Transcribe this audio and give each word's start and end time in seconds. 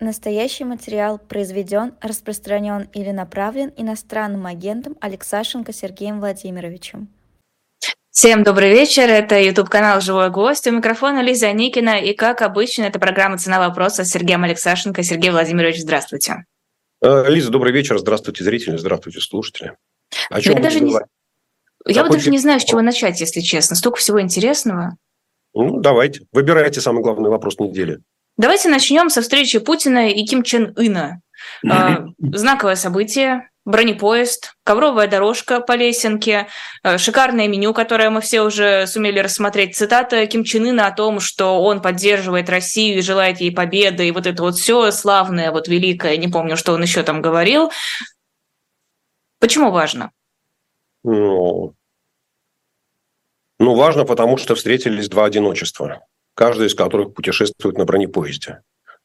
Настоящий 0.00 0.64
материал 0.64 1.18
произведен, 1.18 1.92
распространен 2.00 2.88
или 2.94 3.10
направлен 3.10 3.70
иностранным 3.76 4.46
агентом 4.46 4.96
Алексашенко 4.98 5.74
Сергеем 5.74 6.20
Владимировичем. 6.20 7.08
Всем 8.10 8.42
добрый 8.42 8.70
вечер, 8.70 9.02
это 9.10 9.38
YouTube-канал 9.38 10.00
«Живой 10.00 10.30
гость», 10.30 10.66
у 10.66 10.70
микрофона 10.70 11.20
Лиза 11.20 11.52
Никина, 11.52 11.98
и, 11.98 12.14
как 12.14 12.40
обычно, 12.40 12.84
это 12.84 12.98
программа 12.98 13.36
«Цена 13.36 13.58
вопроса» 13.58 14.04
с 14.04 14.08
Сергеем 14.08 14.42
Алексашенко. 14.42 15.02
Сергей 15.02 15.30
Владимирович, 15.30 15.80
здравствуйте. 15.80 16.46
Э, 17.02 17.28
Лиза, 17.28 17.50
добрый 17.50 17.72
вечер, 17.72 17.98
здравствуйте, 17.98 18.42
зрители, 18.42 18.78
здравствуйте, 18.78 19.20
слушатели. 19.20 19.76
О 20.30 20.40
чем 20.40 20.56
я 20.56 20.62
даже 20.62 20.80
не... 20.80 20.94
Я 21.86 22.04
вот 22.04 22.12
даже 22.12 22.30
не 22.30 22.38
знаю, 22.38 22.58
с 22.58 22.64
чего 22.64 22.80
начать, 22.80 23.20
если 23.20 23.40
честно. 23.40 23.76
Столько 23.76 23.98
всего 23.98 24.20
интересного. 24.20 24.96
Ну, 25.52 25.78
давайте. 25.80 26.22
Выбирайте 26.32 26.80
самый 26.80 27.02
главный 27.02 27.28
вопрос 27.28 27.58
недели. 27.58 28.00
Давайте 28.36 28.68
начнем 28.68 29.10
со 29.10 29.22
встречи 29.22 29.58
Путина 29.58 30.10
и 30.10 30.24
Ким 30.24 30.42
Чен 30.42 30.72
Ына. 30.76 31.20
А, 31.68 32.06
знаковое 32.18 32.76
событие, 32.76 33.50
бронепоезд, 33.64 34.54
ковровая 34.64 35.08
дорожка 35.08 35.60
по 35.60 35.76
лесенке, 35.76 36.48
а, 36.82 36.98
шикарное 36.98 37.48
меню, 37.48 37.74
которое 37.74 38.10
мы 38.10 38.20
все 38.20 38.42
уже 38.42 38.86
сумели 38.86 39.18
рассмотреть. 39.18 39.76
Цитата 39.76 40.26
Ким 40.26 40.44
Чен 40.44 40.66
Ына 40.66 40.86
о 40.86 40.92
том, 40.92 41.20
что 41.20 41.62
он 41.62 41.82
поддерживает 41.82 42.48
Россию 42.48 42.98
и 42.98 43.02
желает 43.02 43.40
ей 43.40 43.52
победы, 43.52 44.08
и 44.08 44.12
вот 44.12 44.26
это 44.26 44.42
вот 44.42 44.56
все 44.56 44.90
славное, 44.90 45.50
вот 45.52 45.68
великое, 45.68 46.16
не 46.16 46.28
помню, 46.28 46.56
что 46.56 46.72
он 46.72 46.82
еще 46.82 47.02
там 47.02 47.22
говорил. 47.22 47.70
Почему 49.38 49.70
важно? 49.70 50.12
Ну, 51.02 51.74
ну 53.58 53.74
важно, 53.74 54.04
потому 54.04 54.36
что 54.36 54.54
встретились 54.54 55.08
два 55.08 55.24
одиночества 55.24 56.06
каждый 56.34 56.68
из 56.68 56.74
которых 56.74 57.14
путешествует 57.14 57.76
на 57.76 57.84
бронепоезде. 57.84 58.62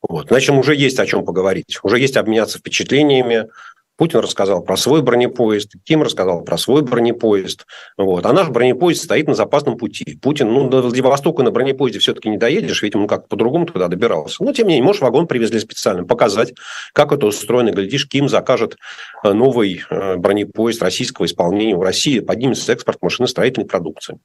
Вот. 0.08 0.28
Значит, 0.28 0.56
уже 0.56 0.76
есть 0.76 1.00
о 1.00 1.06
чем 1.06 1.26
поговорить, 1.26 1.80
уже 1.84 2.00
есть 2.00 2.18
обменяться 2.18 2.60
впечатлениями, 2.60 3.50
Путин 3.98 4.20
рассказал 4.20 4.62
про 4.62 4.76
свой 4.76 5.02
бронепоезд, 5.02 5.74
Ким 5.84 6.04
рассказал 6.04 6.44
про 6.44 6.58
свой 6.58 6.82
бронепоезд. 6.82 7.66
Вот. 7.98 8.26
А 8.26 8.34
наш 8.34 8.50
бронепоезд 8.50 9.04
стоит 9.04 9.28
на 9.28 9.36
запасном 9.36 9.78
пути. 9.78 10.20
Путин, 10.22 10.52
ну, 10.52 10.70
до 10.70 10.82
Владивостока 10.82 11.44
на 11.44 11.52
бронепоезде 11.52 12.00
все-таки 12.00 12.30
не 12.30 12.38
доедешь, 12.38 12.82
ведь 12.82 12.96
он 12.96 13.08
как 13.08 13.28
по-другому 13.28 13.66
туда 13.66 13.88
добирался. 13.88 14.44
Но, 14.44 14.52
тем 14.52 14.68
не 14.68 14.74
менее, 14.74 14.86
может, 14.86 15.02
вагон 15.02 15.28
привезли 15.28 15.60
специально, 15.60 16.04
показать, 16.04 16.54
как 16.94 17.12
это 17.12 17.28
устроено. 17.28 17.72
Глядишь, 17.72 18.08
Ким 18.08 18.28
закажет 18.28 18.76
э, 19.24 19.32
новый 19.32 19.84
э, 19.90 20.16
бронепоезд 20.18 20.82
российского 20.82 21.26
исполнения 21.26 21.76
в 21.76 21.82
России, 21.82 22.20
поднимется 22.20 22.74
экспорт 22.74 23.02
машиностроительной 23.02 23.68
продукции. 23.68 24.20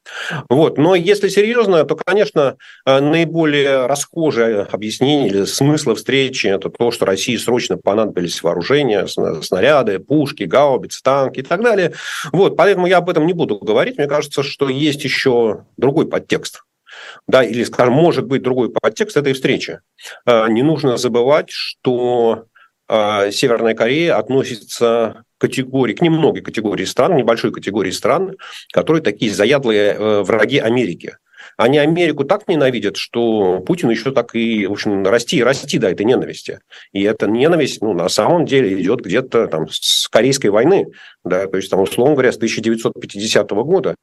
Вот. 0.49 0.79
Но 0.79 0.95
если 0.95 1.29
серьезно, 1.29 1.85
то, 1.85 1.95
конечно, 1.95 2.57
э, 2.87 3.01
наиболее 3.01 3.87
расхожее 3.87 4.63
объяснение 4.71 5.29
или 5.29 5.45
смысл 5.45 5.95
встречи– 5.95 6.47
это 6.49 6.71
то, 6.71 6.91
что 6.91 7.07
России 7.07 7.37
срочно 7.37 7.77
понадобились 7.77 8.43
вооружения, 8.43 9.07
снаряды, 9.61 9.99
пушки, 9.99 10.45
гаубицы, 10.45 11.03
танки 11.03 11.41
и 11.41 11.43
так 11.43 11.63
далее. 11.63 11.93
Вот, 12.33 12.57
поэтому 12.57 12.87
я 12.87 12.99
об 12.99 13.11
этом 13.11 13.27
не 13.27 13.33
буду 13.33 13.59
говорить. 13.59 13.99
Мне 13.99 14.07
кажется, 14.07 14.43
что 14.43 14.69
есть 14.69 15.05
еще 15.05 15.65
другой 15.77 16.09
подтекст. 16.09 16.63
Да, 17.29 17.45
или, 17.45 17.63
скажем, 17.65 17.95
может 17.95 18.27
быть 18.27 18.43
другой 18.43 18.71
подтекст 18.71 19.17
этой 19.17 19.33
встречи. 19.33 19.81
А, 20.25 20.49
не 20.49 20.63
нужно 20.63 20.97
забывать, 20.97 21.51
что 21.51 22.47
а, 22.89 23.31
Северная 23.31 23.75
Корея 23.75 24.19
относится 24.19 25.25
к 25.39 25.43
категории, 25.43 25.95
к 25.95 26.03
немногой 26.03 26.43
категории 26.43 26.85
стран, 26.85 27.17
небольшой 27.17 27.53
категории 27.53 27.93
стран, 27.93 28.37
которые 28.73 29.03
такие 29.03 29.33
заядлые 29.33 29.95
э, 29.95 30.23
враги 30.23 30.59
Америки. 30.59 31.17
Они 31.61 31.77
Америку 31.77 32.25
так 32.25 32.49
ненавидят, 32.49 32.97
что 32.97 33.61
Путин 33.61 33.91
еще 33.91 34.13
так 34.13 34.35
и, 34.35 34.67
в 34.67 34.73
общем, 34.73 35.05
расти 35.07 35.37
и 35.37 35.43
расти 35.43 35.79
до 35.79 35.91
этой 35.91 36.07
ненависти. 36.07 36.61
И 36.93 37.03
эта 37.03 37.27
ненависть, 37.27 37.83
ну, 37.83 37.93
на 37.93 38.09
самом 38.09 38.47
деле 38.47 38.81
идет 38.81 39.03
где-то 39.03 39.47
там 39.47 39.69
с 39.69 40.09
Корейской 40.09 40.47
войны, 40.47 40.87
да, 41.23 41.47
то 41.47 41.59
есть 41.59 41.71
там, 41.71 41.81
условно 41.81 42.15
говоря, 42.15 42.33
с 42.33 42.37
1950 42.37 43.51
года. 43.51 43.95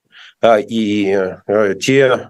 И 0.70 1.18
э, 1.48 1.76
те 1.82 2.30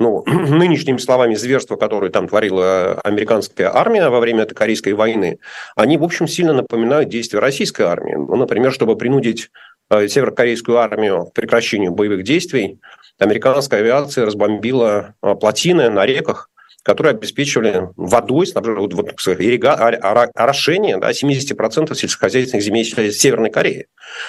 ну, 0.00 0.24
нынешними 0.26 0.98
словами, 0.98 1.36
зверства, 1.36 1.76
которые 1.76 2.10
там 2.10 2.26
творила 2.26 3.00
американская 3.04 3.72
армия 3.72 4.08
во 4.08 4.18
время 4.18 4.42
этой 4.42 4.54
Корейской 4.54 4.94
войны, 4.94 5.38
они, 5.76 5.96
в 5.96 6.02
общем, 6.02 6.26
сильно 6.26 6.52
напоминают 6.52 7.08
действия 7.08 7.38
российской 7.38 7.82
армии. 7.82 8.14
Ну, 8.14 8.34
например, 8.34 8.72
чтобы 8.72 8.96
принудить 8.96 9.50
северокорейскую 9.90 10.78
армию 10.78 11.26
к 11.26 11.32
прекращению 11.34 11.92
боевых 11.92 12.24
действий, 12.24 12.78
американская 13.18 13.80
авиация 13.80 14.26
разбомбила 14.26 15.14
а, 15.20 15.34
плотины 15.34 15.90
на 15.90 16.06
реках, 16.06 16.50
которые 16.84 17.12
обеспечивали 17.12 17.88
водой, 17.96 18.46
например, 18.54 18.80
вот, 18.80 18.92
ирига, 18.92 19.72
орошение 19.74 20.98
да, 20.98 21.10
70% 21.12 21.94
сельскохозяйственных 21.94 22.62
земель 22.62 22.84
Северной 22.84 23.50
Кореи. 23.50 23.86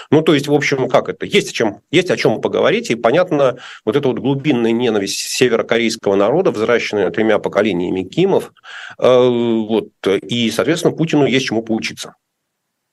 Ну, 0.10 0.22
то 0.22 0.34
есть, 0.34 0.48
в 0.48 0.54
общем, 0.54 0.88
как 0.88 1.10
это? 1.10 1.26
Есть 1.26 1.50
о 1.50 1.54
чем, 1.54 1.82
есть 1.92 2.10
о 2.10 2.16
чем 2.18 2.40
поговорить, 2.40 2.90
и 2.92 2.96
понятно, 2.96 3.58
вот 3.84 3.98
эта 3.98 4.08
вот 4.08 4.20
глубинная 4.20 4.72
ненависть 4.72 5.20
северокорейского 5.20 6.16
народа, 6.16 6.52
взращенная 6.52 7.10
тремя 7.10 7.40
поколениями 7.40 8.04
Кимов, 8.04 8.54
э, 9.00 9.28
вот, 9.28 9.90
и, 10.08 10.50
соответственно, 10.50 10.96
Путину 10.96 11.26
есть 11.26 11.48
чему 11.48 11.62
поучиться. 11.62 12.16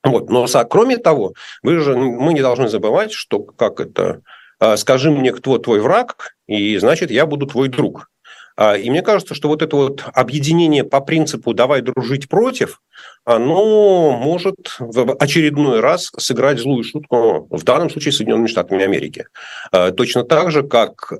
Вот. 0.03 0.29
Но 0.29 0.45
кроме 0.69 0.97
того, 0.97 1.33
вы 1.61 1.79
же, 1.79 1.95
мы 1.95 2.33
не 2.33 2.41
должны 2.41 2.67
забывать, 2.67 3.13
что 3.13 3.39
как 3.39 3.79
это 3.79 4.21
а, 4.63 4.77
скажи 4.77 5.11
мне, 5.11 5.33
кто 5.33 5.57
твой 5.57 5.81
враг, 5.81 6.35
и 6.47 6.77
значит, 6.77 7.11
я 7.11 7.25
буду 7.25 7.47
твой 7.47 7.67
друг. 7.67 8.09
А, 8.55 8.77
и 8.77 8.89
мне 8.89 9.01
кажется, 9.01 9.33
что 9.33 9.49
вот 9.49 9.61
это 9.61 9.75
вот 9.75 10.05
объединение 10.13 10.85
по 10.85 11.01
принципу 11.01 11.53
«давай 11.53 11.81
дружить 11.81 12.29
против», 12.29 12.81
оно 13.25 14.11
может 14.11 14.75
в 14.79 15.15
очередной 15.19 15.81
раз 15.81 16.11
сыграть 16.17 16.59
злую 16.59 16.83
шутку, 16.83 17.47
в 17.49 17.63
данном 17.63 17.89
случае 17.89 18.13
Соединенными 18.13 18.47
Штатами 18.47 18.83
Америки. 18.83 19.27
А, 19.71 19.91
точно 19.91 20.23
так 20.23 20.51
же, 20.51 20.63
как 20.63 21.11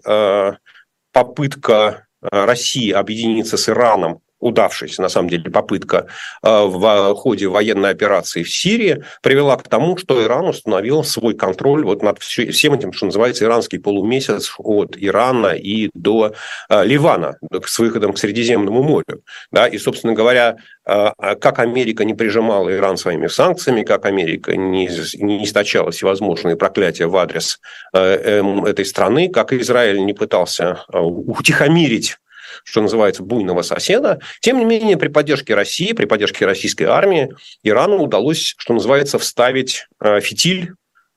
попытка 1.12 2.08
России 2.22 2.92
объединиться 2.92 3.58
с 3.58 3.68
Ираном 3.70 4.23
удавшаяся, 4.44 5.02
на 5.02 5.10
самом 5.10 5.30
деле, 5.30 5.50
попытка 5.50 6.08
э, 6.44 6.66
в 6.66 7.16
ходе 7.16 7.48
военной 7.48 7.90
операции 7.90 8.44
в 8.44 8.50
Сирии 8.50 9.04
привела 9.22 9.56
к 9.58 9.68
тому, 9.68 9.98
что 9.98 10.22
Иран 10.24 10.48
установил 10.48 11.04
свой 11.04 11.34
контроль 11.34 11.84
вот 11.84 12.04
над 12.04 12.20
всем 12.20 12.74
этим, 12.74 12.94
что 12.94 13.06
называется, 13.06 13.46
иранский 13.46 13.80
полумесяц 13.80 14.54
от 14.58 14.96
Ирана 14.98 15.54
и 15.54 15.90
до 15.94 16.34
э, 16.70 16.86
Ливана 16.86 17.38
с 17.66 17.80
выходом 17.80 18.14
к 18.14 18.18
Средиземному 18.18 18.84
морю. 18.84 19.24
Да? 19.52 19.68
И, 19.68 19.78
собственно 19.78 20.14
говоря, 20.14 20.58
э, 20.86 21.12
как 21.40 21.60
Америка 21.60 22.04
не 22.04 22.14
прижимала 22.14 22.70
Иран 22.76 22.98
своими 22.98 23.28
санкциями, 23.28 23.84
как 23.84 24.06
Америка 24.06 24.56
не, 24.56 24.90
не 25.24 25.44
источала 25.46 25.92
всевозможные 25.92 26.58
проклятия 26.58 27.08
в 27.08 27.16
адрес 27.16 27.60
эм, 27.94 28.66
этой 28.66 28.86
страны, 28.86 29.30
как 29.30 29.54
Израиль 29.54 30.04
не 30.04 30.14
пытался 30.14 30.84
утихомирить 30.92 32.18
что 32.64 32.82
называется, 32.82 33.24
буйного 33.24 33.62
соседа. 33.62 34.20
Тем 34.42 34.58
не 34.58 34.66
менее, 34.66 34.98
при 34.98 35.08
поддержке 35.08 35.56
России, 35.56 35.94
при 35.94 36.06
поддержке 36.06 36.46
российской 36.46 36.84
армии, 36.84 37.34
Ирану 37.64 37.98
удалось, 37.98 38.56
что 38.58 38.74
называется, 38.74 39.20
вставить 39.20 39.88
э, 40.00 40.20
фитиль 40.20 40.74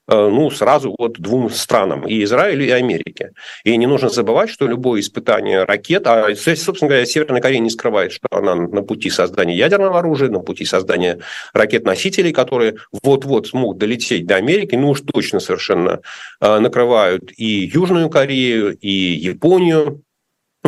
э, 0.08 0.14
ну, 0.14 0.50
сразу 0.50 0.94
вот 0.98 1.18
двум 1.18 1.50
странам, 1.50 2.06
и 2.06 2.22
Израилю, 2.24 2.64
и 2.64 2.70
Америке. 2.70 3.32
И 3.64 3.76
не 3.76 3.86
нужно 3.86 4.08
забывать, 4.08 4.50
что 4.50 4.66
любое 4.66 5.00
испытание 5.00 5.64
ракет, 5.64 6.06
а, 6.06 6.34
собственно 6.34 6.88
говоря, 6.88 7.06
Северная 7.06 7.40
Корея 7.40 7.60
не 7.60 7.70
скрывает, 7.70 8.12
что 8.12 8.28
она 8.30 8.54
на 8.54 8.82
пути 8.82 9.10
создания 9.10 9.56
ядерного 9.56 9.98
оружия, 9.98 10.28
на 10.28 10.40
пути 10.40 10.64
создания 10.64 11.18
ракет-носителей, 11.52 12.32
которые 12.32 12.76
вот-вот 13.02 13.48
смогут 13.48 13.78
долететь 13.78 14.26
до 14.26 14.36
Америки, 14.36 14.74
ну 14.76 14.90
уж 14.90 15.00
точно 15.00 15.40
совершенно 15.40 16.00
э, 16.40 16.58
накрывают 16.58 17.32
и 17.36 17.70
Южную 17.72 18.08
Корею, 18.10 18.76
и 18.78 18.90
Японию, 18.90 20.02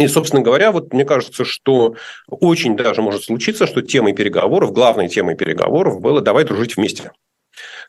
и, 0.04 0.08
собственно 0.08 0.42
говоря, 0.42 0.72
вот 0.72 0.92
мне 0.92 1.04
кажется, 1.04 1.44
что 1.44 1.94
очень 2.28 2.76
даже 2.76 3.02
может 3.02 3.24
случиться, 3.24 3.66
что 3.66 3.82
темой 3.82 4.12
переговоров, 4.12 4.72
главной 4.72 5.08
темой 5.08 5.36
переговоров 5.36 6.00
было 6.00 6.20
«давай 6.20 6.44
дружить 6.44 6.76
вместе». 6.76 7.12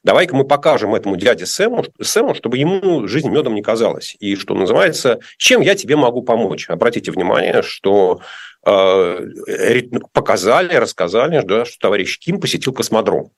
Давай-ка 0.03 0.35
мы 0.35 0.45
покажем 0.45 0.95
этому 0.95 1.17
дяде 1.17 1.45
Сэму, 1.45 1.85
Сэму, 2.01 2.33
чтобы 2.33 2.57
ему 2.57 3.07
жизнь 3.07 3.29
медом 3.29 3.53
не 3.53 3.61
казалась. 3.61 4.15
И 4.19 4.35
что 4.35 4.55
называется, 4.55 5.19
чем 5.37 5.61
я 5.61 5.75
тебе 5.75 5.95
могу 5.95 6.21
помочь? 6.21 6.69
Обратите 6.69 7.11
внимание, 7.11 7.61
что 7.61 8.21
э, 8.65 9.81
показали, 10.13 10.75
рассказали, 10.75 11.41
да, 11.41 11.65
что 11.65 11.77
товарищ 11.79 12.17
Ким 12.17 12.39
посетил 12.39 12.73
космодром. 12.73 13.31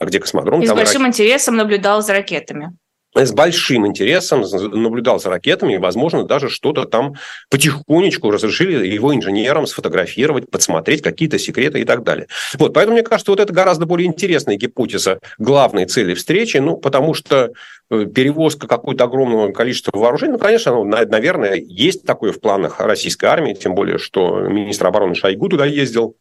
А 0.00 0.04
где 0.06 0.18
космодром? 0.18 0.62
И 0.62 0.66
с 0.66 0.72
большим 0.72 1.02
ракет. 1.02 1.20
интересом 1.20 1.56
наблюдал 1.56 2.02
за 2.02 2.14
ракетами 2.14 2.76
с 3.24 3.32
большим 3.32 3.86
интересом 3.86 4.42
наблюдал 4.42 5.18
за 5.18 5.30
ракетами, 5.30 5.74
и, 5.74 5.78
возможно, 5.78 6.24
даже 6.24 6.48
что-то 6.48 6.84
там 6.84 7.14
потихонечку 7.50 8.30
разрешили 8.30 8.86
его 8.86 9.14
инженерам 9.14 9.66
сфотографировать, 9.66 10.50
подсмотреть 10.50 11.02
какие-то 11.02 11.38
секреты 11.38 11.80
и 11.80 11.84
так 11.84 12.02
далее. 12.02 12.26
Вот, 12.54 12.74
поэтому 12.74 12.96
мне 12.96 13.04
кажется, 13.04 13.32
вот 13.32 13.40
это 13.40 13.52
гораздо 13.52 13.86
более 13.86 14.06
интересная 14.06 14.56
гипотеза 14.56 15.20
главной 15.38 15.86
цели 15.86 16.14
встречи, 16.14 16.58
ну, 16.58 16.76
потому 16.76 17.14
что 17.14 17.52
э, 17.90 18.04
перевозка 18.06 18.66
какого-то 18.66 19.04
огромного 19.04 19.52
количества 19.52 19.96
вооружений, 19.96 20.32
ну, 20.32 20.38
конечно, 20.38 20.72
ну, 20.72 20.84
наверное, 20.84 21.54
есть 21.54 22.04
такое 22.04 22.32
в 22.32 22.40
планах 22.40 22.80
российской 22.80 23.26
армии, 23.26 23.54
тем 23.54 23.74
более, 23.74 23.98
что 23.98 24.40
министр 24.40 24.88
обороны 24.88 25.14
Шойгу 25.14 25.48
туда 25.48 25.64
ездил, 25.64 26.16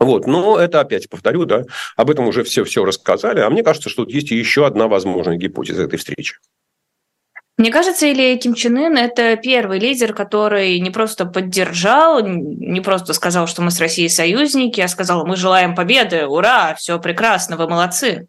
Вот, 0.00 0.26
но 0.26 0.58
это 0.58 0.80
опять 0.80 1.10
повторю, 1.10 1.44
да, 1.44 1.64
об 1.94 2.10
этом 2.10 2.26
уже 2.26 2.42
все, 2.42 2.64
все 2.64 2.86
рассказали, 2.86 3.40
а 3.40 3.50
мне 3.50 3.62
кажется, 3.62 3.90
что 3.90 4.04
тут 4.04 4.14
есть 4.14 4.30
еще 4.30 4.66
одна 4.66 4.88
возможная 4.88 5.36
гипотеза 5.36 5.82
этой 5.82 5.98
встречи. 5.98 6.36
Мне 7.58 7.70
кажется, 7.70 8.06
или 8.06 8.38
Ким 8.38 8.54
Чен 8.54 8.78
Ын– 8.78 8.96
это 8.96 9.36
первый 9.36 9.78
лидер, 9.78 10.14
который 10.14 10.80
не 10.80 10.88
просто 10.88 11.26
поддержал, 11.26 12.26
не 12.26 12.80
просто 12.80 13.12
сказал, 13.12 13.46
что 13.46 13.60
мы 13.60 13.70
с 13.70 13.78
Россией 13.78 14.08
союзники, 14.08 14.80
а 14.80 14.88
сказал, 14.88 15.26
мы 15.26 15.36
желаем 15.36 15.74
победы, 15.74 16.26
ура, 16.26 16.74
все 16.76 16.98
прекрасно, 16.98 17.58
вы 17.58 17.68
молодцы. 17.68 18.28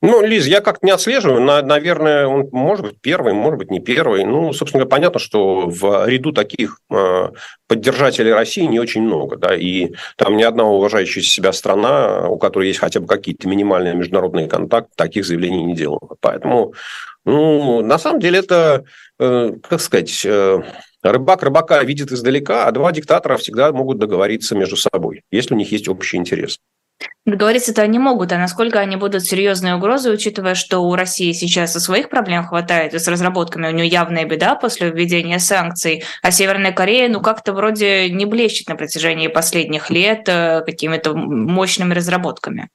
Ну, 0.00 0.24
Лиз, 0.24 0.46
я 0.46 0.60
как-то 0.60 0.86
не 0.86 0.92
отслеживаю. 0.92 1.40
Наверное, 1.40 2.28
он 2.28 2.48
может 2.52 2.86
быть 2.86 3.00
первый, 3.00 3.32
может 3.32 3.58
быть 3.58 3.70
не 3.70 3.80
первый. 3.80 4.24
Ну, 4.24 4.52
собственно 4.52 4.84
говоря, 4.84 4.96
понятно, 4.96 5.18
что 5.18 5.66
в 5.66 6.06
ряду 6.06 6.32
таких 6.32 6.78
э, 6.88 7.30
поддержателей 7.66 8.32
России 8.32 8.62
не 8.62 8.78
очень 8.78 9.02
много. 9.02 9.36
Да, 9.36 9.56
и 9.56 9.94
там 10.16 10.36
ни 10.36 10.44
одна 10.44 10.64
уважающая 10.64 11.22
себя 11.22 11.52
страна, 11.52 12.28
у 12.28 12.38
которой 12.38 12.68
есть 12.68 12.78
хотя 12.78 13.00
бы 13.00 13.08
какие-то 13.08 13.48
минимальные 13.48 13.94
международные 13.96 14.46
контакты, 14.46 14.92
таких 14.94 15.26
заявлений 15.26 15.64
не 15.64 15.74
делала. 15.74 16.16
Поэтому, 16.20 16.74
ну, 17.24 17.82
на 17.82 17.98
самом 17.98 18.20
деле 18.20 18.38
это, 18.38 18.84
э, 19.18 19.52
как 19.68 19.80
сказать, 19.80 20.24
э, 20.24 20.62
рыбак 21.02 21.42
рыбака 21.42 21.82
видит 21.82 22.12
издалека, 22.12 22.66
а 22.66 22.70
два 22.72 22.92
диктатора 22.92 23.36
всегда 23.36 23.72
могут 23.72 23.98
договориться 23.98 24.54
между 24.54 24.76
собой, 24.76 25.24
если 25.32 25.54
у 25.54 25.56
них 25.56 25.72
есть 25.72 25.88
общий 25.88 26.18
интерес. 26.18 26.60
Договориться-то 27.26 27.82
они 27.82 27.98
могут, 27.98 28.32
а 28.32 28.38
насколько 28.38 28.80
они 28.80 28.96
будут 28.96 29.24
серьезные 29.24 29.74
угрозы, 29.76 30.10
учитывая, 30.10 30.54
что 30.54 30.78
у 30.78 30.94
России 30.94 31.32
сейчас 31.32 31.76
и 31.76 31.80
своих 31.80 32.08
проблем 32.08 32.46
хватает, 32.46 32.94
и 32.94 32.98
с 32.98 33.06
разработками 33.06 33.68
у 33.68 33.70
нее 33.70 33.86
явная 33.86 34.24
беда 34.24 34.54
после 34.54 34.90
введения 34.90 35.38
санкций, 35.38 36.04
а 36.22 36.30
Северная 36.30 36.72
Корея, 36.72 37.08
ну, 37.08 37.20
как-то 37.20 37.52
вроде 37.52 38.08
не 38.10 38.24
блещет 38.24 38.68
на 38.68 38.76
протяжении 38.76 39.28
последних 39.28 39.90
лет 39.90 40.22
э, 40.26 40.62
какими-то 40.64 41.14
мощными 41.14 41.92
разработками. 41.92 42.70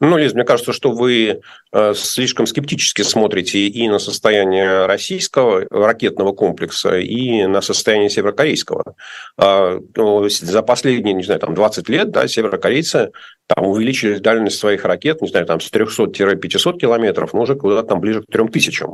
Ну, 0.00 0.16
Лиз, 0.16 0.34
мне 0.34 0.44
кажется, 0.44 0.72
что 0.72 0.90
вы 0.90 1.40
э, 1.72 1.94
слишком 1.94 2.46
скептически 2.46 3.02
смотрите 3.02 3.60
и 3.60 3.88
на 3.88 4.00
состояние 4.00 4.86
российского 4.86 5.66
ракетного 5.70 6.32
комплекса, 6.32 6.98
и 6.98 7.46
на 7.46 7.60
состояние 7.60 8.10
северокорейского. 8.10 8.96
А, 9.38 9.78
ну, 9.94 10.28
за 10.28 10.62
последние, 10.62 11.14
не 11.14 11.22
знаю, 11.22 11.40
там 11.40 11.54
20 11.54 11.88
лет 11.88 12.10
да, 12.10 12.26
северокорейцы 12.26 13.12
там 13.46 13.66
увеличили 13.66 14.18
дальность 14.18 14.58
своих 14.58 14.84
ракет, 14.84 15.20
не 15.20 15.28
знаю, 15.28 15.46
там 15.46 15.60
с 15.60 15.70
300-500 15.70 16.78
километров, 16.78 17.34
но 17.34 17.42
уже 17.42 17.56
куда-то 17.56 17.88
там 17.88 18.00
ближе 18.00 18.22
к 18.22 18.26
3000. 18.26 18.84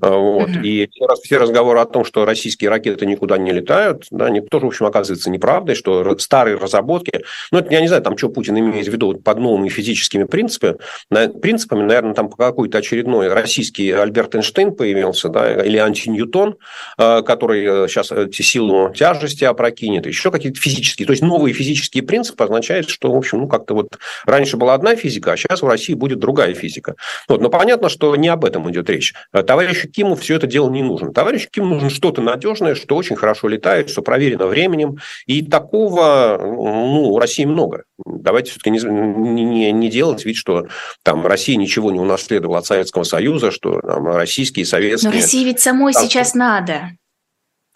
А, 0.00 0.10
вот. 0.10 0.48
Mm-hmm. 0.48 0.62
И 0.62 0.88
все 1.22 1.38
разговоры 1.38 1.80
о 1.80 1.86
том, 1.86 2.04
что 2.04 2.24
российские 2.24 2.70
ракеты 2.70 3.04
никуда 3.06 3.36
не 3.36 3.52
летают, 3.52 4.06
да, 4.10 4.26
они 4.26 4.40
тоже, 4.40 4.66
в 4.66 4.68
общем, 4.68 4.86
оказывается 4.86 5.30
неправдой, 5.30 5.74
что 5.74 6.16
старые 6.18 6.56
разработки, 6.56 7.22
ну, 7.50 7.58
это 7.58 7.72
я 7.72 7.80
не 7.80 7.88
знаю, 7.88 8.02
там, 8.02 8.16
что 8.16 8.28
Путин 8.28 8.58
имеет 8.58 8.86
в 8.86 8.92
виду 8.92 9.14
под 9.14 9.38
новыми 9.38 9.68
физическими 9.68 10.24
принципами, 10.24 10.76
принципами, 11.40 11.82
наверное, 11.82 12.14
там 12.14 12.30
какой-то 12.30 12.78
очередной 12.78 13.28
российский 13.28 13.90
Альберт 13.90 14.36
Эйнштейн 14.36 14.74
появился, 14.74 15.28
да, 15.28 15.62
или 15.64 15.78
антиньютон, 15.78 16.56
а, 16.96 17.22
который 17.22 17.88
сейчас 17.88 18.12
э, 18.12 18.28
силу 18.32 18.92
тяжести 18.94 19.44
опрокинет, 19.44 20.06
еще 20.06 20.30
какие-то 20.30 20.60
физические, 20.60 21.06
то 21.06 21.12
есть 21.12 21.22
новые 21.22 21.52
физические 21.54 22.04
принципы 22.04 22.44
означают, 22.44 22.88
что, 22.88 23.12
в 23.12 23.16
общем, 23.16 23.38
ну, 23.38 23.48
как-то 23.48 23.79
вот 23.82 23.98
раньше 24.26 24.56
была 24.56 24.74
одна 24.74 24.96
физика, 24.96 25.32
а 25.32 25.36
сейчас 25.36 25.62
в 25.62 25.66
России 25.66 25.94
будет 25.94 26.18
другая 26.18 26.54
физика. 26.54 26.94
Вот. 27.28 27.40
Но 27.40 27.48
понятно, 27.48 27.88
что 27.88 28.14
не 28.16 28.28
об 28.28 28.44
этом 28.44 28.70
идет 28.70 28.88
речь. 28.90 29.14
Э, 29.32 29.42
товарищу 29.42 29.88
Киму 29.88 30.14
все 30.14 30.36
это 30.36 30.46
дело 30.46 30.70
не 30.70 30.82
нужно. 30.82 31.12
Товарищу 31.12 31.48
Киму 31.50 31.74
нужно 31.74 31.90
что-то 31.90 32.22
надежное, 32.22 32.74
что 32.74 32.96
очень 32.96 33.16
хорошо 33.16 33.48
летает, 33.48 33.90
что 33.90 34.02
проверено 34.02 34.46
временем. 34.46 34.98
И 35.26 35.42
такого 35.42 36.38
ну, 36.40 37.12
у 37.12 37.18
России 37.18 37.44
много. 37.44 37.84
Давайте 38.04 38.50
все-таки 38.50 38.70
не, 38.70 38.80
не, 38.80 39.72
не 39.72 39.90
делать 39.90 40.24
вид, 40.24 40.36
что 40.36 40.66
там 41.02 41.26
Россия 41.26 41.56
ничего 41.56 41.90
не 41.90 42.00
унаследовала 42.00 42.58
от 42.58 42.66
Советского 42.66 43.04
Союза, 43.04 43.50
что 43.50 43.80
там, 43.80 44.06
российские, 44.08 44.66
советские... 44.66 45.10
Но 45.10 45.16
России 45.16 45.44
ведь 45.44 45.60
самой 45.60 45.92
там, 45.92 46.02
сейчас 46.02 46.34
надо. 46.34 46.90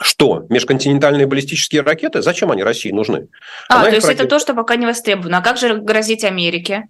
Что? 0.01 0.45
Межконтинентальные 0.49 1.27
баллистические 1.27 1.83
ракеты? 1.83 2.21
Зачем 2.21 2.51
они 2.51 2.63
России 2.63 2.91
нужны? 2.91 3.29
А, 3.69 3.81
Она 3.81 3.91
то 3.91 3.97
есть 3.97 4.09
это 4.09 4.27
то, 4.27 4.39
что 4.39 4.55
пока 4.55 4.77
не 4.77 4.87
востребовано. 4.87 5.39
А 5.39 5.43
как 5.43 5.57
же 5.57 5.77
грозить 5.77 6.25
Америке? 6.25 6.89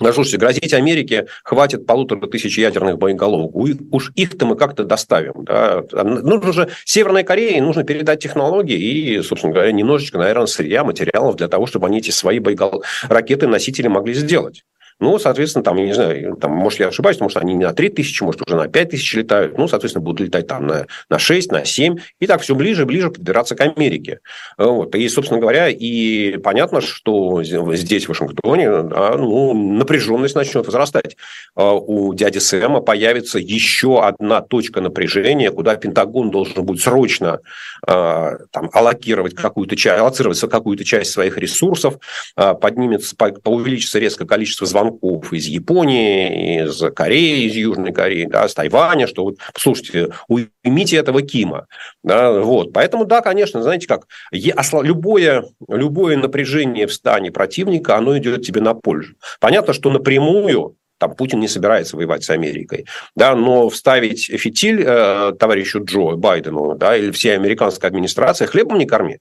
Ну, 0.00 0.12
слушайте, 0.12 0.38
грозить 0.38 0.74
Америке 0.74 1.26
хватит 1.44 1.86
полутора 1.86 2.26
тысяч 2.26 2.58
ядерных 2.58 2.98
боеголовок. 2.98 3.54
Уж 3.54 4.10
их-то 4.16 4.44
мы 4.44 4.56
как-то 4.56 4.84
доставим. 4.84 5.44
Да? 5.44 5.84
Нужно 5.92 6.52
же 6.52 6.68
Северной 6.84 7.22
Корее 7.22 7.62
нужно 7.62 7.84
передать 7.84 8.20
технологии 8.20 8.76
и, 8.76 9.22
собственно 9.22 9.52
говоря, 9.52 9.70
немножечко, 9.70 10.18
наверное, 10.18 10.46
сырья, 10.46 10.82
материалов 10.82 11.36
для 11.36 11.46
того, 11.46 11.66
чтобы 11.66 11.86
они 11.86 11.98
эти 11.98 12.10
свои 12.10 12.40
боегол... 12.40 12.82
ракеты-носители 13.08 13.86
могли 13.86 14.14
сделать. 14.14 14.64
Ну, 15.00 15.18
соответственно, 15.18 15.64
там, 15.64 15.76
я 15.76 15.86
не 15.86 15.92
знаю, 15.92 16.36
там, 16.36 16.52
может, 16.52 16.80
я 16.80 16.88
ошибаюсь, 16.88 17.20
может, 17.20 17.38
они 17.38 17.54
не 17.54 17.64
на 17.64 17.72
3 17.72 17.88
тысячи, 17.90 18.22
может, 18.22 18.42
уже 18.46 18.56
на 18.56 18.68
5 18.68 18.90
тысяч 18.90 19.14
летают. 19.14 19.58
Ну, 19.58 19.66
соответственно, 19.68 20.04
будут 20.04 20.20
летать 20.20 20.46
там 20.46 20.66
на, 20.66 20.86
на 21.10 21.18
6, 21.18 21.50
на 21.50 21.64
7. 21.64 21.96
И 22.20 22.26
так 22.26 22.40
все 22.42 22.54
ближе 22.54 22.82
и 22.82 22.84
ближе 22.84 23.10
подбираться 23.10 23.56
к 23.56 23.60
Америке. 23.60 24.20
Вот. 24.56 24.94
И, 24.94 25.08
собственно 25.08 25.40
говоря, 25.40 25.68
и 25.68 26.36
понятно, 26.38 26.80
что 26.80 27.42
здесь, 27.42 28.04
в 28.06 28.08
Вашингтоне, 28.08 28.82
да, 28.84 29.16
ну, 29.16 29.52
напряженность 29.54 30.36
начнет 30.36 30.64
возрастать. 30.66 31.16
А 31.56 31.72
у 31.74 32.14
дяди 32.14 32.38
Сэма 32.38 32.80
появится 32.80 33.38
еще 33.38 34.02
одна 34.02 34.40
точка 34.42 34.80
напряжения, 34.80 35.50
куда 35.50 35.74
Пентагон 35.76 36.30
должен 36.30 36.64
будет 36.64 36.82
срочно 36.82 37.40
а, 37.86 38.36
там, 38.52 38.70
аллокировать 38.72 39.34
какую-то 39.34 39.76
часть, 39.76 40.00
аллоцировать 40.00 40.40
какую-то 40.40 40.84
часть 40.84 41.10
своих 41.10 41.38
ресурсов, 41.38 41.98
поднимется, 42.34 43.16
увеличится 43.44 43.98
резко 43.98 44.26
количество 44.26 44.66
звонков 44.66 44.83
звонков 44.84 45.32
из 45.32 45.46
Японии, 45.46 46.64
из 46.64 46.82
Кореи, 46.94 47.46
из 47.46 47.54
Южной 47.54 47.92
Кореи, 47.92 48.26
да, 48.26 48.48
с 48.48 48.54
Тайваня, 48.54 49.06
что 49.06 49.24
вот, 49.24 49.36
слушайте, 49.56 50.10
уймите 50.28 50.96
этого 50.96 51.22
Кима. 51.22 51.66
Да, 52.02 52.32
вот. 52.40 52.72
Поэтому, 52.72 53.04
да, 53.04 53.20
конечно, 53.20 53.62
знаете 53.62 53.86
как, 53.86 54.06
любое, 54.32 55.44
любое 55.68 56.16
напряжение 56.16 56.86
в 56.86 56.92
стане 56.92 57.30
противника, 57.30 57.96
оно 57.96 58.16
идет 58.18 58.42
тебе 58.42 58.60
на 58.60 58.74
пользу. 58.74 59.14
Понятно, 59.40 59.72
что 59.72 59.90
напрямую 59.90 60.76
там 60.98 61.16
Путин 61.16 61.40
не 61.40 61.48
собирается 61.48 61.96
воевать 61.96 62.22
с 62.22 62.30
Америкой, 62.30 62.86
да, 63.16 63.34
но 63.34 63.68
вставить 63.68 64.26
фитиль 64.26 64.82
э, 64.86 65.32
товарищу 65.38 65.84
Джо 65.84 66.14
Байдену, 66.16 66.76
да, 66.76 66.96
или 66.96 67.10
всей 67.10 67.34
американской 67.34 67.88
администрации 67.88 68.46
хлебом 68.46 68.78
не 68.78 68.86
корми. 68.86 69.18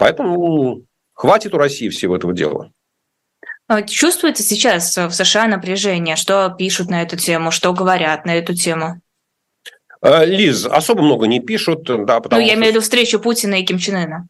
Поэтому 0.00 0.82
хватит 1.14 1.54
у 1.54 1.58
России 1.58 1.88
всего 1.88 2.16
этого 2.16 2.34
дела. 2.34 2.72
А 3.68 3.82
чувствуется 3.82 4.42
сейчас 4.42 4.96
в 4.96 5.10
США 5.10 5.46
напряжение? 5.46 6.16
Что 6.16 6.48
пишут 6.48 6.88
на 6.88 7.02
эту 7.02 7.16
тему, 7.16 7.50
что 7.50 7.74
говорят 7.74 8.24
на 8.24 8.34
эту 8.34 8.54
тему? 8.54 9.00
Э, 10.00 10.24
Лиз, 10.24 10.64
особо 10.64 11.02
много 11.02 11.26
не 11.26 11.40
пишут, 11.40 11.84
да, 11.84 12.20
потому 12.20 12.40
Ну, 12.40 12.46
я 12.46 12.52
что... 12.52 12.58
имею 12.58 12.72
в 12.72 12.76
виду 12.76 12.80
встречу 12.80 13.20
Путина 13.20 13.60
и 13.60 13.64
Ким 13.64 13.78
Чен 13.78 13.96
Ына. 13.96 14.28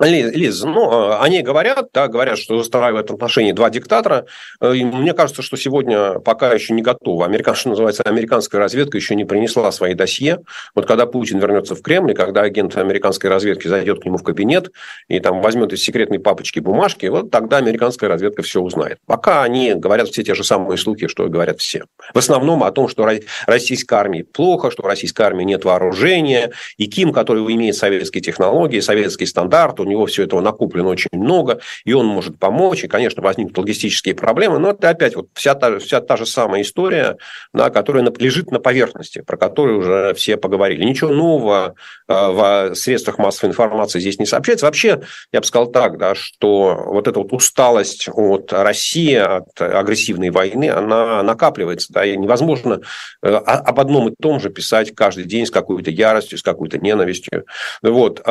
Лиз, 0.00 0.62
ну, 0.62 0.92
э, 0.92 1.18
они 1.20 1.42
говорят, 1.42 1.88
да, 1.92 2.06
говорят, 2.06 2.38
что 2.38 2.54
устраивают 2.54 3.10
отношения 3.10 3.52
два 3.52 3.68
диктатора. 3.68 4.26
Э, 4.60 4.72
и 4.72 4.84
мне 4.84 5.12
кажется, 5.12 5.42
что 5.42 5.56
сегодня 5.56 6.20
пока 6.20 6.52
еще 6.52 6.72
не 6.72 6.82
готово. 6.82 7.24
Американ, 7.24 7.56
что 7.56 7.70
называется, 7.70 8.04
американская 8.04 8.60
разведка 8.60 8.96
еще 8.96 9.16
не 9.16 9.24
принесла 9.24 9.72
свои 9.72 9.94
досье. 9.94 10.38
Вот 10.76 10.86
когда 10.86 11.06
Путин 11.06 11.40
вернется 11.40 11.74
в 11.74 11.82
Кремль, 11.82 12.14
когда 12.14 12.42
агент 12.42 12.76
американской 12.76 13.28
разведки 13.28 13.66
зайдет 13.66 14.00
к 14.00 14.04
нему 14.04 14.18
в 14.18 14.22
кабинет 14.22 14.70
и 15.08 15.18
там 15.18 15.40
возьмет 15.40 15.72
из 15.72 15.82
секретной 15.82 16.20
папочки 16.20 16.60
бумажки, 16.60 17.06
вот 17.06 17.32
тогда 17.32 17.56
американская 17.56 18.08
разведка 18.08 18.42
все 18.42 18.60
узнает. 18.60 18.98
Пока 19.04 19.42
они 19.42 19.74
говорят 19.74 20.08
все 20.08 20.22
те 20.22 20.34
же 20.34 20.44
самые 20.44 20.78
слухи, 20.78 21.08
что 21.08 21.26
говорят 21.26 21.58
все. 21.58 21.84
В 22.14 22.18
основном 22.18 22.62
о 22.62 22.70
том, 22.70 22.86
что 22.86 23.08
российской 23.46 23.94
армии 23.94 24.22
плохо, 24.22 24.70
что 24.70 24.84
в 24.84 24.86
российской 24.86 25.22
армии 25.22 25.42
нет 25.42 25.64
вооружения, 25.64 26.52
и 26.76 26.86
Ким, 26.86 27.12
который 27.12 27.42
имеет 27.52 27.74
советские 27.74 28.22
технологии, 28.22 28.78
советский 28.78 29.26
стандарт, 29.26 29.80
него 29.88 30.06
все 30.06 30.24
этого 30.24 30.40
накоплено 30.40 30.88
очень 30.88 31.10
много, 31.12 31.60
и 31.84 31.92
он 31.92 32.06
может 32.06 32.38
помочь, 32.38 32.84
и, 32.84 32.88
конечно, 32.88 33.22
возникнут 33.22 33.56
логистические 33.58 34.14
проблемы, 34.14 34.58
но 34.58 34.70
это 34.70 34.88
опять 34.90 35.16
вот 35.16 35.28
вся 35.34 35.54
та, 35.54 35.78
вся 35.78 36.00
та 36.00 36.16
же 36.16 36.26
самая 36.26 36.62
история, 36.62 37.16
да, 37.52 37.70
которая 37.70 38.04
лежит 38.18 38.50
на 38.50 38.60
поверхности, 38.60 39.20
про 39.20 39.36
которую 39.36 39.78
уже 39.80 40.14
все 40.14 40.36
поговорили. 40.36 40.84
Ничего 40.84 41.10
нового 41.10 41.74
э, 42.08 42.12
в 42.12 42.74
средствах 42.74 43.18
массовой 43.18 43.50
информации 43.50 44.00
здесь 44.00 44.18
не 44.18 44.26
сообщается. 44.26 44.66
Вообще, 44.66 45.00
я 45.32 45.40
бы 45.40 45.46
сказал 45.46 45.70
так, 45.70 45.98
да, 45.98 46.14
что 46.14 46.82
вот 46.86 47.08
эта 47.08 47.18
вот 47.18 47.32
усталость 47.32 48.08
от 48.12 48.52
России, 48.52 49.14
от 49.14 49.60
агрессивной 49.60 50.30
войны, 50.30 50.70
она 50.70 51.22
накапливается, 51.22 51.92
да, 51.92 52.04
и 52.04 52.16
невозможно 52.16 52.80
э, 53.22 53.28
об 53.28 53.80
одном 53.80 54.08
и 54.08 54.14
том 54.20 54.40
же 54.40 54.50
писать 54.50 54.94
каждый 54.94 55.24
день 55.24 55.46
с 55.46 55.50
какой-то 55.50 55.90
яростью, 55.90 56.38
с 56.38 56.42
какой-то 56.42 56.78
ненавистью. 56.78 57.44
Вот. 57.82 58.22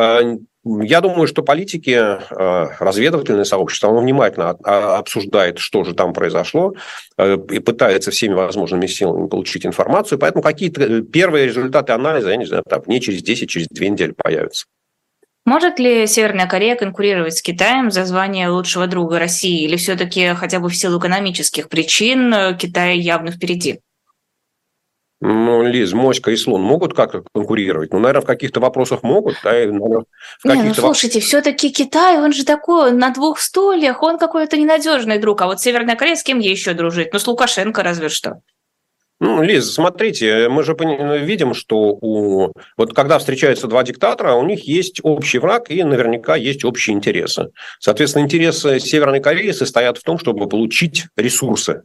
Я 0.83 1.01
думаю, 1.01 1.27
что 1.27 1.43
политики, 1.43 1.91
э, 1.91 2.67
разведывательное 2.79 3.43
сообщество, 3.43 3.89
оно 3.89 4.01
внимательно 4.01 4.49
обсуждает, 4.49 5.59
что 5.59 5.83
же 5.83 5.93
там 5.93 6.13
произошло, 6.13 6.73
э, 7.17 7.37
и 7.51 7.59
пытается 7.59 8.11
всеми 8.11 8.33
возможными 8.33 8.87
силами 8.87 9.27
получить 9.27 9.65
информацию. 9.65 10.19
Поэтому 10.19 10.43
какие-то 10.43 11.01
первые 11.01 11.45
результаты 11.45 11.93
анализа, 11.93 12.29
я 12.29 12.37
не 12.37 12.45
знаю, 12.45 12.63
там, 12.69 12.81
не 12.87 13.01
через 13.01 13.21
10, 13.23 13.49
через 13.49 13.67
2 13.67 13.87
недели 13.87 14.13
появятся. 14.15 14.65
Может 15.45 15.79
ли 15.79 16.07
Северная 16.07 16.47
Корея 16.47 16.75
конкурировать 16.75 17.37
с 17.37 17.41
Китаем 17.41 17.89
за 17.89 18.03
звание 18.03 18.49
лучшего 18.49 18.85
друга 18.87 19.17
России? 19.17 19.63
Или 19.63 19.77
все-таки 19.77 20.33
хотя 20.33 20.59
бы 20.59 20.67
в 20.67 20.75
силу 20.75 20.99
экономических 20.99 21.69
причин 21.69 22.33
Китай 22.57 22.97
явно 22.97 23.31
впереди? 23.31 23.79
Ну, 25.19 25.63
Лиз, 25.63 25.93
моська 25.93 26.29
и 26.31 26.35
слон 26.35 26.61
могут 26.61 26.93
как-то 26.93 27.23
конкурировать? 27.33 27.91
Ну, 27.91 27.99
наверное, 27.99 28.21
в 28.21 28.25
каких-то 28.25 28.59
вопросах 28.59 29.01
могут. 29.01 29.35
Да, 29.43 29.63
и, 29.63 29.65
наверное, 29.65 30.05
в 30.43 30.45
Не, 30.45 30.61
ну, 30.61 30.73
слушайте, 30.75 31.19
все-таки 31.21 31.71
Китай, 31.71 32.19
он 32.19 32.33
же 32.33 32.45
такой 32.45 32.91
на 32.91 33.09
двух 33.09 33.39
стульях, 33.39 34.03
он 34.03 34.19
какой-то 34.19 34.57
ненадежный 34.57 35.17
друг. 35.17 35.41
А 35.41 35.47
вот 35.47 35.59
Северная 35.59 35.95
Корея 35.95 36.15
с 36.15 36.23
кем 36.23 36.37
ей 36.37 36.51
еще 36.51 36.73
дружить? 36.73 37.13
Ну, 37.13 37.19
с 37.19 37.25
Лукашенко 37.25 37.81
разве 37.81 38.09
что. 38.09 38.41
Ну, 39.19 39.41
Лиз, 39.41 39.73
смотрите, 39.73 40.47
мы 40.49 40.63
же 40.63 40.75
видим, 41.23 41.55
что 41.55 41.97
у... 41.99 42.53
вот 42.77 42.93
когда 42.93 43.17
встречаются 43.17 43.65
два 43.65 43.81
диктатора, 43.81 44.33
у 44.33 44.45
них 44.45 44.67
есть 44.67 44.99
общий 45.01 45.39
враг 45.39 45.71
и 45.71 45.83
наверняка 45.83 46.35
есть 46.35 46.63
общие 46.63 46.95
интересы. 46.95 47.49
Соответственно, 47.79 48.25
интересы 48.25 48.79
Северной 48.79 49.19
Кореи 49.19 49.49
состоят 49.49 49.97
в 49.97 50.03
том, 50.03 50.19
чтобы 50.19 50.47
получить 50.47 51.05
ресурсы 51.15 51.81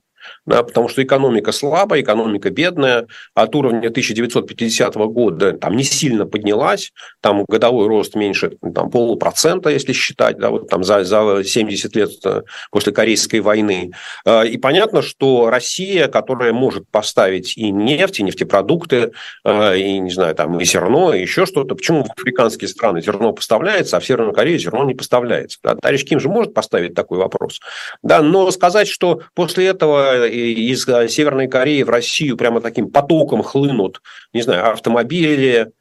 да, 0.46 0.62
потому 0.62 0.88
что 0.88 1.02
экономика 1.02 1.52
слабая, 1.52 2.00
экономика 2.00 2.50
бедная, 2.50 3.06
от 3.34 3.54
уровня 3.54 3.88
1950 3.88 4.94
года 4.94 5.52
там 5.52 5.76
не 5.76 5.84
сильно 5.84 6.26
поднялась, 6.26 6.92
там 7.20 7.44
годовой 7.48 7.86
рост 7.86 8.14
меньше 8.14 8.56
там, 8.74 8.90
полупроцента, 8.90 9.70
если 9.70 9.92
считать, 9.92 10.38
да, 10.38 10.50
вот 10.50 10.68
там 10.68 10.82
за, 10.82 11.04
за 11.04 11.42
70 11.44 11.96
лет 11.96 12.10
э, 12.24 12.42
после 12.70 12.92
Корейской 12.92 13.40
войны. 13.40 13.92
Э, 14.24 14.46
и 14.46 14.58
понятно, 14.58 15.02
что 15.02 15.48
Россия, 15.50 16.08
которая 16.08 16.52
может 16.52 16.88
поставить 16.90 17.56
и 17.56 17.70
нефть, 17.70 18.20
и 18.20 18.22
нефтепродукты, 18.24 19.12
э, 19.44 19.78
и, 19.78 19.98
не 19.98 20.10
знаю, 20.10 20.34
там, 20.34 20.58
и 20.58 20.64
зерно, 20.64 21.14
и 21.14 21.20
еще 21.20 21.46
что-то, 21.46 21.74
почему 21.74 22.04
в 22.04 22.10
африканские 22.10 22.68
страны 22.68 23.00
зерно 23.00 23.32
поставляется, 23.32 23.96
а 23.96 24.00
в 24.00 24.06
Северную 24.06 24.34
Корею 24.34 24.58
зерно 24.58 24.84
не 24.84 24.94
поставляется? 24.94 25.58
Да? 25.62 25.76
Товарищ 25.76 26.04
Ким 26.04 26.18
же 26.18 26.28
может 26.28 26.52
поставить 26.52 26.94
такой 26.94 27.18
вопрос. 27.18 27.60
Да, 28.02 28.22
но 28.22 28.50
сказать, 28.50 28.88
что 28.88 29.22
после 29.34 29.66
этого 29.66 30.31
из 30.32 30.86
э, 30.88 31.08
Северной 31.08 31.48
Кореи 31.48 31.82
в 31.82 31.90
Россию 31.90 32.36
прямо 32.36 32.60
таким 32.60 32.90
потоком 32.90 33.42
хлынут, 33.42 34.02
не 34.32 34.42
знаю, 34.42 34.72
автомобили, 34.72 35.72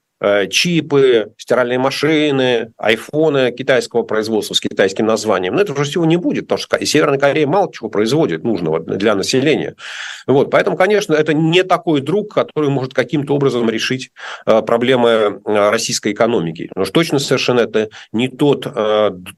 чипы, 0.49 1.33
стиральные 1.37 1.79
машины, 1.79 2.73
айфоны 2.77 3.51
китайского 3.51 4.03
производства 4.03 4.53
с 4.53 4.59
китайским 4.59 5.05
названием. 5.05 5.55
Но 5.55 5.61
это 5.61 5.73
уже 5.73 5.83
всего 5.83 6.05
не 6.05 6.17
будет, 6.17 6.47
потому 6.47 6.59
что 6.59 6.85
Северная 6.85 7.17
Корея 7.17 7.47
мало 7.47 7.71
чего 7.73 7.89
производит 7.89 8.43
нужного 8.43 8.79
для 8.79 9.15
населения. 9.15 9.75
Вот, 10.27 10.51
поэтому, 10.51 10.77
конечно, 10.77 11.13
это 11.13 11.33
не 11.33 11.63
такой 11.63 12.01
друг, 12.01 12.33
который 12.33 12.69
может 12.69 12.93
каким-то 12.93 13.33
образом 13.33 13.69
решить 13.69 14.11
э, 14.45 14.61
проблемы 14.61 15.09
э, 15.09 15.69
российской 15.69 16.13
экономики. 16.13 16.69
Но 16.75 16.83
уж 16.83 16.91
точно 16.91 17.19
совершенно 17.19 17.61
это 17.61 17.89
не 18.11 18.27
тот, 18.27 18.65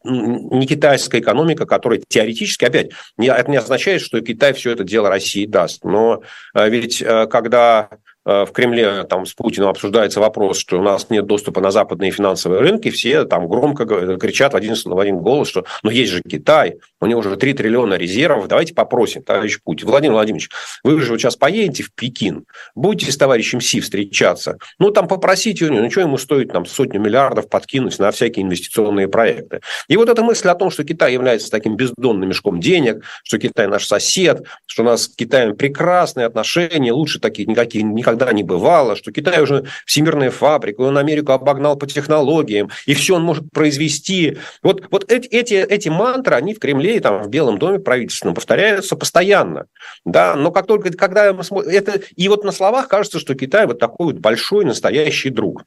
не 0.04 0.68
китайская 0.68 1.20
экономика, 1.20 1.66
которая 1.66 2.02
теоретически, 2.08 2.66
опять, 2.66 2.92
это 3.18 3.52
не 3.52 3.58
означает, 3.58 4.02
что 4.02 4.22
Китай 4.22 4.54
все 4.54 4.72
это 4.72 4.84
дело 4.84 5.10
России 5.10 5.46
даст. 5.46 5.84
Но 5.84 6.22
ведь 6.54 7.04
когда 7.30 7.90
Э, 7.90 8.03
в 8.26 8.48
Кремле 8.54 9.04
там 9.04 9.26
с 9.26 9.34
Путиным 9.34 9.70
обсуждается 9.70 10.20
вопрос, 10.20 10.58
что 10.58 10.80
у 10.80 10.82
нас 10.82 11.10
нет 11.10 11.26
доступа 11.26 11.60
на 11.60 11.72
западные 11.72 12.12
финансовые 12.12 12.62
рынки, 12.62 12.90
все 12.90 13.26
там 13.26 13.48
громко 13.48 13.86
кричат 14.18 14.54
в 14.54 14.56
один, 14.56 14.76
в 14.76 15.00
один 15.00 15.18
голос, 15.18 15.50
что 15.50 15.66
ну 15.84 15.90
есть 15.90 16.12
же 16.12 16.22
Китай, 16.22 16.76
у 17.02 17.06
него 17.06 17.20
уже 17.20 17.36
3 17.36 17.54
триллиона 17.54 17.96
резервов, 17.96 18.48
давайте 18.48 18.74
попросим, 18.74 19.24
товарищ 19.24 19.60
Путин. 19.62 19.88
Владимир 19.88 20.14
Владимирович, 20.14 20.50
вы 20.84 21.02
же 21.02 21.18
сейчас 21.18 21.36
поедете 21.36 21.84
в 21.84 21.94
Пекин, 21.94 22.46
будете 22.76 23.12
с 23.12 23.18
товарищем 23.18 23.60
Си 23.60 23.82
встречаться, 23.82 24.58
ну 24.80 24.92
там 24.92 25.08
попросите 25.08 25.66
у 25.66 25.70
него, 25.70 25.84
ну 25.84 25.92
что 25.92 26.02
ему 26.02 26.18
стоит 26.18 26.52
там 26.54 26.66
сотню 26.66 27.02
миллиардов 27.02 27.50
подкинуть 27.50 28.00
на 28.00 28.12
всякие 28.12 28.46
инвестиционные 28.46 29.10
проекты. 29.10 29.60
И 29.90 29.98
вот 29.98 30.08
эта 30.08 30.24
мысль 30.24 30.48
о 30.48 30.56
том, 30.56 30.72
что 30.72 30.84
Китай 30.84 31.12
является 31.12 31.52
таким 31.52 31.76
бездонным 31.76 32.30
мешком 32.30 32.62
денег, 32.62 33.04
что 33.24 33.38
Китай 33.38 33.68
наш 33.68 33.86
сосед, 33.86 34.46
что 34.66 34.84
у 34.84 34.86
нас 34.86 35.04
с 35.04 35.08
Китаем 35.10 35.58
прекрасные 35.58 36.26
отношения, 36.26 36.94
лучше 36.94 37.20
таких 37.20 37.48
никаких 37.48 37.84
никогда 37.84 38.13
никогда 38.14 38.34
не 38.34 38.44
бывало, 38.44 38.96
что 38.96 39.12
Китай 39.12 39.42
уже 39.42 39.66
всемирная 39.86 40.32
фабрика, 40.32 40.82
он 40.82 40.98
Америку 40.98 41.32
обогнал 41.32 41.76
по 41.76 41.88
технологиям, 41.88 42.70
и 42.86 42.94
все 42.94 43.16
он 43.16 43.24
может 43.24 43.46
произвести. 43.52 44.38
Вот, 44.62 44.84
вот 44.92 45.12
эти, 45.12 45.28
эти, 45.28 45.54
эти 45.54 45.90
мантры, 45.90 46.36
они 46.36 46.54
в 46.54 46.60
Кремле 46.60 46.98
и 46.98 47.00
там 47.00 47.24
в 47.24 47.30
Белом 47.30 47.58
доме 47.58 47.80
правительственном 47.80 48.36
повторяются 48.36 48.96
постоянно. 48.96 49.66
Да? 50.06 50.36
Но 50.36 50.52
как 50.52 50.68
только, 50.68 50.92
когда 50.94 51.34
мы 51.34 51.44
смотрим... 51.44 51.72
Это, 51.72 52.02
и 52.16 52.28
вот 52.28 52.44
на 52.44 52.52
словах 52.52 52.88
кажется, 52.88 53.20
что 53.20 53.36
Китай 53.36 53.66
вот 53.66 53.80
такой 53.80 54.08
вот 54.08 54.18
большой 54.18 54.66
настоящий 54.66 55.30
друг. 55.30 55.64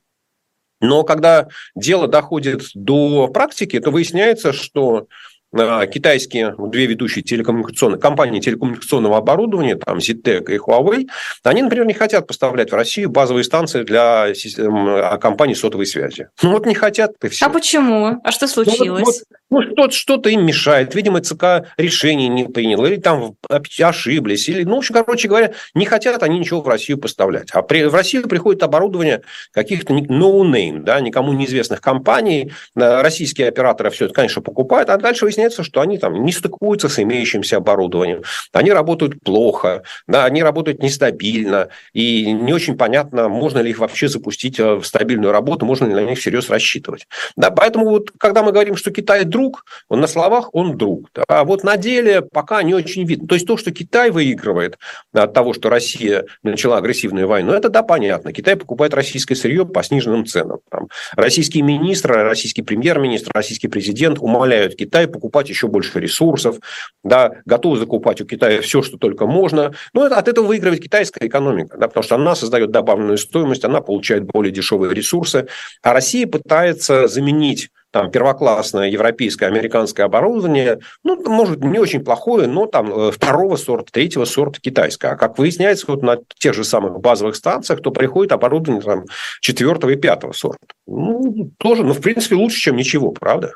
Но 0.80 1.04
когда 1.04 1.48
дело 1.74 2.06
доходит 2.06 2.62
до 2.74 3.28
практики, 3.28 3.80
то 3.80 3.90
выясняется, 3.90 4.52
что 4.52 5.06
китайские 5.52 6.54
две 6.58 6.86
ведущие 6.86 7.22
телекоммуникационные 7.22 8.00
компании 8.00 8.40
телекоммуникационного 8.40 9.18
оборудования, 9.18 9.76
там 9.76 9.98
ZTEC 9.98 10.52
и 10.52 10.58
Huawei, 10.58 11.06
они, 11.44 11.62
например, 11.62 11.86
не 11.86 11.94
хотят 11.94 12.26
поставлять 12.26 12.72
в 12.72 12.74
Россию 12.74 13.10
базовые 13.10 13.44
станции 13.44 13.82
для 13.82 14.26
а, 14.26 15.18
компаний 15.18 15.54
сотовой 15.54 15.86
связи. 15.86 16.28
Ну 16.42 16.52
вот 16.52 16.66
не 16.66 16.74
хотят, 16.74 17.12
и 17.22 17.28
все. 17.28 17.46
А 17.46 17.48
почему? 17.48 18.20
А 18.22 18.32
что 18.32 18.46
случилось? 18.46 19.22
Ну, 19.48 19.58
вот, 19.58 19.66
вот, 19.66 19.76
ну, 19.76 19.90
что-то, 19.90 20.28
им 20.28 20.44
мешает. 20.44 20.94
Видимо, 20.94 21.20
ЦК 21.20 21.68
решение 21.76 22.28
не 22.28 22.44
принял, 22.44 22.84
или 22.84 22.96
там 22.96 23.36
ошиблись, 23.80 24.48
или, 24.48 24.64
ну, 24.64 24.76
в 24.76 24.78
общем, 24.78 24.94
короче 24.94 25.28
говоря, 25.28 25.52
не 25.74 25.86
хотят 25.86 26.22
они 26.22 26.38
ничего 26.38 26.62
в 26.62 26.68
Россию 26.68 26.98
поставлять. 26.98 27.50
А 27.52 27.62
при, 27.62 27.84
в 27.84 27.94
Россию 27.94 28.28
приходит 28.28 28.62
оборудование 28.62 29.22
каких-то 29.52 29.94
no-name, 29.94 30.80
да, 30.80 31.00
никому 31.00 31.32
неизвестных 31.32 31.80
компаний. 31.80 32.52
Российские 32.74 33.48
операторы 33.48 33.90
все 33.90 34.06
это, 34.06 34.14
конечно, 34.14 34.42
покупают, 34.42 34.90
а 34.90 34.96
дальше 34.96 35.26
выясняется, 35.36 35.62
что 35.62 35.80
они 35.80 35.98
там 35.98 36.24
не 36.24 36.32
стыкуются 36.32 36.88
с 36.88 36.98
имеющимся 36.98 37.58
оборудованием. 37.58 38.22
Они 38.52 38.70
работают 38.70 39.22
плохо, 39.22 39.82
да, 40.06 40.24
они 40.24 40.42
работают 40.42 40.82
нестабильно, 40.82 41.68
и 41.92 42.32
не 42.32 42.52
очень 42.52 42.76
понятно, 42.76 43.28
можно 43.28 43.58
ли 43.58 43.70
их 43.70 43.78
вообще 43.78 44.08
запустить 44.08 44.58
э, 44.58 44.74
в 44.74 44.84
стабильную 44.84 45.32
работу, 45.32 45.66
можно 45.66 45.86
ли 45.86 45.94
на 45.94 46.04
них 46.04 46.18
всерьез 46.18 46.48
рассчитывать. 46.50 47.06
Да, 47.36 47.50
поэтому 47.50 47.90
вот, 47.90 48.10
когда 48.18 48.42
мы 48.42 48.52
говорим, 48.52 48.76
что 48.76 48.90
Китай 48.90 49.24
друг, 49.24 49.64
он 49.88 50.00
на 50.00 50.06
словах 50.06 50.54
он 50.54 50.76
друг. 50.76 51.10
А 51.28 51.44
вот 51.44 51.64
на 51.64 51.76
деле 51.76 52.22
пока 52.22 52.62
не 52.62 52.74
очень 52.74 53.04
видно. 53.06 53.28
То 53.28 53.34
есть 53.34 53.46
то, 53.46 53.56
что 53.56 53.70
Китай 53.70 54.10
выигрывает 54.10 54.78
от 55.12 55.32
того, 55.32 55.52
что 55.52 55.68
Россия 55.68 56.24
начала 56.42 56.78
агрессивную 56.78 57.28
войну, 57.28 57.52
это 57.52 57.68
да, 57.68 57.82
понятно. 57.82 58.32
Китай 58.32 58.56
покупает 58.56 58.94
российское 58.94 59.34
сырье 59.34 59.66
по 59.66 59.82
сниженным 59.82 60.26
ценам. 60.26 60.58
Там, 60.70 60.88
российские 61.14 61.62
министры, 61.62 62.22
российский 62.22 62.62
премьер-министр, 62.62 63.32
российский 63.34 63.68
президент 63.68 64.18
умоляют 64.18 64.76
Китай 64.76 65.06
покупать 65.06 65.25
еще 65.48 65.68
больше 65.68 66.00
ресурсов, 66.00 66.58
да, 67.04 67.32
готовы 67.44 67.78
закупать 67.78 68.20
у 68.20 68.26
Китая 68.26 68.60
все, 68.60 68.82
что 68.82 68.98
только 68.98 69.26
можно. 69.26 69.74
Но 69.92 70.06
это, 70.06 70.16
от 70.16 70.28
этого 70.28 70.46
выигрывает 70.46 70.82
китайская 70.82 71.26
экономика, 71.26 71.76
да, 71.78 71.88
потому 71.88 72.04
что 72.04 72.14
она 72.16 72.34
создает 72.34 72.70
добавленную 72.70 73.18
стоимость, 73.18 73.64
она 73.64 73.80
получает 73.80 74.24
более 74.24 74.52
дешевые 74.52 74.94
ресурсы, 74.94 75.48
а 75.82 75.92
Россия 75.92 76.26
пытается 76.26 77.06
заменить 77.08 77.70
там 77.96 78.10
первоклассное 78.10 78.90
европейское, 78.90 79.48
американское 79.48 80.04
оборудование, 80.04 80.80
ну, 81.02 81.16
может, 81.30 81.64
не 81.64 81.78
очень 81.78 82.04
плохое, 82.04 82.46
но 82.46 82.66
там 82.66 82.92
э, 82.92 83.10
второго 83.10 83.56
сорта, 83.56 83.90
третьего 83.90 84.26
сорта 84.26 84.60
китайское. 84.60 85.12
А 85.12 85.16
как 85.16 85.38
выясняется, 85.38 85.86
вот 85.88 86.02
на 86.02 86.18
тех 86.38 86.52
же 86.52 86.62
самых 86.62 87.00
базовых 87.00 87.36
станциях, 87.36 87.80
то 87.80 87.90
приходит 87.90 88.32
оборудование 88.32 88.82
там 88.82 89.04
четвертого 89.40 89.90
и 89.90 89.96
пятого 89.96 90.32
сорта. 90.32 90.58
Ну, 90.86 91.50
тоже, 91.58 91.84
ну, 91.84 91.94
в 91.94 92.00
принципе, 92.02 92.34
лучше, 92.34 92.60
чем 92.60 92.76
ничего, 92.76 93.12
правда? 93.12 93.54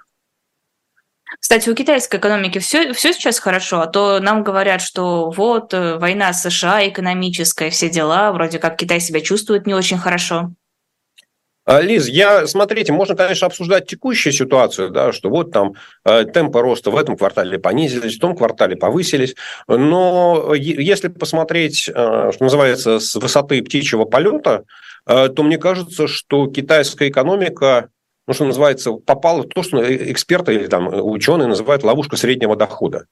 Кстати, 1.40 1.70
у 1.70 1.74
китайской 1.74 2.16
экономики 2.16 2.58
все, 2.58 2.92
все 2.92 3.14
сейчас 3.14 3.38
хорошо, 3.38 3.80
а 3.80 3.86
то 3.86 4.20
нам 4.20 4.44
говорят, 4.44 4.82
что 4.82 5.30
вот 5.30 5.72
э, 5.72 5.96
война 5.96 6.34
США 6.34 6.86
экономическая, 6.86 7.70
все 7.70 7.88
дела, 7.88 8.30
вроде 8.32 8.58
как 8.58 8.76
Китай 8.76 9.00
себя 9.00 9.22
чувствует 9.22 9.66
не 9.66 9.72
очень 9.72 9.96
хорошо. 9.96 10.52
А, 11.64 11.80
Лиз, 11.80 12.08
я, 12.08 12.46
смотрите, 12.46 12.92
можно, 12.92 13.14
конечно, 13.14 13.46
обсуждать 13.46 13.86
текущую 13.86 14.32
ситуацию, 14.34 14.90
да, 14.90 15.12
что 15.12 15.30
вот 15.30 15.50
там 15.50 15.74
э, 16.04 16.24
темпы 16.24 16.60
роста 16.60 16.90
в 16.90 16.96
этом 16.96 17.16
квартале 17.16 17.58
понизились, 17.58 18.16
в 18.16 18.20
том 18.20 18.36
квартале 18.36 18.76
повысились, 18.76 19.34
но 19.66 20.52
если 20.54 21.08
посмотреть, 21.08 21.88
э, 21.88 21.92
что 21.92 22.44
называется, 22.44 22.98
с 22.98 23.14
высоты 23.14 23.62
птичьего 23.62 24.04
полета, 24.04 24.64
э, 25.06 25.28
то 25.28 25.42
мне 25.42 25.56
кажется, 25.56 26.06
что 26.06 26.48
китайская 26.48 27.08
экономика 27.08 27.88
ну, 28.30 28.34
что 28.34 28.44
называется, 28.44 28.92
попала 28.92 29.42
в 29.42 29.48
то, 29.48 29.64
что 29.64 29.82
эксперты 29.82 30.54
или 30.54 30.68
там 30.68 30.88
ученые 30.88 31.48
называют 31.48 31.82
ловушка 31.82 32.16
среднего 32.16 32.54
дохода. 32.54 33.06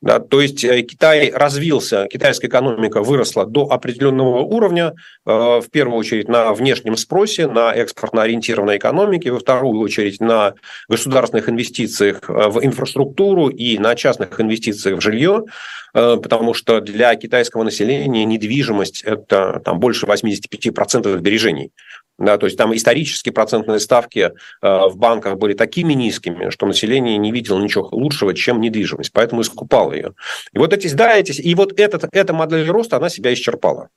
Да, 0.00 0.20
то 0.20 0.40
есть 0.40 0.62
э, 0.62 0.82
Китай 0.82 1.32
развился, 1.34 2.06
китайская 2.06 2.46
экономика 2.46 3.02
выросла 3.02 3.46
до 3.46 3.66
определенного 3.68 4.42
уровня, 4.42 4.94
э, 5.26 5.30
в 5.32 5.66
первую 5.72 5.98
очередь 5.98 6.28
на 6.28 6.52
внешнем 6.52 6.96
спросе, 6.96 7.48
на 7.48 7.72
экспортно 7.72 8.22
ориентированной 8.22 8.76
экономике, 8.76 9.32
во 9.32 9.40
вторую 9.40 9.80
очередь 9.80 10.20
на 10.20 10.54
государственных 10.88 11.48
инвестициях 11.48 12.28
э, 12.28 12.32
в 12.32 12.64
инфраструктуру 12.64 13.48
и 13.48 13.76
на 13.76 13.96
частных 13.96 14.40
инвестициях 14.40 14.98
в 14.98 15.02
жилье, 15.02 15.46
потому 15.92 16.54
что 16.54 16.80
для 16.80 17.16
китайского 17.16 17.64
населения 17.64 18.24
недвижимость– 18.24 19.02
это 19.04 19.60
там, 19.64 19.80
больше 19.80 20.06
85% 20.06 21.18
сбережений. 21.18 21.72
Да, 22.20 22.36
то 22.36 22.44
есть 22.44 22.58
там 22.58 22.76
исторически 22.76 23.30
процентные 23.30 23.80
ставки 23.80 24.18
э, 24.18 24.30
в 24.60 24.96
банках 24.98 25.38
были 25.38 25.54
такими 25.54 25.94
низкими, 25.94 26.50
что 26.50 26.66
население 26.66 27.16
не 27.16 27.32
видело 27.32 27.58
ничего 27.58 27.88
лучшего, 27.90 28.34
чем 28.34 28.60
недвижимость, 28.60 29.10
поэтому 29.10 29.40
и 29.40 29.44
скупало 29.44 29.94
ее. 29.94 30.12
И 30.52 30.58
вот 30.58 30.74
эти, 30.74 30.92
да, 30.92 31.16
эти, 31.16 31.40
и 31.40 31.54
вот 31.54 31.80
этот, 31.80 32.04
эта 32.12 32.34
модель 32.34 32.68
роста, 32.68 32.98
она 32.98 33.08
себя 33.08 33.32
исчерпала. 33.32 33.88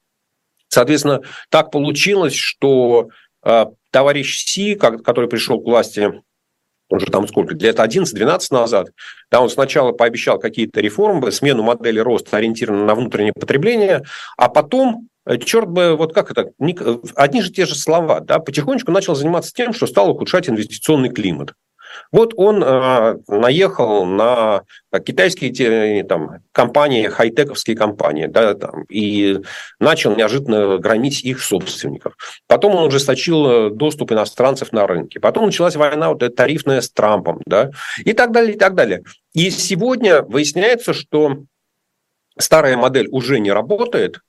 Соответственно, 0.70 1.20
так 1.50 1.70
получилось, 1.70 2.34
что 2.34 3.10
э, 3.44 3.65
товарищ 3.92 4.46
Си, 4.46 4.75
который 4.75 5.27
пришел 5.27 5.60
к 5.60 5.65
власти 5.65 6.24
уже 6.89 7.08
там 7.08 7.27
сколько, 7.27 7.56
лет 7.56 7.77
11-12 7.77 8.39
назад, 8.51 8.88
да, 9.32 9.42
он 9.42 9.50
сначала 9.50 9.92
пообещал 9.92 10.39
какие-то 10.39 10.80
реформы, 10.80 11.32
смену 11.34 11.63
модели 11.63 12.00
роста, 12.00 12.38
ориентированную 12.38 12.88
на 12.88 12.96
внутреннее 12.96 13.34
потребление, 13.34 14.03
а 14.38 14.48
потом 14.48 15.10
черт 15.46 15.70
бы, 15.70 15.96
вот 15.96 16.13
как 16.13 16.32
это, 16.32 16.51
одни 17.15 17.42
же 17.42 17.51
те 17.51 17.65
же 17.65 17.75
слова, 17.75 18.20
да, 18.20 18.39
потихонечку 18.39 18.92
начал 18.92 19.15
заниматься 19.15 19.53
тем, 19.53 19.74
что 19.74 19.88
стал 19.88 20.10
ухудшать 20.10 20.50
инвестиционный 20.50 21.10
климат. 21.10 21.53
Вот 22.12 22.34
он 22.36 22.63
э, 22.63 23.18
наехал 23.27 24.06
на 24.06 24.63
китайские 25.06 26.03
там, 26.03 26.39
компании, 26.51 27.08
хай-тековские 27.08 27.75
компании, 27.75 28.27
да, 28.27 28.53
там, 28.53 28.84
и 28.89 29.39
начал 29.80 30.15
неожиданно 30.15 30.77
громить 30.77 31.24
их 31.24 31.42
собственников. 31.42 32.15
Потом 32.48 32.75
он 32.75 32.88
ужесточил 32.88 33.48
э, 33.48 33.70
доступ 33.70 34.12
иностранцев 34.12 34.72
на 34.72 34.88
рынке. 34.88 35.20
Потом 35.20 35.46
началась 35.46 35.75
война 35.75 36.10
вот 36.10 36.24
эта 36.24 36.36
тарифная 36.36 36.82
с 36.82 36.89
Трампом, 36.89 37.42
да, 37.46 37.72
и 37.98 38.13
так 38.13 38.32
далее, 38.32 38.56
и 38.56 38.58
так 38.58 38.75
далее. 38.75 39.03
И 39.34 39.50
сегодня 39.50 40.22
выясняется, 40.22 40.94
что 40.94 41.44
старая 42.38 42.77
модель 42.77 43.08
уже 43.12 43.39
не 43.39 43.51
работает, 43.51 44.20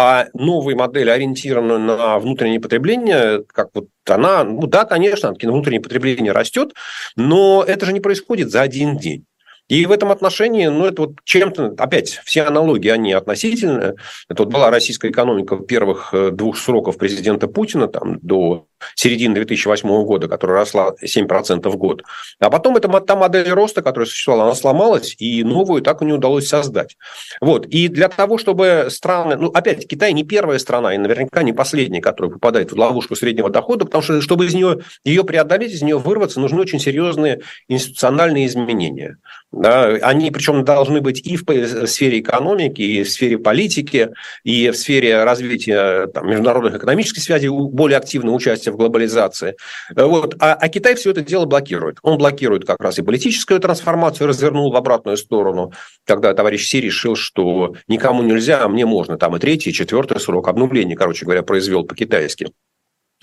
а 0.00 0.28
новая 0.32 0.76
модель, 0.76 1.10
ориентированная 1.10 1.78
на 1.78 2.18
внутреннее 2.20 2.60
потребление, 2.60 3.42
как 3.48 3.70
вот 3.74 3.88
она, 4.06 4.44
ну 4.44 4.68
да, 4.68 4.84
конечно, 4.84 5.34
внутреннее 5.42 5.80
потребление 5.80 6.30
растет, 6.30 6.72
но 7.16 7.64
это 7.66 7.84
же 7.84 7.92
не 7.92 7.98
происходит 7.98 8.50
за 8.50 8.62
один 8.62 8.96
день. 8.96 9.24
И 9.68 9.84
в 9.84 9.92
этом 9.92 10.10
отношении, 10.10 10.66
ну, 10.66 10.86
это 10.86 11.02
вот 11.02 11.12
чем-то, 11.24 11.74
опять, 11.78 12.20
все 12.24 12.42
аналогии, 12.42 12.88
они 12.88 13.12
относительные. 13.12 13.94
Это 14.28 14.44
вот 14.44 14.52
была 14.52 14.70
российская 14.70 15.10
экономика 15.10 15.56
первых 15.56 16.10
э, 16.12 16.30
двух 16.30 16.56
сроков 16.56 16.96
президента 16.96 17.48
Путина, 17.48 17.86
там, 17.86 18.18
до 18.20 18.66
середины 18.94 19.34
2008 19.34 19.88
года, 20.04 20.28
которая 20.28 20.58
росла 20.58 20.94
7% 21.04 21.68
в 21.68 21.76
год. 21.76 22.02
А 22.38 22.50
потом 22.50 22.76
эта 22.76 22.88
та 23.00 23.16
модель 23.16 23.48
роста, 23.50 23.82
которая 23.82 24.06
существовала, 24.06 24.44
она 24.44 24.54
сломалась, 24.54 25.14
и 25.18 25.42
новую 25.42 25.82
так 25.82 26.02
и 26.02 26.04
не 26.04 26.12
удалось 26.12 26.48
создать. 26.48 26.96
Вот. 27.40 27.66
И 27.66 27.88
для 27.88 28.08
того, 28.08 28.38
чтобы 28.38 28.86
страны... 28.90 29.36
Ну, 29.36 29.48
опять, 29.48 29.86
Китай 29.86 30.12
не 30.12 30.24
первая 30.24 30.58
страна, 30.58 30.94
и 30.94 30.98
наверняка 30.98 31.42
не 31.42 31.52
последняя, 31.52 32.00
которая 32.00 32.32
попадает 32.32 32.72
в 32.72 32.78
ловушку 32.78 33.16
среднего 33.16 33.50
дохода, 33.50 33.84
потому 33.84 34.02
что, 34.02 34.20
чтобы 34.20 34.46
из 34.46 34.54
нее, 34.54 34.80
ее 35.04 35.24
преодолеть, 35.24 35.72
из 35.72 35.82
нее 35.82 35.98
вырваться, 35.98 36.40
нужны 36.40 36.60
очень 36.60 36.80
серьезные 36.80 37.42
институциональные 37.68 38.46
изменения. 38.46 39.18
Да, 39.58 39.86
они 40.02 40.30
причем 40.30 40.64
должны 40.64 41.00
быть 41.00 41.26
и 41.26 41.36
в 41.36 41.86
сфере 41.86 42.20
экономики, 42.20 42.80
и 42.80 43.02
в 43.02 43.10
сфере 43.10 43.38
политики, 43.38 44.10
и 44.44 44.70
в 44.70 44.76
сфере 44.76 45.24
развития 45.24 46.06
там, 46.06 46.28
международных 46.28 46.76
экономических 46.76 47.22
связей, 47.22 47.48
более 47.48 47.98
активного 47.98 48.36
участия 48.36 48.70
в 48.70 48.76
глобализации. 48.76 49.56
Вот. 49.96 50.36
А, 50.38 50.54
а 50.54 50.68
Китай 50.68 50.94
все 50.94 51.10
это 51.10 51.22
дело 51.22 51.44
блокирует. 51.46 51.98
Он 52.02 52.18
блокирует 52.18 52.66
как 52.66 52.80
раз 52.80 53.00
и 53.00 53.02
политическую 53.02 53.58
трансформацию, 53.58 54.28
развернул 54.28 54.70
в 54.70 54.76
обратную 54.76 55.16
сторону, 55.16 55.72
когда 56.06 56.32
товарищ 56.34 56.68
Си 56.68 56.80
решил, 56.80 57.16
что 57.16 57.74
никому 57.88 58.22
нельзя, 58.22 58.62
а 58.62 58.68
мне 58.68 58.86
можно. 58.86 59.18
Там 59.18 59.34
и 59.34 59.40
третий, 59.40 59.70
и 59.70 59.72
четвертый 59.72 60.20
срок 60.20 60.46
обнуления, 60.46 60.94
короче 60.94 61.24
говоря, 61.24 61.42
произвел 61.42 61.82
по-китайски. 61.82 62.52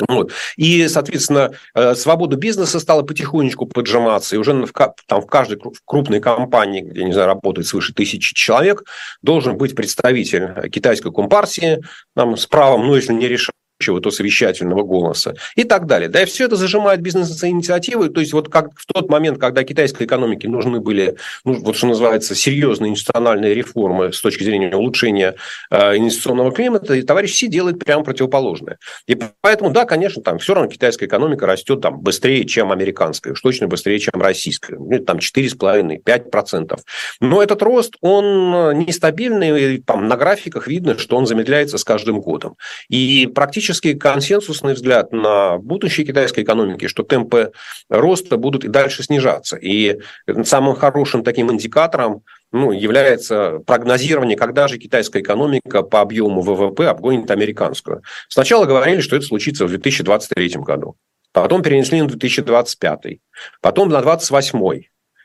Вот. 0.07 0.31
И, 0.57 0.87
соответственно, 0.87 1.51
э, 1.73 1.95
свобода 1.95 2.35
бизнеса 2.35 2.79
стала 2.79 3.03
потихонечку 3.03 3.65
поджиматься, 3.65 4.35
и 4.35 4.39
уже 4.39 4.53
в, 4.53 4.71
там, 5.07 5.21
в 5.21 5.27
каждой 5.27 5.59
крупной 5.85 6.19
компании, 6.19 6.81
где, 6.81 7.03
не 7.03 7.13
знаю, 7.13 7.27
работает 7.27 7.67
свыше 7.67 7.93
тысячи 7.93 8.33
человек, 8.33 8.83
должен 9.21 9.57
быть 9.57 9.75
представитель 9.75 10.69
китайской 10.69 11.11
компартии 11.11 11.81
там, 12.15 12.35
с 12.35 12.45
правом, 12.45 12.87
ну, 12.87 12.95
если 12.95 13.13
не 13.13 13.27
решать 13.27 13.54
то 13.79 14.11
совещательного 14.11 14.83
голоса 14.83 15.35
и 15.55 15.63
так 15.63 15.85
далее. 15.85 16.09
Да, 16.09 16.21
и 16.21 16.25
все 16.25 16.45
это 16.45 16.55
зажимает 16.55 17.01
бизнес-инициативы. 17.01 18.09
То 18.09 18.21
есть 18.21 18.33
вот 18.33 18.49
как 18.49 18.69
в 18.75 18.85
тот 18.85 19.09
момент, 19.09 19.39
когда 19.39 19.63
китайской 19.63 20.03
экономике 20.03 20.47
нужны 20.47 20.79
были, 20.79 21.17
ну, 21.43 21.55
вот 21.55 21.75
что 21.75 21.87
называется, 21.87 22.35
серьезные 22.35 22.91
институциональные 22.91 23.53
реформы 23.53 24.13
с 24.13 24.21
точки 24.21 24.43
зрения 24.43 24.75
улучшения 24.75 25.35
э, 25.69 25.97
инвестиционного 25.97 26.51
климата, 26.51 26.93
и 26.93 27.01
товарищ 27.01 27.33
Си 27.35 27.47
делает 27.47 27.79
прямо 27.79 28.03
противоположное. 28.03 28.77
И 29.07 29.17
поэтому, 29.41 29.71
да, 29.71 29.85
конечно, 29.85 30.21
там 30.23 30.39
все 30.39 30.53
равно 30.53 30.71
китайская 30.71 31.05
экономика 31.05 31.45
растет 31.45 31.81
там 31.81 31.99
быстрее, 31.99 32.45
чем 32.45 32.71
американская, 32.71 33.33
уж 33.33 33.41
точно 33.41 33.67
быстрее, 33.67 33.99
чем 33.99 34.13
российская. 34.15 34.77
Ну, 34.77 34.99
там 34.99 35.17
4,5-5%. 35.17 36.79
Но 37.19 37.43
этот 37.43 37.61
рост, 37.61 37.95
он 38.01 38.77
нестабильный, 38.79 39.75
и, 39.75 39.77
там 39.79 40.07
на 40.07 40.15
графиках 40.15 40.67
видно, 40.67 40.97
что 40.97 41.17
он 41.17 41.25
замедляется 41.25 41.77
с 41.77 41.83
каждым 41.83 42.21
годом. 42.21 42.55
И 42.89 43.27
практически 43.33 43.64
практически 43.65 43.95
консенсусный 43.95 44.73
взгляд 44.73 45.11
на 45.11 45.57
будущее 45.57 46.05
китайской 46.05 46.43
экономики, 46.43 46.87
что 46.87 47.01
темпы 47.01 47.51
роста 47.89 48.37
будут 48.37 48.63
и 48.63 48.67
дальше 48.67 49.01
снижаться. 49.01 49.57
И 49.57 49.99
самым 50.43 50.75
хорошим 50.75 51.23
таким 51.23 51.51
индикатором 51.51 52.21
ну, 52.51 52.71
является 52.71 53.59
прогнозирование, 53.65 54.37
когда 54.37 54.67
же 54.67 54.77
китайская 54.77 55.21
экономика 55.21 55.81
по 55.81 56.01
объему 56.01 56.41
ВВП 56.41 56.87
обгонит 56.87 57.31
американскую. 57.31 58.03
Сначала 58.29 58.65
говорили, 58.65 59.01
что 59.01 59.15
это 59.15 59.25
случится 59.25 59.65
в 59.65 59.69
2023 59.69 60.49
году. 60.57 60.95
Потом 61.31 61.63
перенесли 61.63 62.01
на 62.01 62.07
2025. 62.07 63.19
Потом 63.61 63.89
на 63.89 64.01
2028. 64.01 64.81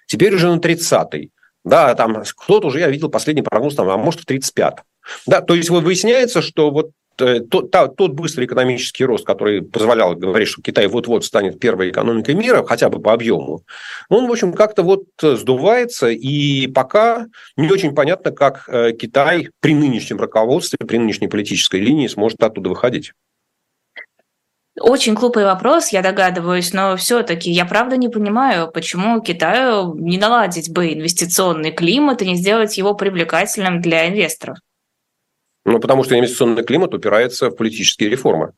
Теперь 0.06 0.34
уже 0.34 0.48
на 0.48 0.60
30. 0.60 1.28
Да, 1.62 1.94
там 1.94 2.22
кто-то 2.36 2.68
уже, 2.68 2.80
я 2.80 2.88
видел 2.88 3.10
последний 3.10 3.42
прогноз, 3.42 3.74
там, 3.74 3.90
а 3.90 3.98
может, 3.98 4.22
в 4.22 4.24
35 4.24 4.76
да, 5.26 5.40
то 5.40 5.54
есть 5.54 5.70
выясняется, 5.70 6.42
что 6.42 6.70
вот 6.70 6.90
тот, 7.50 7.70
тот 7.70 8.12
быстрый 8.12 8.46
экономический 8.46 9.04
рост, 9.04 9.24
который 9.24 9.62
позволял 9.62 10.14
говорить, 10.14 10.48
что 10.48 10.62
Китай 10.62 10.86
вот-вот 10.86 11.24
станет 11.24 11.60
первой 11.60 11.90
экономикой 11.90 12.34
мира, 12.34 12.64
хотя 12.66 12.88
бы 12.88 13.00
по 13.00 13.12
объему, 13.12 13.62
он, 14.08 14.26
в 14.26 14.32
общем, 14.32 14.52
как-то 14.52 14.82
вот 14.82 15.04
сдувается, 15.20 16.08
и 16.08 16.66
пока 16.66 17.26
не 17.56 17.70
очень 17.70 17.94
понятно, 17.94 18.32
как 18.32 18.68
э, 18.68 18.92
Китай 18.92 19.48
при 19.60 19.74
нынешнем 19.74 20.18
руководстве, 20.18 20.78
при 20.86 20.98
нынешней 20.98 21.28
политической 21.28 21.80
линии 21.80 22.06
сможет 22.06 22.42
оттуда 22.42 22.70
выходить. 22.70 23.12
Очень 24.80 25.14
глупый 25.14 25.44
вопрос, 25.44 25.88
я 25.88 26.00
догадываюсь, 26.00 26.72
но 26.72 26.96
все-таки 26.96 27.50
я 27.50 27.66
правда 27.66 27.96
не 27.96 28.08
понимаю, 28.08 28.70
почему 28.72 29.20
Китаю 29.20 29.94
не 29.94 30.16
наладить 30.16 30.72
бы 30.72 30.94
инвестиционный 30.94 31.70
климат 31.70 32.22
и 32.22 32.26
не 32.26 32.36
сделать 32.36 32.78
его 32.78 32.94
привлекательным 32.94 33.82
для 33.82 34.08
инвесторов. 34.08 34.56
Ну, 35.64 35.78
потому 35.78 36.04
что 36.04 36.18
инвестиционный 36.18 36.64
климат 36.64 36.94
упирается 36.94 37.50
в 37.50 37.56
политические 37.56 38.08
реформы. 38.08 38.52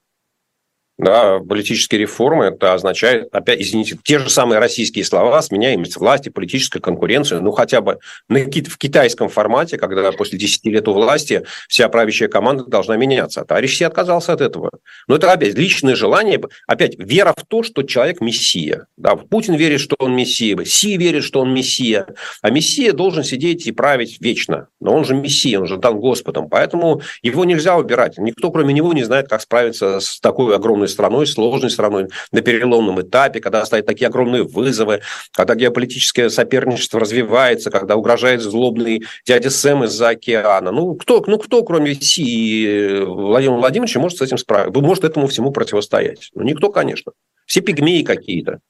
Да, 0.98 1.38
политические 1.40 2.02
реформы, 2.02 2.44
это 2.44 2.74
означает, 2.74 3.26
опять, 3.32 3.60
извините, 3.60 3.98
те 4.04 4.18
же 4.18 4.28
самые 4.28 4.58
российские 4.58 5.04
слова, 5.04 5.40
сменяемость 5.40 5.96
власти, 5.96 6.28
политическая 6.28 6.80
конкуренция, 6.80 7.40
ну, 7.40 7.50
хотя 7.50 7.80
бы 7.80 7.98
в 8.28 8.76
китайском 8.78 9.30
формате, 9.30 9.78
когда 9.78 10.12
после 10.12 10.38
10 10.38 10.66
лет 10.66 10.86
у 10.88 10.92
власти 10.92 11.44
вся 11.66 11.88
правящая 11.88 12.28
команда 12.28 12.66
должна 12.66 12.96
меняться. 12.98 13.40
А 13.40 13.44
товарищ 13.44 13.78
Си 13.78 13.84
отказался 13.84 14.34
от 14.34 14.42
этого. 14.42 14.70
Но 15.08 15.16
это, 15.16 15.32
опять, 15.32 15.54
личное 15.54 15.96
желание, 15.96 16.40
опять, 16.66 16.94
вера 16.98 17.34
в 17.36 17.46
то, 17.46 17.62
что 17.62 17.82
человек 17.82 18.20
мессия. 18.20 18.86
Да, 18.98 19.16
Путин 19.16 19.54
верит, 19.54 19.80
что 19.80 19.96
он 19.98 20.14
мессия, 20.14 20.62
Си 20.64 20.98
верит, 20.98 21.24
что 21.24 21.40
он 21.40 21.54
мессия, 21.54 22.06
а 22.42 22.50
мессия 22.50 22.92
должен 22.92 23.24
сидеть 23.24 23.66
и 23.66 23.72
править 23.72 24.18
вечно. 24.20 24.68
Но 24.78 24.94
он 24.94 25.06
же 25.06 25.14
мессия, 25.14 25.58
он 25.58 25.66
же 25.66 25.78
дан 25.78 25.98
Господом, 25.98 26.50
поэтому 26.50 27.00
его 27.22 27.46
нельзя 27.46 27.76
убирать. 27.78 28.18
Никто, 28.18 28.50
кроме 28.50 28.74
него, 28.74 28.92
не 28.92 29.04
знает, 29.04 29.28
как 29.28 29.40
справиться 29.40 29.98
с 29.98 30.20
такой 30.20 30.54
огромной 30.54 30.82
страной, 30.92 31.26
сложной 31.26 31.70
страной 31.70 32.08
на 32.30 32.40
переломном 32.40 33.00
этапе, 33.00 33.40
когда 33.40 33.64
стоят 33.66 33.86
такие 33.86 34.06
огромные 34.06 34.44
вызовы, 34.44 35.00
когда 35.32 35.54
геополитическое 35.56 36.28
соперничество 36.28 37.00
развивается, 37.00 37.70
когда 37.70 37.96
угрожает 37.96 38.40
злобный 38.40 39.02
дядя 39.26 39.50
Сэм 39.50 39.84
из-за 39.84 40.10
океана. 40.10 40.70
Ну 40.70 40.94
кто, 40.94 41.24
ну, 41.26 41.38
кто 41.38 41.64
кроме 41.64 41.94
Си 41.94 42.22
и 42.22 43.00
Владимира 43.00 43.58
Владимировича, 43.58 43.98
может 43.98 44.18
с 44.18 44.22
этим 44.22 44.38
справиться? 44.38 44.80
Может 44.80 45.04
этому 45.04 45.26
всему 45.26 45.50
противостоять? 45.50 46.30
Ну, 46.34 46.42
никто, 46.42 46.70
конечно. 46.70 47.12
Все 47.46 47.60
пигмеи 47.60 48.02
какие-то. 48.02 48.60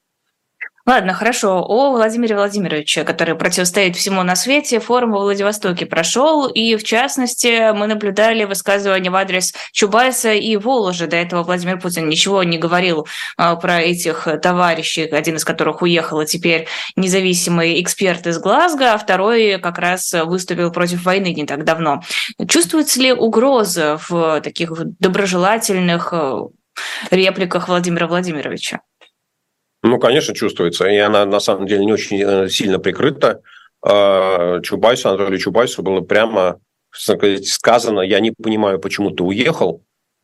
Ладно, 0.84 1.14
хорошо. 1.14 1.64
О 1.64 1.92
Владимире 1.92 2.34
Владимировиче, 2.34 3.04
который 3.04 3.36
противостоит 3.36 3.94
всему 3.94 4.24
на 4.24 4.34
свете, 4.34 4.80
форум 4.80 5.12
во 5.12 5.20
Владивостоке 5.20 5.86
прошел, 5.86 6.48
и 6.48 6.74
в 6.74 6.82
частности 6.82 7.72
мы 7.72 7.86
наблюдали 7.86 8.42
высказывания 8.42 9.10
в 9.10 9.14
адрес 9.14 9.54
Чубайса 9.70 10.32
и 10.32 10.56
Воложи. 10.56 11.06
До 11.06 11.14
этого 11.14 11.44
Владимир 11.44 11.78
Путин 11.78 12.08
ничего 12.08 12.42
не 12.42 12.58
говорил 12.58 13.06
а, 13.36 13.54
про 13.54 13.80
этих 13.80 14.26
товарищей, 14.42 15.04
один 15.04 15.36
из 15.36 15.44
которых 15.44 15.82
уехал, 15.82 16.20
и 16.20 16.26
теперь 16.26 16.66
независимый 16.96 17.80
эксперт 17.80 18.26
из 18.26 18.40
Глазго, 18.40 18.92
а 18.92 18.98
второй 18.98 19.60
как 19.60 19.78
раз 19.78 20.12
выступил 20.12 20.72
против 20.72 21.04
войны 21.04 21.32
не 21.32 21.46
так 21.46 21.62
давно. 21.62 22.02
Чувствуется 22.48 22.98
ли 23.00 23.12
угроза 23.12 24.00
в 24.08 24.40
таких 24.40 24.72
доброжелательных 24.98 26.12
репликах 27.10 27.68
Владимира 27.68 28.08
Владимировича. 28.08 28.80
Ну, 29.82 29.98
конечно, 29.98 30.34
чувствуется. 30.34 30.86
И 30.86 30.96
она, 30.96 31.24
на 31.24 31.40
самом 31.40 31.66
деле, 31.66 31.84
не 31.84 31.92
очень 31.92 32.22
э, 32.22 32.48
сильно 32.48 32.78
прикрыта. 32.78 33.42
А, 33.84 34.60
Чубайсу, 34.60 35.08
Анатолию 35.08 35.38
Чубайсу 35.38 35.82
было 35.82 36.00
прямо 36.00 36.60
сказано, 36.92 38.00
я 38.00 38.20
не 38.20 38.32
понимаю, 38.32 38.78
почему 38.78 39.10
ты 39.10 39.22
уехал, 39.22 39.82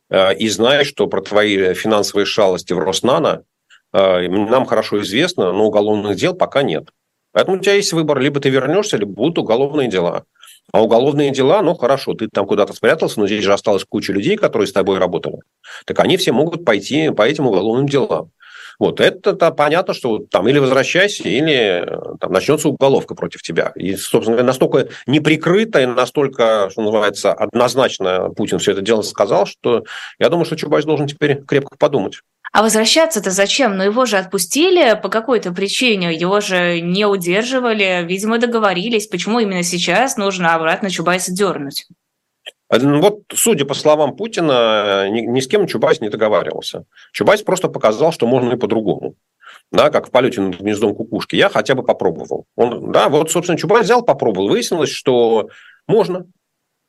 а, 0.09 0.31
и 0.31 0.47
знаешь, 0.49 0.87
что 0.87 1.07
про 1.07 1.21
твои 1.21 1.73
финансовые 1.73 2.25
шалости 2.25 2.73
в 2.73 2.79
Роснано 2.79 3.43
а, 3.91 4.21
нам 4.21 4.65
хорошо 4.65 5.01
известно, 5.01 5.51
но 5.51 5.65
уголовных 5.65 6.15
дел 6.15 6.33
пока 6.33 6.63
нет. 6.63 6.89
Поэтому 7.31 7.57
у 7.57 7.59
тебя 7.59 7.73
есть 7.73 7.93
выбор, 7.93 8.19
либо 8.19 8.39
ты 8.39 8.49
вернешься, 8.49 8.97
либо 8.97 9.11
будут 9.11 9.39
уголовные 9.39 9.89
дела. 9.89 10.23
А 10.71 10.83
уголовные 10.83 11.31
дела, 11.31 11.61
ну 11.61 11.75
хорошо, 11.75 12.13
ты 12.13 12.27
там 12.31 12.45
куда-то 12.45 12.73
спрятался, 12.73 13.19
но 13.19 13.27
здесь 13.27 13.43
же 13.43 13.53
осталась 13.53 13.85
куча 13.85 14.13
людей, 14.13 14.37
которые 14.37 14.67
с 14.67 14.73
тобой 14.73 14.99
работали. 14.99 15.39
Так 15.85 15.99
они 15.99 16.17
все 16.17 16.31
могут 16.31 16.63
пойти 16.63 17.09
по 17.09 17.23
этим 17.23 17.47
уголовным 17.47 17.87
делам. 17.87 18.31
Вот 18.79 19.01
это 19.01 19.31
-то 19.31 19.51
понятно, 19.51 19.93
что 19.93 20.19
там 20.19 20.47
или 20.47 20.57
возвращайся, 20.57 21.27
или 21.27 21.85
там, 22.19 22.31
начнется 22.31 22.69
уголовка 22.69 23.13
против 23.13 23.41
тебя. 23.41 23.73
И, 23.75 23.95
собственно, 23.95 24.41
настолько 24.41 24.87
неприкрыто 25.05 25.81
и 25.81 25.85
настолько, 25.85 26.69
что 26.71 26.81
называется, 26.81 27.33
однозначно 27.33 28.29
Путин 28.29 28.57
все 28.59 28.71
это 28.71 28.81
дело 28.81 29.01
сказал, 29.01 29.45
что 29.45 29.83
я 30.17 30.29
думаю, 30.29 30.45
что 30.45 30.55
Чубайс 30.55 30.85
должен 30.85 31.07
теперь 31.07 31.43
крепко 31.43 31.75
подумать. 31.77 32.21
А 32.51 32.63
возвращаться-то 32.63 33.29
зачем? 33.29 33.77
Ну, 33.77 33.83
его 33.83 34.05
же 34.05 34.17
отпустили 34.17 34.99
по 35.01 35.09
какой-то 35.09 35.51
причине, 35.51 36.15
его 36.15 36.39
же 36.39 36.81
не 36.81 37.05
удерживали, 37.05 38.03
видимо, 38.07 38.39
договорились. 38.39 39.07
Почему 39.07 39.39
именно 39.39 39.61
сейчас 39.61 40.17
нужно 40.17 40.55
обратно 40.55 40.89
Чубайса 40.89 41.31
дернуть? 41.31 41.85
Вот, 42.69 43.21
судя 43.33 43.65
по 43.65 43.73
словам 43.73 44.15
Путина, 44.15 45.09
ни, 45.09 45.21
ни 45.21 45.39
с 45.39 45.47
кем 45.47 45.65
Чубайс 45.65 46.01
не 46.01 46.09
договаривался. 46.09 46.85
Чубайс 47.11 47.41
просто 47.41 47.67
показал, 47.67 48.11
что 48.11 48.27
можно 48.27 48.53
и 48.53 48.57
по-другому. 48.57 49.15
Да, 49.71 49.89
как 49.89 50.07
в 50.07 50.11
полете 50.11 50.41
над 50.41 50.59
гнездом 50.59 50.95
кукушки. 50.95 51.35
Я 51.35 51.49
хотя 51.49 51.75
бы 51.75 51.83
попробовал. 51.83 52.45
Он, 52.55 52.91
да, 52.91 53.09
вот, 53.09 53.31
собственно, 53.31 53.57
Чубайс 53.57 53.85
взял, 53.85 54.03
попробовал. 54.03 54.49
Выяснилось, 54.49 54.89
что 54.89 55.49
можно 55.87 56.25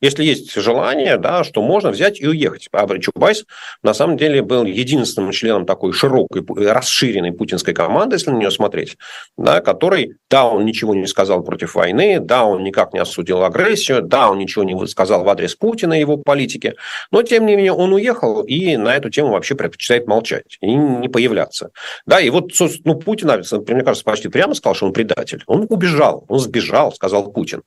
если 0.01 0.23
есть 0.23 0.53
желание, 0.53 1.17
да, 1.17 1.43
что 1.43 1.61
можно 1.61 1.91
взять 1.91 2.19
и 2.19 2.27
уехать. 2.27 2.67
А 2.71 2.87
Чубайс 2.99 3.45
на 3.83 3.93
самом 3.93 4.17
деле 4.17 4.41
был 4.41 4.65
единственным 4.65 5.31
членом 5.31 5.65
такой 5.65 5.93
широкой, 5.93 6.43
расширенной 6.47 7.31
путинской 7.31 7.73
команды, 7.73 8.15
если 8.15 8.31
на 8.31 8.37
нее 8.37 8.51
смотреть, 8.51 8.97
да, 9.37 9.61
который, 9.61 10.15
да, 10.29 10.45
он 10.45 10.65
ничего 10.65 10.93
не 10.95 11.07
сказал 11.07 11.43
против 11.43 11.75
войны, 11.75 12.19
да, 12.19 12.43
он 12.43 12.63
никак 12.63 12.93
не 12.93 12.99
осудил 12.99 13.43
агрессию, 13.43 14.01
да, 14.01 14.29
он 14.29 14.39
ничего 14.39 14.63
не 14.63 14.87
сказал 14.87 15.23
в 15.23 15.29
адрес 15.29 15.55
Путина 15.55 15.93
и 15.93 15.99
его 15.99 16.17
политики, 16.17 16.75
но, 17.11 17.21
тем 17.21 17.45
не 17.45 17.55
менее, 17.55 17.73
он 17.73 17.93
уехал 17.93 18.41
и 18.41 18.75
на 18.77 18.95
эту 18.95 19.09
тему 19.09 19.29
вообще 19.29 19.55
предпочитает 19.55 20.07
молчать 20.07 20.57
и 20.61 20.73
не 20.73 21.07
появляться. 21.07 21.69
Да, 22.05 22.19
и 22.19 22.29
вот, 22.29 22.51
ну, 22.83 22.95
Путин, 22.95 23.27
мне 23.27 23.83
кажется, 23.83 24.03
почти 24.03 24.29
прямо 24.29 24.55
сказал, 24.55 24.75
что 24.75 24.85
он 24.87 24.93
предатель. 24.93 25.43
Он 25.45 25.67
убежал, 25.69 26.25
он 26.27 26.39
сбежал, 26.39 26.91
сказал 26.91 27.31
Путин. 27.31 27.61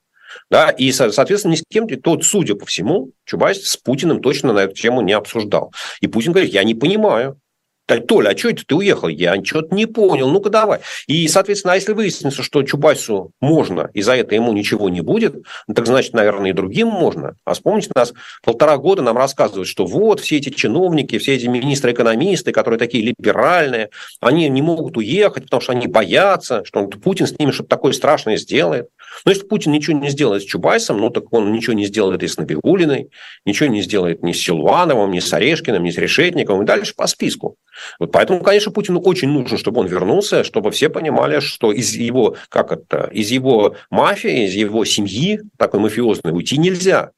Да, 0.50 0.70
и, 0.70 0.92
соответственно, 0.92 1.52
ни 1.52 1.56
с 1.56 1.62
кем, 1.68 1.88
тот, 1.88 2.24
судя 2.24 2.54
по 2.54 2.66
всему, 2.66 3.10
Чубайс 3.24 3.66
с 3.66 3.76
Путиным 3.76 4.20
точно 4.20 4.52
на 4.52 4.60
эту 4.60 4.74
тему 4.74 5.00
не 5.00 5.12
обсуждал. 5.12 5.72
И 6.00 6.06
Путин 6.06 6.32
говорит, 6.32 6.52
я 6.52 6.64
не 6.64 6.74
понимаю, 6.74 7.40
Толя, 7.86 8.30
а 8.30 8.36
что 8.36 8.48
это 8.48 8.64
ты 8.66 8.74
уехал? 8.74 9.08
Я 9.08 9.42
что-то 9.44 9.74
не 9.74 9.86
понял. 9.86 10.30
Ну-ка 10.30 10.48
давай. 10.48 10.80
И, 11.06 11.28
соответственно, 11.28 11.74
а 11.74 11.76
если 11.76 11.92
выяснится, 11.92 12.42
что 12.42 12.62
Чубайсу 12.62 13.32
можно, 13.40 13.90
и 13.92 14.00
за 14.00 14.16
это 14.16 14.34
ему 14.34 14.52
ничего 14.52 14.88
не 14.88 15.02
будет, 15.02 15.34
ну, 15.66 15.74
так 15.74 15.86
значит, 15.86 16.14
наверное, 16.14 16.50
и 16.50 16.54
другим 16.54 16.88
можно. 16.88 17.36
А 17.44 17.52
вспомните, 17.52 17.90
нас 17.94 18.14
полтора 18.42 18.78
года 18.78 19.02
нам 19.02 19.16
рассказывают, 19.16 19.68
что 19.68 19.84
вот 19.84 20.20
все 20.20 20.38
эти 20.38 20.48
чиновники, 20.48 21.18
все 21.18 21.34
эти 21.34 21.46
министры-экономисты, 21.46 22.52
которые 22.52 22.78
такие 22.78 23.04
либеральные, 23.04 23.90
они 24.20 24.48
не 24.48 24.62
могут 24.62 24.96
уехать, 24.96 25.44
потому 25.44 25.60
что 25.60 25.72
они 25.72 25.86
боятся, 25.86 26.64
что 26.64 26.86
Путин 26.86 27.26
с 27.26 27.38
ними 27.38 27.50
что-то 27.50 27.68
такое 27.68 27.92
страшное 27.92 28.36
сделает. 28.38 28.88
Но 29.24 29.32
если 29.32 29.46
Путин 29.46 29.72
ничего 29.72 29.98
не 29.98 30.08
сделает 30.08 30.42
с 30.42 30.46
Чубайсом, 30.46 30.98
ну 30.98 31.10
так 31.10 31.32
он 31.32 31.52
ничего 31.52 31.74
не 31.74 31.84
сделает 31.84 32.22
и 32.22 32.28
с 32.28 32.36
Набиулиной, 32.36 33.10
ничего 33.44 33.68
не 33.68 33.82
сделает 33.82 34.22
ни 34.22 34.32
с 34.32 34.40
Силуановым, 34.40 35.10
ни 35.12 35.20
с 35.20 35.32
Орешкиным, 35.32 35.84
ни 35.84 35.90
с 35.90 35.98
Решетниковым, 35.98 36.62
и 36.62 36.66
дальше 36.66 36.94
по 36.96 37.06
списку. 37.06 37.56
Вот 37.98 38.12
поэтому, 38.12 38.40
конечно, 38.40 38.72
Путину 38.72 39.00
очень 39.00 39.28
нужно, 39.28 39.58
чтобы 39.58 39.80
он 39.80 39.86
вернулся, 39.86 40.44
чтобы 40.44 40.70
все 40.70 40.88
понимали, 40.88 41.40
что 41.40 41.72
из 41.72 41.94
его, 41.94 42.36
как 42.48 42.72
это, 42.72 43.08
из 43.12 43.30
его 43.30 43.76
мафии, 43.90 44.46
из 44.46 44.54
его 44.54 44.84
семьи, 44.84 45.40
такой 45.58 45.80
мафиозной, 45.80 46.32
уйти 46.32 46.58
нельзя. 46.58 47.10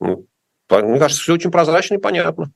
Ну, 0.00 0.26
мне 0.70 0.98
кажется, 0.98 1.22
все 1.22 1.34
очень 1.34 1.50
прозрачно 1.50 1.94
и 1.94 1.98
понятно. 1.98 2.50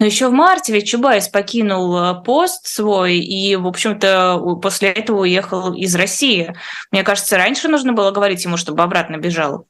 Но 0.00 0.06
еще 0.06 0.28
в 0.28 0.32
марте 0.32 0.72
ведь 0.72 0.88
Чубайс 0.88 1.28
покинул 1.28 1.96
э, 1.96 2.22
пост 2.24 2.66
свой 2.66 3.18
и, 3.18 3.54
в 3.54 3.66
общем-то, 3.66 4.58
после 4.60 4.90
этого 4.90 5.20
уехал 5.20 5.72
из 5.72 5.94
России. 5.94 6.52
Мне 6.90 7.04
кажется, 7.04 7.36
раньше 7.36 7.68
нужно 7.68 7.92
было 7.92 8.10
говорить 8.10 8.44
ему, 8.44 8.56
чтобы 8.56 8.82
обратно 8.82 9.18
бежал. 9.18 9.68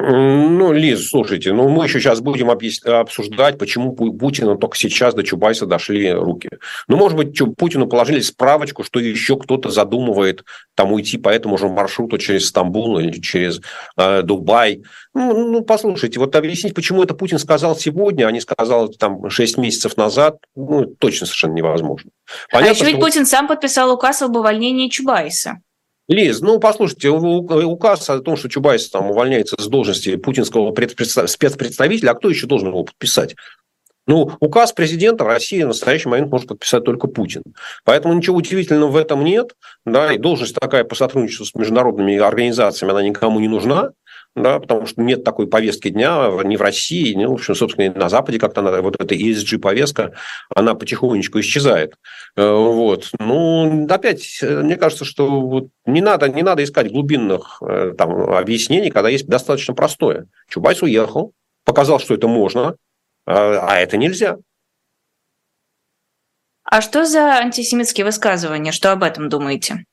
Ну, 0.00 0.72
Лиз, 0.72 1.08
слушайте, 1.08 1.52
ну 1.52 1.68
мы 1.68 1.86
еще 1.86 1.98
сейчас 1.98 2.20
будем 2.20 2.50
обсуждать, 2.50 3.58
почему 3.58 3.92
Путину 3.92 4.56
только 4.56 4.76
сейчас 4.76 5.12
до 5.12 5.24
Чубайса 5.24 5.66
дошли 5.66 6.12
руки. 6.12 6.48
Ну, 6.86 6.96
может 6.96 7.18
быть, 7.18 7.36
Путину 7.56 7.88
положили 7.88 8.20
справочку, 8.20 8.84
что 8.84 9.00
еще 9.00 9.36
кто-то 9.36 9.70
задумывает 9.70 10.44
там 10.76 10.92
уйти 10.92 11.18
по 11.18 11.30
этому 11.30 11.58
же 11.58 11.68
маршруту 11.68 12.16
через 12.18 12.46
Стамбул 12.46 13.00
или 13.00 13.20
через 13.20 13.60
э, 13.96 14.22
Дубай. 14.22 14.84
Ну, 15.14 15.50
ну, 15.50 15.62
послушайте, 15.62 16.20
вот 16.20 16.36
объяснить, 16.36 16.74
почему 16.74 17.02
это 17.02 17.14
Путин 17.14 17.40
сказал 17.40 17.74
сегодня, 17.74 18.26
а 18.26 18.30
не 18.30 18.40
сказал 18.40 18.90
там 18.90 19.28
6 19.28 19.58
месяцев 19.58 19.96
назад, 19.96 20.36
ну, 20.54 20.84
точно 20.84 21.26
совершенно 21.26 21.54
невозможно. 21.54 22.12
Понятно, 22.52 22.70
а 22.70 22.74
еще 22.74 22.84
ведь 22.84 22.96
что... 22.98 23.04
Путин 23.04 23.26
сам 23.26 23.48
подписал 23.48 23.92
указ 23.92 24.22
об 24.22 24.36
увольнении 24.36 24.88
Чубайса. 24.88 25.60
Лиз, 26.08 26.40
ну, 26.40 26.58
послушайте, 26.58 27.10
указ 27.10 28.08
о 28.08 28.20
том, 28.20 28.36
что 28.36 28.48
Чубайс 28.48 28.88
там 28.88 29.10
увольняется 29.10 29.56
с 29.58 29.66
должности 29.66 30.16
путинского 30.16 30.74
спецпредставителя, 31.26 32.10
а 32.10 32.14
кто 32.14 32.30
еще 32.30 32.46
должен 32.46 32.68
его 32.68 32.84
подписать? 32.84 33.36
Ну, 34.06 34.32
указ 34.40 34.72
президента 34.72 35.24
России 35.24 35.62
в 35.62 35.66
настоящий 35.66 36.08
момент 36.08 36.32
может 36.32 36.48
подписать 36.48 36.82
только 36.82 37.08
Путин. 37.08 37.42
Поэтому 37.84 38.14
ничего 38.14 38.36
удивительного 38.36 38.90
в 38.90 38.96
этом 38.96 39.22
нет. 39.22 39.54
Да, 39.84 40.10
и 40.10 40.16
должность 40.16 40.54
такая 40.54 40.84
по 40.84 40.94
сотрудничеству 40.94 41.44
с 41.44 41.54
международными 41.54 42.16
организациями, 42.16 42.92
она 42.92 43.02
никому 43.02 43.38
не 43.38 43.48
нужна 43.48 43.90
да, 44.34 44.60
потому 44.60 44.86
что 44.86 45.02
нет 45.02 45.24
такой 45.24 45.48
повестки 45.48 45.88
дня 45.88 46.30
ни 46.44 46.56
в 46.56 46.62
России, 46.62 47.12
ни, 47.12 47.24
в 47.24 47.32
общем, 47.32 47.54
собственно, 47.54 47.92
на 47.92 48.08
Западе 48.08 48.38
как-то 48.38 48.60
она, 48.60 48.80
вот 48.82 48.96
эта 49.00 49.14
ESG-повестка, 49.14 50.14
она 50.54 50.74
потихонечку 50.74 51.40
исчезает. 51.40 51.94
Э, 52.36 52.50
вот. 52.50 53.10
Ну, 53.18 53.86
опять, 53.88 54.38
э, 54.42 54.62
мне 54.62 54.76
кажется, 54.76 55.04
что 55.04 55.40
вот 55.40 55.68
не, 55.86 56.00
надо, 56.00 56.28
не 56.28 56.42
надо 56.42 56.62
искать 56.62 56.90
глубинных 56.90 57.60
э, 57.62 57.94
там, 57.96 58.12
объяснений, 58.32 58.90
когда 58.90 59.08
есть 59.08 59.26
достаточно 59.26 59.74
простое. 59.74 60.26
Чубайс 60.48 60.82
уехал, 60.82 61.32
показал, 61.64 61.98
что 61.98 62.14
это 62.14 62.28
можно, 62.28 62.76
а 63.26 63.76
это 63.78 63.98
нельзя. 63.98 64.38
А 66.64 66.80
что 66.80 67.04
за 67.04 67.38
антисемитские 67.38 68.04
высказывания? 68.04 68.72
Что 68.72 68.92
об 68.92 69.02
этом 69.02 69.28
думаете? 69.28 69.84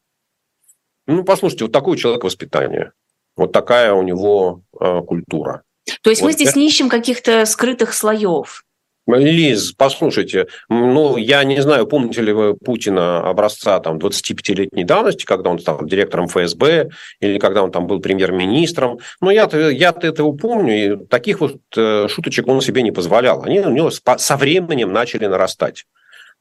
Ну, 1.08 1.24
послушайте, 1.24 1.66
вот 1.66 1.72
такое 1.72 1.98
человек 1.98 2.24
воспитания. 2.24 2.92
Вот 3.36 3.52
такая 3.52 3.94
у 3.94 4.02
него 4.02 4.62
э, 4.80 5.02
культура. 5.02 5.64
То 6.02 6.10
есть 6.10 6.22
вот 6.22 6.28
мы 6.28 6.34
здесь 6.34 6.50
это... 6.50 6.60
не 6.60 6.68
ищем 6.68 6.90
каких-то 6.90 7.46
скрытых 7.46 7.94
слоев? 7.94 8.64
Лиз, 9.08 9.72
послушайте, 9.74 10.48
ну, 10.68 11.16
я 11.18 11.44
не 11.44 11.62
знаю, 11.62 11.86
помните 11.86 12.22
ли 12.22 12.34
вы 12.34 12.56
Путина 12.56 13.30
образца 13.30 13.80
там 13.80 14.00
25-летней 14.00 14.84
давности, 14.84 15.26
когда 15.26 15.52
он 15.52 15.60
стал 15.60 15.86
директором 15.86 16.28
ФСБ, 16.28 16.90
или 17.20 17.38
когда 17.38 17.62
он 17.62 17.72
там 17.72 17.86
был 17.86 18.00
премьер-министром. 18.00 18.98
Но 19.22 19.30
я-то, 19.30 19.70
я-то 19.70 20.08
этого 20.08 20.32
помню, 20.32 20.74
и 20.76 21.06
таких 21.06 21.40
вот 21.40 21.58
э, 21.78 22.08
шуточек 22.10 22.48
он 22.48 22.62
себе 22.62 22.82
не 22.82 22.92
позволял. 22.92 23.44
Они 23.44 23.60
у 23.60 23.70
него 23.70 23.92
со 23.92 24.38
временем 24.38 24.92
начали 24.92 25.28
нарастать. 25.28 25.86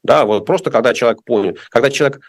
Да, 0.03 0.25
вот 0.25 0.45
просто 0.45 0.71
когда 0.71 0.95
человек 0.95 1.23
понял, 1.23 1.57
когда 1.69 1.91
человек 1.91 2.19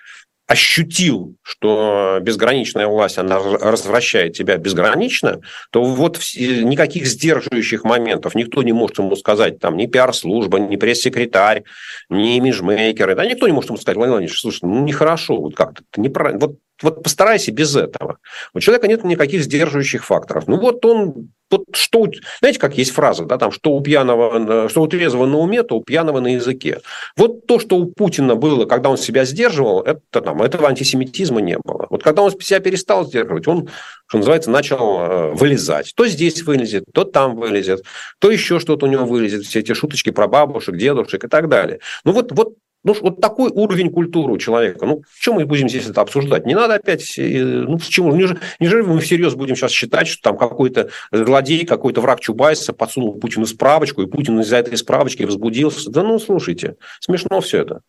ощутил, 0.46 1.34
что 1.42 2.18
безграничная 2.22 2.86
власть, 2.86 3.18
она 3.18 3.38
развращает 3.38 4.34
тебя 4.34 4.56
безгранично, 4.58 5.40
то 5.70 5.82
вот 5.82 6.18
никаких 6.36 7.06
сдерживающих 7.06 7.82
моментов 7.82 8.34
никто 8.34 8.62
не 8.62 8.72
может 8.72 8.98
ему 8.98 9.16
сказать, 9.16 9.58
там, 9.58 9.76
ни 9.76 9.86
пиар-служба, 9.86 10.58
ни 10.58 10.76
пресс-секретарь, 10.76 11.64
ни 12.08 12.36
имиджмейкеры, 12.36 13.16
да, 13.16 13.26
никто 13.26 13.46
не 13.48 13.52
может 13.52 13.70
ему 13.70 13.78
сказать, 13.78 13.96
Владимир 13.96 14.12
Владимирович, 14.12 14.40
слушай, 14.40 14.60
ну, 14.62 14.84
нехорошо, 14.84 15.36
вот 15.36 15.56
как-то, 15.56 15.82
не 15.96 16.08
вот 16.08 16.58
вот 16.82 17.02
постарайся 17.02 17.52
без 17.52 17.74
этого. 17.74 18.18
У 18.52 18.60
человека 18.60 18.88
нет 18.88 19.04
никаких 19.04 19.42
сдерживающих 19.42 20.04
факторов. 20.04 20.46
Ну 20.46 20.58
вот 20.58 20.84
он, 20.84 21.30
вот 21.50 21.64
что, 21.72 22.06
знаете, 22.40 22.58
как 22.58 22.76
есть 22.76 22.90
фраза, 22.90 23.24
да, 23.24 23.38
там, 23.38 23.50
что 23.50 23.72
у 23.72 23.80
пьяного, 23.80 24.68
что 24.68 24.82
у 24.82 24.86
трезвого 24.86 25.26
на 25.26 25.38
уме, 25.38 25.62
то 25.62 25.76
у 25.76 25.82
пьяного 25.82 26.20
на 26.20 26.34
языке. 26.34 26.80
Вот 27.16 27.46
то, 27.46 27.58
что 27.58 27.76
у 27.76 27.86
Путина 27.86 28.34
было, 28.34 28.66
когда 28.66 28.90
он 28.90 28.98
себя 28.98 29.24
сдерживал, 29.24 29.80
это 29.80 30.20
там, 30.20 30.42
этого 30.42 30.68
антисемитизма 30.68 31.40
не 31.40 31.56
было. 31.58 31.86
Вот 31.88 32.02
когда 32.02 32.22
он 32.22 32.30
себя 32.40 32.60
перестал 32.60 33.06
сдерживать, 33.06 33.46
он, 33.48 33.68
что 34.06 34.18
называется, 34.18 34.50
начал 34.50 35.00
э, 35.00 35.30
вылезать. 35.32 35.92
То 35.96 36.06
здесь 36.06 36.42
вылезет, 36.42 36.84
то 36.92 37.04
там 37.04 37.36
вылезет, 37.36 37.84
то 38.18 38.30
еще 38.30 38.58
что-то 38.58 38.86
у 38.86 38.88
него 38.88 39.06
вылезет, 39.06 39.44
все 39.44 39.60
эти 39.60 39.72
шуточки 39.72 40.10
про 40.10 40.28
бабушек, 40.28 40.76
дедушек 40.76 41.24
и 41.24 41.28
так 41.28 41.48
далее. 41.48 41.80
Ну 42.04 42.12
вот, 42.12 42.32
вот 42.32 42.54
ну, 42.86 42.94
вот 43.00 43.20
такой 43.20 43.50
уровень 43.50 43.90
культуры 43.90 44.34
у 44.34 44.38
человека. 44.38 44.86
Ну, 44.86 45.02
чем 45.18 45.34
мы 45.34 45.44
будем 45.44 45.68
здесь 45.68 45.88
это 45.88 46.02
обсуждать? 46.02 46.46
Не 46.46 46.54
надо 46.54 46.74
опять... 46.74 47.18
Э, 47.18 47.64
ну, 47.66 47.78
почему? 47.78 48.14
Неужели 48.14 48.82
мы 48.82 49.00
всерьез 49.00 49.34
будем 49.34 49.56
сейчас 49.56 49.72
считать, 49.72 50.06
что 50.06 50.22
там 50.22 50.38
какой-то 50.38 50.90
злодей, 51.10 51.66
какой-то 51.66 52.00
враг 52.00 52.20
Чубайса 52.20 52.72
подсунул 52.72 53.18
Путину 53.18 53.44
справочку, 53.46 54.02
и 54.02 54.06
Путин 54.06 54.38
из-за 54.38 54.58
этой 54.58 54.76
справочки 54.76 55.24
возбудился? 55.24 55.90
Да 55.90 56.04
ну, 56.04 56.20
слушайте, 56.20 56.76
смешно 57.00 57.40
все 57.40 57.62
это. 57.62 57.80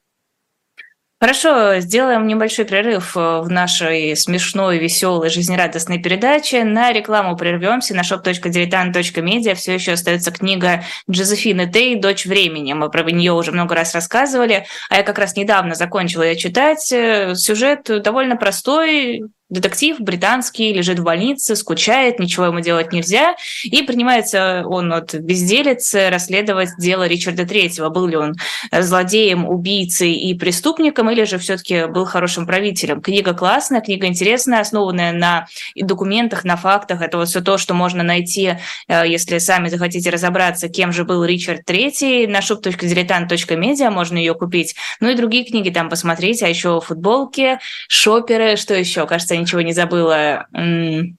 Хорошо, 1.19 1.80
сделаем 1.80 2.27
небольшой 2.27 2.65
прерыв 2.65 3.17
э, 3.17 3.39
в 3.41 3.49
нашей 3.49 4.15
смешной, 4.15 4.77
веселой, 4.77 5.32
жизнерадостной 5.32 5.97
передаче. 5.97 6.63
На 6.63 6.93
рекламу 6.93 7.36
прервемся. 7.36 7.95
На 7.95 8.01
shop.diletant.media 8.01 9.56
все 9.56 9.73
еще 9.73 9.93
остается 9.93 10.32
книга 10.32 10.84
Джозефины 11.10 11.65
Тей 11.71 11.95
«Дочь 11.95 12.27
времени». 12.27 12.73
Мы 12.73 12.91
про 12.91 13.01
нее 13.03 13.34
уже 13.34 13.51
много 13.51 13.73
раз 13.73 13.95
рассказывали, 13.95 14.67
а 14.91 14.97
я 14.97 15.01
как 15.01 15.17
раз 15.17 15.36
недавно 15.36 15.73
закончила 15.73 16.21
ее 16.21 16.36
читать. 16.36 16.91
Э, 16.91 17.34
сюжет 17.34 17.86
довольно 18.03 18.38
простой, 18.38 19.23
Детектив 19.49 19.97
британский 20.01 20.73
лежит 20.73 20.99
в 20.99 21.03
больнице, 21.03 21.55
скучает, 21.55 22.19
ничего 22.19 22.47
ему 22.47 22.60
делать 22.60 22.91
нельзя, 22.91 23.36
и 23.63 23.81
принимается 23.81 24.63
он 24.65 24.91
от 24.91 25.13
безделицы 25.13 26.10
расследовать 26.10 26.71
дело 26.77 27.07
Ричарда 27.07 27.45
Третьего. 27.45 27.88
Был 27.88 28.07
ли 28.07 28.17
он 28.17 28.36
злодеем, 28.71 29.47
убийцей 29.47 30.13
и 30.13 30.33
преступником, 30.33 31.10
или 31.10 31.23
же 31.23 31.38
все-таки 31.38 31.86
был 31.86 32.03
хорошим 32.03 32.45
правителем. 32.45 33.01
Книга 33.01 33.33
классная, 33.33 33.79
книга 33.79 34.07
интересная, 34.07 34.60
основанная 34.60 35.13
на 35.13 35.47
документах, 35.75 36.43
на 36.43 36.57
фактах. 36.57 37.01
Это 37.01 37.17
вот 37.17 37.29
все 37.29 37.39
то, 37.39 37.57
что 37.57 37.73
можно 37.73 38.03
найти, 38.03 38.57
э, 38.89 39.07
если 39.07 39.38
сами 39.38 39.69
захотите 39.69 40.10
разобраться, 40.10 40.67
кем 40.67 40.91
же 40.91 41.05
был 41.05 41.23
Ричард 41.23 41.63
Третий. 41.63 42.27
На 42.27 42.39
shop.diletant.media 42.39 43.91
можно 43.91 44.17
ее 44.17 44.33
купить. 44.33 44.75
Ну 44.99 45.10
и 45.10 45.15
другие 45.15 45.45
книги 45.45 45.69
там 45.69 45.89
посмотреть, 45.89 46.43
а 46.43 46.49
еще 46.49 46.81
футболки, 46.81 47.60
шоперы, 47.88 48.57
что 48.57 48.73
еще? 48.73 49.07
Кажется, 49.07 49.37
ничего 49.38 49.62
не 49.62 49.73
забыла. 49.73 50.47
Ну, 50.52 51.15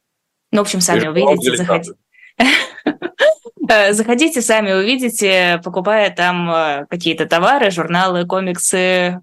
в 0.52 0.60
общем, 0.60 0.80
сами 0.80 1.06
увидите, 1.08 1.56
заходите. 1.56 1.94
Заходите, 3.90 4.40
сами 4.42 4.72
увидите, 4.72 5.60
покупая 5.62 6.10
там 6.10 6.50
э, 6.50 6.86
какие-то 6.88 7.26
товары, 7.26 7.70
журналы, 7.70 8.26
комиксы, 8.26 9.20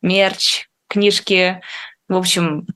мерч, 0.00 0.68
книжки. 0.88 1.60
В 2.08 2.16
общем, 2.16 2.66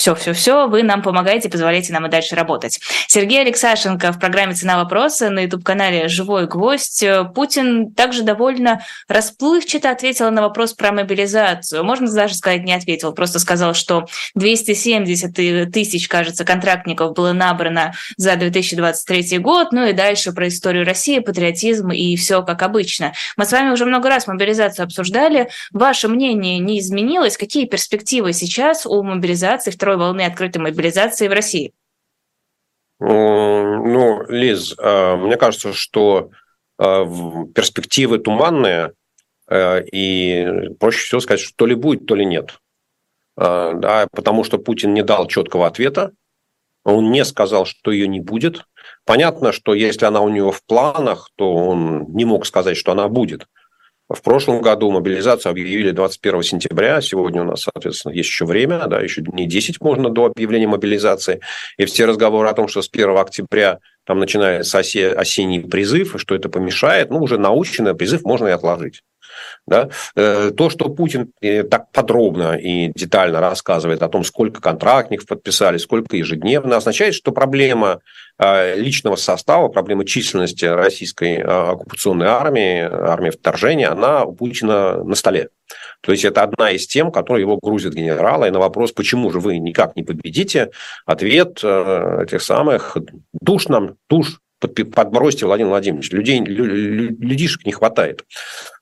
все-все-все, 0.00 0.66
вы 0.66 0.82
нам 0.82 1.02
помогаете, 1.02 1.50
позволяете 1.50 1.92
нам 1.92 2.06
и 2.06 2.08
дальше 2.08 2.34
работать. 2.34 2.80
Сергей 3.06 3.42
Алексашенко 3.42 4.12
в 4.12 4.18
программе 4.18 4.54
«Цена 4.54 4.78
вопроса» 4.78 5.28
на 5.28 5.40
YouTube-канале 5.40 6.08
«Живой 6.08 6.46
гвоздь». 6.46 7.04
Путин 7.34 7.92
также 7.92 8.22
довольно 8.22 8.80
расплывчато 9.08 9.90
ответил 9.90 10.30
на 10.30 10.40
вопрос 10.40 10.72
про 10.72 10.92
мобилизацию. 10.92 11.84
Можно 11.84 12.10
даже 12.10 12.34
сказать, 12.34 12.64
не 12.64 12.72
ответил, 12.72 13.12
просто 13.12 13.38
сказал, 13.38 13.74
что 13.74 14.06
270 14.36 15.70
тысяч, 15.70 16.08
кажется, 16.08 16.46
контрактников 16.46 17.12
было 17.12 17.32
набрано 17.32 17.92
за 18.16 18.36
2023 18.36 19.36
год, 19.36 19.70
ну 19.72 19.84
и 19.84 19.92
дальше 19.92 20.32
про 20.32 20.48
историю 20.48 20.86
России, 20.86 21.18
патриотизм 21.18 21.90
и 21.90 22.16
все 22.16 22.42
как 22.42 22.62
обычно. 22.62 23.12
Мы 23.36 23.44
с 23.44 23.52
вами 23.52 23.70
уже 23.70 23.84
много 23.84 24.08
раз 24.08 24.26
мобилизацию 24.26 24.84
обсуждали. 24.84 25.50
Ваше 25.72 26.08
мнение 26.08 26.58
не 26.58 26.80
изменилось? 26.80 27.36
Какие 27.36 27.66
перспективы 27.66 28.32
сейчас 28.32 28.86
у 28.86 29.02
мобилизации 29.02 29.70
второй 29.90 29.96
волны 29.96 30.22
открытой 30.22 30.62
мобилизации 30.62 31.28
в 31.28 31.32
России? 31.32 31.72
Ну, 33.00 34.22
Лиз, 34.28 34.74
э, 34.78 35.16
мне 35.16 35.36
кажется, 35.36 35.72
что 35.72 36.30
э, 36.78 37.04
перспективы 37.54 38.18
туманные, 38.18 38.92
э, 39.48 39.84
и 39.90 40.74
проще 40.78 41.04
всего 41.04 41.20
сказать, 41.20 41.40
что 41.40 41.54
то 41.56 41.66
ли 41.66 41.74
будет, 41.74 42.06
то 42.06 42.14
ли 42.14 42.24
нет. 42.24 42.58
Да, 43.36 44.06
потому 44.12 44.44
что 44.44 44.58
Путин 44.58 44.92
не 44.92 45.02
дал 45.02 45.26
четкого 45.26 45.66
ответа, 45.66 46.12
он 46.84 47.10
не 47.10 47.24
сказал, 47.24 47.64
что 47.64 47.90
ее 47.90 48.06
не 48.06 48.20
будет. 48.20 48.66
Понятно, 49.06 49.52
что 49.52 49.72
если 49.72 50.04
она 50.04 50.20
у 50.20 50.28
него 50.28 50.52
в 50.52 50.62
планах, 50.64 51.30
то 51.36 51.54
он 51.54 52.12
не 52.12 52.26
мог 52.26 52.44
сказать, 52.44 52.76
что 52.76 52.92
она 52.92 53.08
будет. 53.08 53.46
В 54.10 54.22
прошлом 54.22 54.60
году 54.60 54.90
мобилизацию 54.90 55.50
объявили 55.50 55.92
21 55.92 56.42
сентября. 56.42 57.00
Сегодня 57.00 57.42
у 57.42 57.44
нас, 57.44 57.62
соответственно, 57.62 58.12
есть 58.12 58.28
еще 58.28 58.44
время, 58.44 58.84
да, 58.88 59.00
еще 59.00 59.20
дней 59.20 59.46
10 59.46 59.80
можно 59.80 60.10
до 60.10 60.24
объявления 60.26 60.66
мобилизации. 60.66 61.40
И 61.78 61.84
все 61.84 62.06
разговоры 62.06 62.48
о 62.48 62.52
том, 62.52 62.66
что 62.66 62.82
с 62.82 62.88
1 62.92 63.16
октября 63.16 63.78
там 64.04 64.18
начинается 64.18 64.80
осенний 64.80 65.60
призыв, 65.60 66.16
и 66.16 66.18
что 66.18 66.34
это 66.34 66.48
помешает, 66.48 67.10
ну, 67.10 67.20
уже 67.20 67.38
научный 67.38 67.94
призыв 67.94 68.24
можно 68.24 68.48
и 68.48 68.50
отложить. 68.50 69.02
Да? 69.66 69.88
Э, 70.16 70.50
то, 70.56 70.70
что 70.70 70.88
Путин 70.88 71.32
э, 71.40 71.62
так 71.62 71.90
подробно 71.92 72.56
и 72.56 72.92
детально 72.94 73.40
рассказывает 73.40 74.02
о 74.02 74.08
том, 74.08 74.24
сколько 74.24 74.60
контрактников 74.60 75.26
подписали, 75.26 75.78
сколько 75.78 76.16
ежедневно, 76.16 76.76
означает, 76.76 77.14
что 77.14 77.32
проблема 77.32 78.00
э, 78.38 78.76
личного 78.76 79.16
состава, 79.16 79.68
проблема 79.68 80.04
численности 80.04 80.64
российской 80.64 81.42
оккупационной 81.42 82.26
армии, 82.26 82.80
армии 82.80 83.30
вторжения, 83.30 83.88
она 83.88 84.24
у 84.24 84.32
Путина 84.32 85.04
на 85.04 85.14
столе. 85.14 85.48
То 86.00 86.12
есть 86.12 86.24
это 86.24 86.42
одна 86.42 86.70
из 86.70 86.86
тем, 86.86 87.12
которые 87.12 87.42
его 87.42 87.58
грузит 87.62 87.94
генерала. 87.94 88.46
И 88.46 88.50
на 88.50 88.58
вопрос, 88.58 88.92
почему 88.92 89.30
же 89.30 89.38
вы 89.38 89.58
никак 89.58 89.94
не 89.94 90.02
победите, 90.02 90.70
ответ 91.06 91.58
этих 91.62 92.42
самых 92.42 92.96
душ 93.40 93.68
нам, 93.68 93.94
душ 94.08 94.40
подбросьте, 94.60 95.46
Владимир 95.46 95.70
Владимирович, 95.70 96.10
людей, 96.10 96.40
людишек 96.40 97.64
не 97.64 97.72
хватает. 97.72 98.24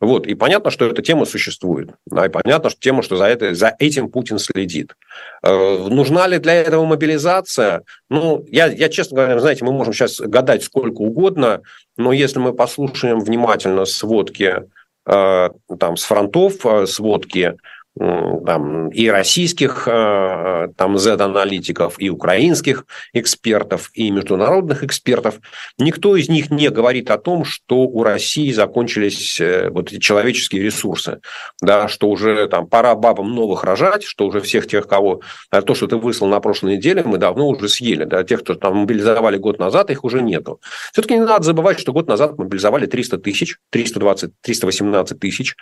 Вот. 0.01 0.27
И 0.27 0.35
понятно, 0.35 0.71
что 0.71 0.87
эта 0.87 1.03
тема 1.03 1.25
существует. 1.25 1.91
Да, 2.07 2.27
и 2.27 2.29
понятно, 2.29 2.71
что 2.71 2.81
тема, 2.81 3.03
что 3.03 3.17
за, 3.17 3.27
это, 3.27 3.55
за 3.55 3.75
этим 3.79 4.09
Путин 4.09 4.38
следит. 4.38 4.95
Э, 5.43 5.88
нужна 5.88 6.27
ли 6.27 6.38
для 6.38 6.55
этого 6.55 6.85
мобилизация? 6.85 7.83
Ну, 8.11 8.45
я, 8.51 8.67
я, 8.67 8.88
честно 8.88 9.17
говоря, 9.17 9.41
знаете, 9.41 9.64
мы 9.64 9.73
можем 9.73 9.93
сейчас 9.93 10.21
гадать 10.21 10.64
сколько 10.64 11.01
угодно, 11.01 11.62
но 11.97 12.12
если 12.12 12.38
мы 12.38 12.53
послушаем 12.53 13.21
внимательно 13.21 13.85
сводки 13.85 14.64
э, 15.07 15.51
там, 15.79 15.97
с 15.97 16.05
фронтов, 16.05 16.64
э, 16.67 16.87
сводки 16.87 17.57
там, 17.99 18.89
и 18.91 19.09
российских 19.09 19.87
э, 19.87 20.69
там, 20.77 20.99
Z-аналитиков, 20.99 21.95
и 21.99 22.11
украинских 22.11 22.87
экспертов, 23.13 23.91
и 23.95 24.11
международных 24.11 24.85
экспертов. 24.85 25.41
Никто 25.79 26.17
из 26.17 26.29
них 26.29 26.51
не 26.51 26.69
говорит 26.69 27.11
о 27.11 27.19
том, 27.19 27.45
что 27.45 27.83
у 27.83 28.03
России 28.03 28.53
закончились 28.53 29.41
э, 29.41 29.71
вот 29.71 29.93
эти 29.93 30.01
человеческие 30.01 30.63
ресурсы, 30.63 31.21
да, 31.61 31.89
что 31.89 32.09
уже 32.09 32.47
там 32.49 32.67
пора 32.67 32.95
бабам 32.95 33.35
новых 33.35 33.65
рожать, 33.65 34.05
что 34.05 34.27
уже 34.27 34.41
всех 34.41 34.67
тех, 34.67 34.87
кого... 34.87 35.21
Э, 35.51 35.63
то, 35.63 35.75
что 35.75 35.87
ты 35.87 35.97
выслал 35.97 36.29
на 36.29 36.41
прошлой 36.41 36.77
неделе, 36.77 37.03
мы 37.05 37.19
давно 37.19 37.49
уже 37.49 37.69
съели. 37.69 38.05
Да, 38.05 38.23
тех, 38.25 38.41
кто 38.41 38.55
там 38.55 38.77
мобилизовали 38.79 39.39
год 39.39 39.59
назад, 39.59 39.91
их 39.91 40.05
уже 40.05 40.23
нету. 40.23 40.61
Все-таки 40.93 41.15
не 41.15 41.25
надо 41.25 41.45
забывать, 41.45 41.79
что 41.79 41.93
год 41.93 42.09
назад 42.09 42.39
мобилизовали 42.39 42.87
300 42.87 43.19
тысяч, 43.19 43.57
320, 43.71 44.33
318 44.41 45.19
тысяч. 45.19 45.57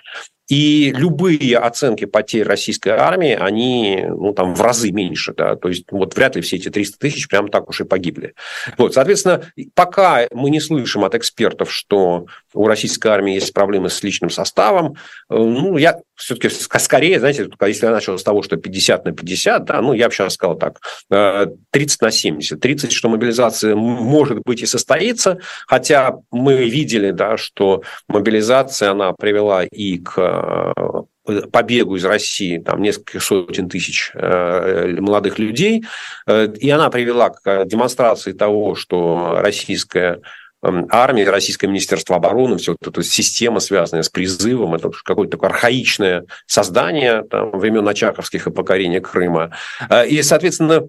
И 0.49 0.93
любые 0.97 1.59
оценки 1.59 2.05
потерь 2.27 2.45
российской 2.45 2.89
армии, 2.89 3.35
они 3.35 4.05
ну, 4.09 4.33
там, 4.33 4.55
в 4.55 4.61
разы 4.61 4.91
меньше. 4.91 5.33
Да? 5.33 5.55
То 5.55 5.69
есть 5.69 5.85
вот 5.93 6.17
вряд 6.17 6.35
ли 6.35 6.43
все 6.43 6.57
эти 6.57 6.69
300 6.71 6.99
тысяч 6.99 7.29
прям 7.29 7.49
так 7.49 7.69
уж 7.69 7.81
и 7.83 7.85
погибли. 7.85 8.35
Вот, 8.77 8.95
соответственно, 8.95 9.45
пока 9.75 10.27
мы 10.33 10.51
не 10.51 10.61
слышим 10.61 11.05
от 11.05 11.15
экспертов, 11.15 11.73
что 11.73 12.27
у 12.53 12.67
российской 12.67 13.09
армии 13.09 13.35
есть 13.35 13.53
проблемы 13.53 13.91
с 13.91 14.03
личным 14.03 14.31
составом, 14.31 14.97
э, 15.31 15.37
ну, 15.37 15.77
я 15.77 16.01
все-таки 16.17 16.49
скорее, 16.49 17.21
знаете, 17.21 17.49
если 17.61 17.87
я 17.87 17.93
начал 17.93 18.19
с 18.19 18.25
того, 18.25 18.43
что 18.43 18.57
50 18.57 19.05
на 19.05 19.13
50, 19.13 19.65
да, 19.65 19.81
ну, 19.81 19.93
я 19.93 20.09
бы 20.09 20.15
сейчас 20.15 20.35
сказал 20.35 20.57
так, 20.57 20.81
30 21.09 22.03
э, 22.03 22.05
на 22.05 22.11
70. 22.11 22.59
30, 22.59 22.91
что 22.91 23.09
мобилизация 23.09 23.77
может 23.77 24.43
быть 24.45 24.63
и 24.63 24.67
состоится, 24.67 25.39
хотя 25.69 26.17
мы 26.33 26.69
видели, 26.69 27.13
да, 27.13 27.37
что 27.37 27.83
мобилизация, 28.09 28.91
она 28.91 29.13
привела 29.13 29.63
и 29.63 29.99
к 29.99 30.15
э, 30.17 31.03
побегу 31.51 31.97
из 31.97 32.05
России 32.05 32.59
там 32.59 32.83
несколько 32.83 33.21
сотен 33.21 33.69
тысяч 33.69 34.11
э, 34.15 34.97
молодых 34.99 35.39
людей, 35.39 35.85
э, 36.27 36.49
и 36.59 36.71
она 36.71 36.91
привела 36.91 37.31
к 37.31 37.65
демонстрации 37.65 38.33
того, 38.33 38.75
что 38.75 39.39
российская 39.41 40.21
эм, 40.63 40.87
армия, 40.91 41.29
Российское 41.29 41.67
Министерство 41.67 42.17
обороны, 42.17 42.59
все 42.59 42.73
вот 42.73 42.89
эта 42.89 43.03
система, 43.03 43.61
связанная 43.61 44.03
с 44.03 44.09
призывом, 44.09 44.75
это 44.75 44.91
какое-то 45.05 45.33
такое 45.33 45.51
архаичное 45.51 46.25
создание 46.47 47.23
там, 47.23 47.51
времен 47.51 47.87
Очаковских 47.87 48.47
и 48.47 48.51
покорения 48.51 49.01
Крыма. 49.01 49.53
Э, 49.91 50.07
и, 50.07 50.23
соответственно, 50.23 50.89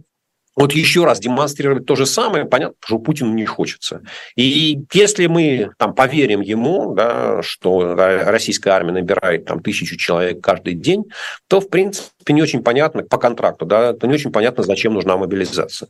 вот 0.58 0.74
еще 0.74 1.06
раз 1.06 1.20
демонстрировать 1.20 1.86
то 1.86 1.96
же 1.96 2.08
самое, 2.08 2.44
понятно, 2.44 2.76
что 2.84 2.98
Путину 2.98 3.32
не 3.34 3.46
хочется. 3.46 4.02
И 4.36 4.84
если 4.92 5.28
мы 5.28 5.70
там 5.78 5.94
поверим 5.94 6.42
ему, 6.42 6.96
да, 6.96 7.44
что 7.44 7.94
российская 7.96 8.72
армия 8.72 8.94
набирает 8.94 9.46
там 9.46 9.62
тысячу 9.62 9.96
человек 9.96 10.42
каждый 10.42 10.74
день, 10.74 11.06
то, 11.48 11.62
в 11.62 11.70
принципе, 11.70 12.34
не 12.34 12.42
очень 12.42 12.64
понятно 12.64 13.04
по 13.04 13.20
контракту, 13.20 13.66
да, 13.66 13.94
то 13.94 14.08
не 14.08 14.16
очень 14.16 14.32
понятно, 14.32 14.64
зачем 14.64 14.96
нужна 14.96 15.16
мобилизация. 15.16 15.90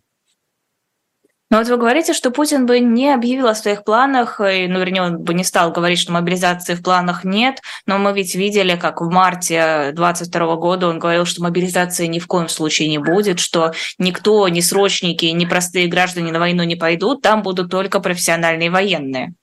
Но 1.49 1.60
вот 1.60 1.67
вы 1.67 1.77
говорите, 1.77 2.13
что 2.13 2.29
Путин 2.29 2.65
бы 2.65 2.79
не 2.79 3.10
объявил 3.13 3.47
о 3.47 3.55
своих 3.55 3.86
планах, 3.86 4.41
и, 4.41 4.67
ну, 4.67 4.79
вернее, 4.79 5.03
он 5.03 5.19
бы 5.19 5.33
не 5.33 5.45
стал 5.45 5.71
говорить, 5.71 5.97
что 5.97 6.12
мобилизации 6.12 6.75
в 6.75 6.83
планах 6.83 7.23
нет, 7.23 7.62
но 7.86 7.97
мы 7.97 8.12
ведь 8.12 8.36
видели, 8.36 8.75
как 8.75 8.99
в 8.99 9.10
марте 9.10 9.93
2022 9.93 10.55
года 10.57 10.89
он 10.89 10.99
говорил, 10.99 11.23
что 11.23 11.41
мобилизации 11.41 12.07
ни 12.07 12.19
в 12.19 12.27
коем 12.27 12.49
случае 12.49 12.89
не 12.89 12.97
будет, 12.97 13.39
что 13.39 13.71
никто, 13.97 14.49
ни 14.49 14.60
срочники, 14.60 15.25
ни 15.27 15.45
простые 15.45 15.88
граждане 15.88 16.33
на 16.33 16.39
войну 16.39 16.63
не 16.63 16.75
пойдут, 16.75 17.21
там 17.21 17.43
будут 17.43 17.71
только 17.71 18.01
профессиональные 18.01 18.69
военные. 18.69 19.33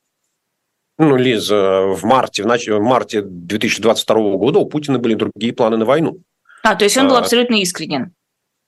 Ну, 0.98 1.16
Лиза, 1.16 1.86
в 1.86 2.04
марте, 2.04 2.42
в, 2.42 2.46
нач... 2.46 2.68
в 2.68 2.80
марте 2.80 3.22
2022 3.22 4.36
года 4.36 4.58
у 4.58 4.66
Путина 4.66 4.98
были 4.98 5.14
другие 5.14 5.54
планы 5.54 5.78
на 5.78 5.86
войну. 5.86 6.18
А, 6.62 6.76
то 6.76 6.84
есть 6.84 6.98
он 6.98 7.08
был 7.08 7.16
а... 7.16 7.20
абсолютно 7.20 7.54
искренен. 7.54 8.12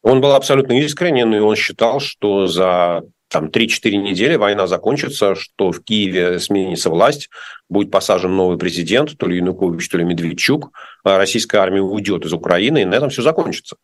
Он 0.03 0.21
был 0.21 0.33
абсолютно 0.33 0.81
искренен, 0.81 1.35
и 1.35 1.39
он 1.39 1.55
считал, 1.55 2.01
что 2.01 2.47
за 2.47 3.03
там 3.29 3.49
3-4 3.49 3.91
недели 3.97 4.37
война 4.37 4.67
закончится, 4.67 5.35
что 5.35 5.73
в 5.73 5.83
Киеве 5.83 6.39
сменится 6.39 6.91
власть, 6.91 7.29
будет 7.69 7.91
посажен 7.91 8.35
новый 8.37 8.59
президент, 8.59 9.17
то 9.19 9.27
ли 9.27 9.39
Янукович, 9.39 9.89
то 9.89 9.99
ли 9.99 10.05
Медведчук, 10.05 10.71
а 11.05 11.19
российская 11.19 11.59
армия 11.59 11.83
уйдет 11.83 12.25
из 12.25 12.33
Украины, 12.33 12.83
и 12.83 12.85
на 12.85 12.95
этом 12.95 13.11
все 13.11 13.23
закончится. 13.23 13.77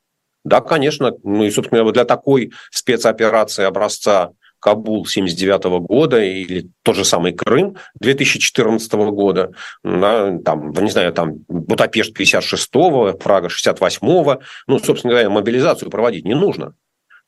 Да, 0.45 0.61
конечно, 0.61 1.13
ну 1.23 1.45
и, 1.45 1.51
собственно, 1.51 1.91
для 1.93 2.05
такой 2.05 2.53
спецоперации 2.71 3.65
образца 3.65 4.33
Кабул 4.63 5.07
79 5.07 5.81
года 5.81 6.23
или 6.23 6.71
тот 6.85 6.95
же 6.95 7.05
самый 7.05 7.33
Крым 7.33 7.77
2014 8.01 8.93
года, 8.93 9.51
да, 9.83 10.39
там, 10.39 10.71
не 10.71 10.91
знаю, 10.91 11.13
там 11.13 11.39
Будапешт 11.49 12.17
56-го, 12.17 13.15
Прага 13.15 13.49
68-го, 13.49 14.41
ну, 14.69 14.79
собственно 14.79 15.15
говоря, 15.15 15.31
мобилизацию 15.31 15.91
проводить 15.91 16.25
не 16.25 16.35
нужно. 16.35 16.75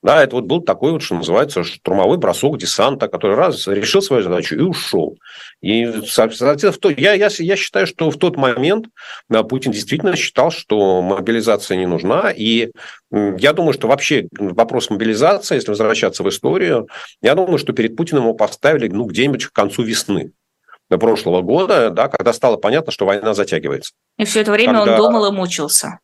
Да, 0.04 0.22
это 0.22 0.36
вот 0.36 0.44
был 0.44 0.60
такой 0.60 0.92
вот, 0.92 1.02
что 1.02 1.14
называется, 1.14 1.64
штурмовой 1.64 2.18
бросок 2.18 2.58
десанта, 2.58 3.08
который 3.08 3.36
раз 3.36 3.66
решил 3.66 4.02
свою 4.02 4.22
задачу 4.22 4.54
и 4.54 4.60
ушел. 4.60 5.16
И, 5.62 5.90
соответственно, 6.06 6.94
я, 6.98 7.14
я, 7.14 7.30
я 7.38 7.56
считаю, 7.56 7.86
что 7.86 8.10
в 8.10 8.18
тот 8.18 8.36
момент 8.36 8.88
да, 9.30 9.42
Путин 9.44 9.72
действительно 9.72 10.14
считал, 10.14 10.50
что 10.50 11.00
мобилизация 11.00 11.78
не 11.78 11.86
нужна. 11.86 12.30
И 12.36 12.70
я 13.10 13.54
думаю, 13.54 13.72
что 13.72 13.88
вообще 13.88 14.28
вопрос 14.38 14.90
мобилизации, 14.90 15.54
если 15.54 15.70
возвращаться 15.70 16.22
в 16.22 16.28
историю, 16.28 16.86
я 17.22 17.34
думаю, 17.34 17.56
что 17.56 17.72
перед 17.72 17.96
Путиным 17.96 18.24
его 18.24 18.34
поставили 18.34 18.88
ну, 18.88 19.06
где-нибудь 19.06 19.46
к 19.46 19.52
концу 19.52 19.84
весны 19.84 20.32
прошлого 20.98 21.40
года, 21.40 21.90
да, 21.90 22.08
когда 22.08 22.32
стало 22.32 22.56
понятно, 22.56 22.92
что 22.92 23.06
война 23.06 23.34
затягивается. 23.34 23.94
И 24.18 24.24
все 24.24 24.42
это 24.42 24.52
время 24.52 24.74
когда... 24.74 24.92
он 24.92 24.98
думал 24.98 25.26
и 25.26 25.32
мучился. 25.32 25.98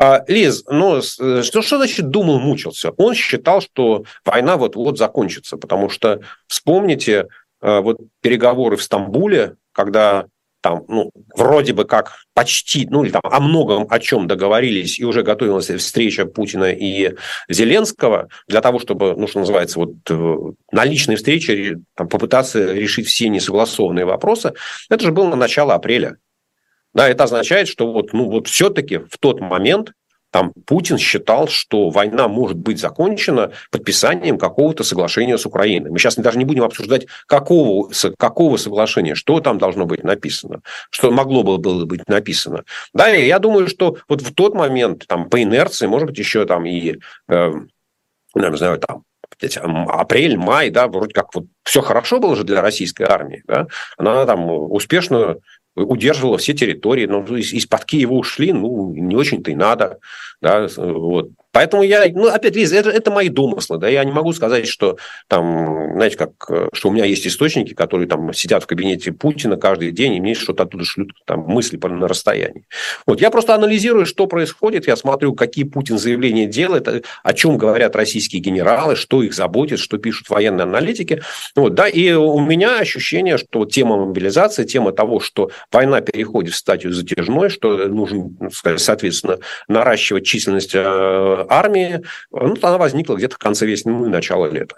А, 0.00 0.22
Лиз, 0.28 0.64
ну 0.68 1.02
что, 1.02 1.42
что 1.42 1.76
значит 1.76 2.08
думал, 2.08 2.38
мучился? 2.38 2.92
Он 2.96 3.14
считал, 3.14 3.60
что 3.60 4.04
война 4.24 4.56
вот-вот 4.56 4.96
закончится, 4.96 5.56
потому 5.56 5.88
что 5.88 6.20
вспомните 6.46 7.26
а, 7.60 7.80
вот 7.80 7.98
переговоры 8.20 8.76
в 8.76 8.82
Стамбуле, 8.82 9.56
когда 9.72 10.26
там, 10.60 10.84
ну, 10.88 11.10
вроде 11.36 11.72
бы 11.72 11.84
как 11.84 12.12
почти, 12.34 12.86
ну, 12.90 13.04
или 13.04 13.10
там 13.10 13.22
о 13.24 13.40
многом 13.40 13.86
о 13.88 13.98
чем 14.00 14.26
договорились, 14.26 14.98
и 14.98 15.04
уже 15.04 15.22
готовилась 15.22 15.68
встреча 15.68 16.26
Путина 16.26 16.72
и 16.72 17.14
Зеленского 17.48 18.28
для 18.48 18.60
того, 18.60 18.78
чтобы, 18.78 19.14
ну, 19.16 19.26
что 19.26 19.40
называется, 19.40 19.78
вот 19.78 19.92
э, 20.10 20.36
на 20.72 20.84
личной 20.84 21.16
встрече 21.16 21.78
там, 21.94 22.08
попытаться 22.08 22.72
решить 22.72 23.06
все 23.06 23.28
несогласованные 23.28 24.04
вопросы. 24.04 24.52
Это 24.90 25.04
же 25.04 25.12
было 25.12 25.28
на 25.28 25.36
начало 25.36 25.74
апреля. 25.74 26.16
Да, 26.94 27.08
это 27.08 27.24
означает, 27.24 27.68
что 27.68 27.92
вот, 27.92 28.12
ну, 28.12 28.28
вот 28.30 28.48
все-таки 28.48 28.98
в 28.98 29.18
тот 29.18 29.40
момент 29.40 29.92
там 30.30 30.52
Путин 30.66 30.98
считал, 30.98 31.48
что 31.48 31.88
война 31.88 32.28
может 32.28 32.58
быть 32.58 32.78
закончена 32.78 33.52
подписанием 33.70 34.38
какого-то 34.38 34.84
соглашения 34.84 35.38
с 35.38 35.46
Украиной. 35.46 35.90
Мы 35.90 35.98
сейчас 35.98 36.16
даже 36.16 36.38
не 36.38 36.44
будем 36.44 36.64
обсуждать, 36.64 37.06
какого, 37.26 37.90
какого 38.18 38.56
соглашения, 38.58 39.14
что 39.14 39.40
там 39.40 39.58
должно 39.58 39.86
быть 39.86 40.04
написано, 40.04 40.60
что 40.90 41.10
могло 41.10 41.42
бы 41.42 41.56
было 41.58 41.84
быть 41.86 42.06
написано. 42.08 42.64
Да, 42.92 43.14
и 43.14 43.26
я 43.26 43.38
думаю, 43.38 43.68
что 43.68 43.96
вот 44.08 44.20
в 44.20 44.34
тот 44.34 44.54
момент, 44.54 45.06
там, 45.06 45.30
по 45.30 45.42
инерции, 45.42 45.86
может 45.86 46.08
быть, 46.08 46.18
еще 46.18 46.44
там 46.44 46.66
и, 46.66 46.98
э, 47.28 47.52
не 48.34 48.56
знаю, 48.56 48.78
там, 48.78 49.04
апрель, 49.88 50.36
май, 50.36 50.70
да, 50.70 50.88
вроде 50.88 51.14
как 51.14 51.34
вот 51.34 51.44
все 51.62 51.80
хорошо 51.80 52.18
было 52.18 52.34
же 52.36 52.44
для 52.44 52.60
российской 52.60 53.04
армии, 53.04 53.42
да, 53.46 53.66
она 53.96 54.26
там 54.26 54.50
успешно 54.50 55.36
удерживала 55.84 56.38
все 56.38 56.54
территории, 56.54 57.06
но 57.06 57.22
из-под 57.24 57.84
Киева 57.84 58.14
ушли, 58.14 58.52
ну, 58.52 58.92
не 58.94 59.16
очень-то 59.16 59.50
и 59.50 59.54
надо. 59.54 59.98
Да, 60.40 60.66
вот. 60.76 61.30
Поэтому 61.58 61.82
я, 61.82 62.06
ну, 62.14 62.28
опять, 62.28 62.54
Лиза, 62.54 62.76
это, 62.76 62.88
это 62.90 63.10
мои 63.10 63.28
домыслы, 63.28 63.78
да, 63.78 63.88
я 63.88 64.04
не 64.04 64.12
могу 64.12 64.32
сказать, 64.32 64.68
что 64.68 64.96
там, 65.26 65.94
знаете, 65.94 66.16
как, 66.16 66.30
что 66.72 66.88
у 66.88 66.92
меня 66.92 67.04
есть 67.04 67.26
источники, 67.26 67.74
которые 67.74 68.06
там 68.06 68.32
сидят 68.32 68.62
в 68.62 68.68
кабинете 68.68 69.10
Путина 69.10 69.56
каждый 69.56 69.90
день, 69.90 70.14
и 70.14 70.20
мне 70.20 70.36
что-то 70.36 70.62
оттуда 70.62 70.84
шлют 70.84 71.10
там 71.24 71.40
мысли 71.40 71.76
на 71.76 72.06
расстоянии. 72.06 72.64
Вот, 73.06 73.20
я 73.20 73.32
просто 73.32 73.56
анализирую, 73.56 74.06
что 74.06 74.28
происходит, 74.28 74.86
я 74.86 74.94
смотрю, 74.94 75.34
какие 75.34 75.64
Путин 75.64 75.98
заявления 75.98 76.46
делает, 76.46 77.04
о 77.24 77.32
чем 77.32 77.58
говорят 77.58 77.96
российские 77.96 78.40
генералы, 78.40 78.94
что 78.94 79.24
их 79.24 79.34
заботит, 79.34 79.80
что 79.80 79.98
пишут 79.98 80.30
военные 80.30 80.62
аналитики. 80.62 81.22
Вот, 81.56 81.74
да, 81.74 81.88
и 81.88 82.12
у 82.12 82.38
меня 82.38 82.78
ощущение, 82.78 83.36
что 83.36 83.64
тема 83.64 83.96
мобилизации, 83.96 84.62
тема 84.62 84.92
того, 84.92 85.18
что 85.18 85.50
война 85.72 86.02
переходит 86.02 86.54
в 86.54 86.56
стадию 86.56 86.92
затяжной, 86.92 87.48
что 87.48 87.88
нужно, 87.88 88.30
соответственно, 88.76 89.38
наращивать 89.66 90.24
численность 90.24 90.76
э, 90.76 91.47
армии, 91.48 92.02
ну, 92.30 92.56
она 92.62 92.78
возникла 92.78 93.16
где-то 93.16 93.36
в 93.36 93.38
конце 93.38 93.66
весны 93.66 93.90
и 94.06 94.08
начало 94.08 94.46
лета. 94.46 94.76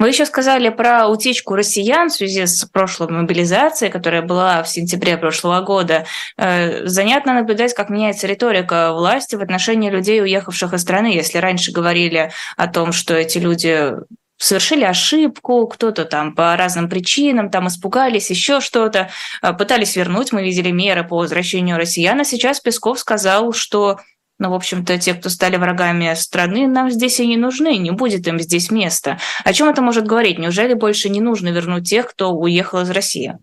Вы 0.00 0.10
еще 0.10 0.26
сказали 0.26 0.68
про 0.68 1.08
утечку 1.08 1.56
россиян 1.56 2.08
в 2.08 2.12
связи 2.12 2.46
с 2.46 2.64
прошлой 2.66 3.08
мобилизацией, 3.10 3.90
которая 3.90 4.22
была 4.22 4.62
в 4.62 4.68
сентябре 4.68 5.16
прошлого 5.16 5.60
года. 5.60 6.06
Э, 6.36 6.86
занятно 6.86 7.34
наблюдать, 7.34 7.74
как 7.74 7.90
меняется 7.90 8.28
риторика 8.28 8.92
власти 8.92 9.34
в 9.34 9.42
отношении 9.42 9.90
людей, 9.90 10.22
уехавших 10.22 10.72
из 10.72 10.82
страны. 10.82 11.08
Если 11.08 11.38
раньше 11.38 11.72
говорили 11.72 12.30
о 12.56 12.68
том, 12.68 12.92
что 12.92 13.14
эти 13.14 13.38
люди 13.38 13.92
совершили 14.36 14.84
ошибку, 14.84 15.66
кто-то 15.66 16.04
там 16.04 16.32
по 16.32 16.56
разным 16.56 16.88
причинам 16.88 17.50
там 17.50 17.66
испугались, 17.66 18.30
еще 18.30 18.60
что-то, 18.60 19.10
э, 19.42 19.52
пытались 19.52 19.96
вернуть, 19.96 20.32
мы 20.32 20.44
видели 20.44 20.70
меры 20.70 21.02
по 21.02 21.16
возвращению 21.16 21.76
россиян, 21.76 22.20
а 22.20 22.24
сейчас 22.24 22.60
Песков 22.60 23.00
сказал, 23.00 23.52
что 23.52 23.98
ну, 24.38 24.50
в 24.50 24.54
общем-то, 24.54 24.98
те, 24.98 25.14
кто 25.14 25.28
стали 25.28 25.56
врагами 25.56 26.14
страны, 26.14 26.66
нам 26.68 26.90
здесь 26.90 27.18
и 27.20 27.26
не 27.26 27.36
нужны, 27.36 27.76
не 27.76 27.90
будет 27.90 28.26
им 28.28 28.38
здесь 28.38 28.70
места. 28.70 29.18
О 29.44 29.52
чем 29.52 29.68
это 29.68 29.82
может 29.82 30.06
говорить? 30.06 30.38
Неужели 30.38 30.74
больше 30.74 31.08
не 31.08 31.20
нужно 31.20 31.48
вернуть 31.48 31.88
тех, 31.88 32.08
кто 32.08 32.32
уехал 32.32 32.80
из 32.80 32.90
России? 32.90 33.38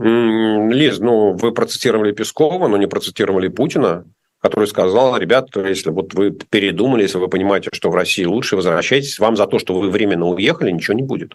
Лиз, 0.00 0.98
ну, 0.98 1.32
вы 1.32 1.52
процитировали 1.52 2.12
Пескова, 2.12 2.68
но 2.68 2.76
не 2.76 2.86
процитировали 2.86 3.48
Путина, 3.48 4.04
который 4.40 4.68
сказал, 4.68 5.16
ребята, 5.16 5.66
если 5.66 5.90
вот 5.90 6.14
вы 6.14 6.30
передумали, 6.30 7.02
если 7.02 7.18
вы 7.18 7.28
понимаете, 7.28 7.70
что 7.72 7.90
в 7.90 7.94
России 7.94 8.24
лучше, 8.24 8.56
возвращайтесь, 8.56 9.18
вам 9.18 9.36
за 9.36 9.46
то, 9.46 9.58
что 9.58 9.78
вы 9.78 9.90
временно 9.90 10.26
уехали, 10.26 10.70
ничего 10.70 10.94
не 10.94 11.02
будет. 11.02 11.34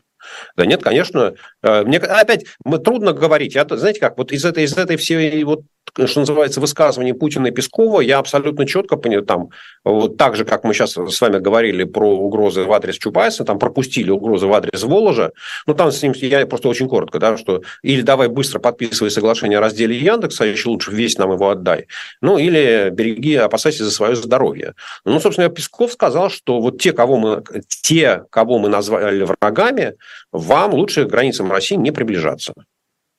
Да 0.55 0.65
нет, 0.65 0.83
конечно. 0.83 1.33
Э, 1.61 1.83
мне 1.83 1.97
опять 1.97 2.45
мы 2.63 2.79
трудно 2.79 3.13
говорить. 3.13 3.55
Я, 3.55 3.65
знаете 3.69 3.99
как, 3.99 4.17
вот 4.17 4.31
из 4.31 4.45
этой, 4.45 4.63
из 4.63 4.77
этой 4.77 4.97
всей 4.97 5.43
вот 5.43 5.61
что 6.05 6.21
называется, 6.21 6.59
высказывание 6.59 7.13
Путина 7.13 7.47
и 7.47 7.51
Пескова, 7.51 8.01
я 8.01 8.17
абсолютно 8.17 8.65
четко 8.65 8.95
понял, 8.95 9.23
там, 9.23 9.49
вот 9.83 10.17
так 10.17 10.35
же, 10.35 10.43
как 10.43 10.63
мы 10.63 10.73
сейчас 10.73 10.93
с 10.93 11.21
вами 11.21 11.37
говорили 11.37 11.83
про 11.83 12.09
угрозы 12.09 12.63
в 12.63 12.71
адрес 12.71 12.97
Чубайса, 12.97 13.43
там 13.43 13.59
пропустили 13.59 14.09
угрозы 14.09 14.47
в 14.47 14.53
адрес 14.53 14.83
Воложа, 14.83 15.31
ну, 15.67 15.75
там 15.75 15.91
с 15.91 16.01
ним, 16.01 16.13
я 16.15 16.45
просто 16.47 16.67
очень 16.67 16.87
коротко, 16.87 17.19
да, 17.19 17.37
что 17.37 17.61
или 17.83 18.01
давай 18.01 18.27
быстро 18.27 18.59
подписывай 18.59 19.11
соглашение 19.11 19.59
о 19.59 19.61
разделе 19.61 19.95
Яндекса, 19.95 20.45
еще 20.45 20.69
лучше 20.69 20.91
весь 20.91 21.17
нам 21.17 21.31
его 21.31 21.49
отдай, 21.49 21.87
ну, 22.21 22.37
или 22.37 22.89
береги, 22.91 23.35
опасайся 23.35 23.83
за 23.83 23.91
свое 23.91 24.15
здоровье. 24.15 24.73
Ну, 25.05 25.19
собственно, 25.19 25.49
Песков 25.49 25.93
сказал, 25.93 26.29
что 26.29 26.59
вот 26.59 26.81
те, 26.81 26.93
кого 26.93 27.17
мы, 27.17 27.43
те, 27.67 28.23
кого 28.31 28.57
мы 28.57 28.69
назвали 28.69 29.23
врагами, 29.23 29.93
вам 30.31 30.73
лучше 30.73 31.05
к 31.05 31.09
границам 31.09 31.51
России 31.51 31.75
не 31.75 31.91
приближаться. 31.91 32.53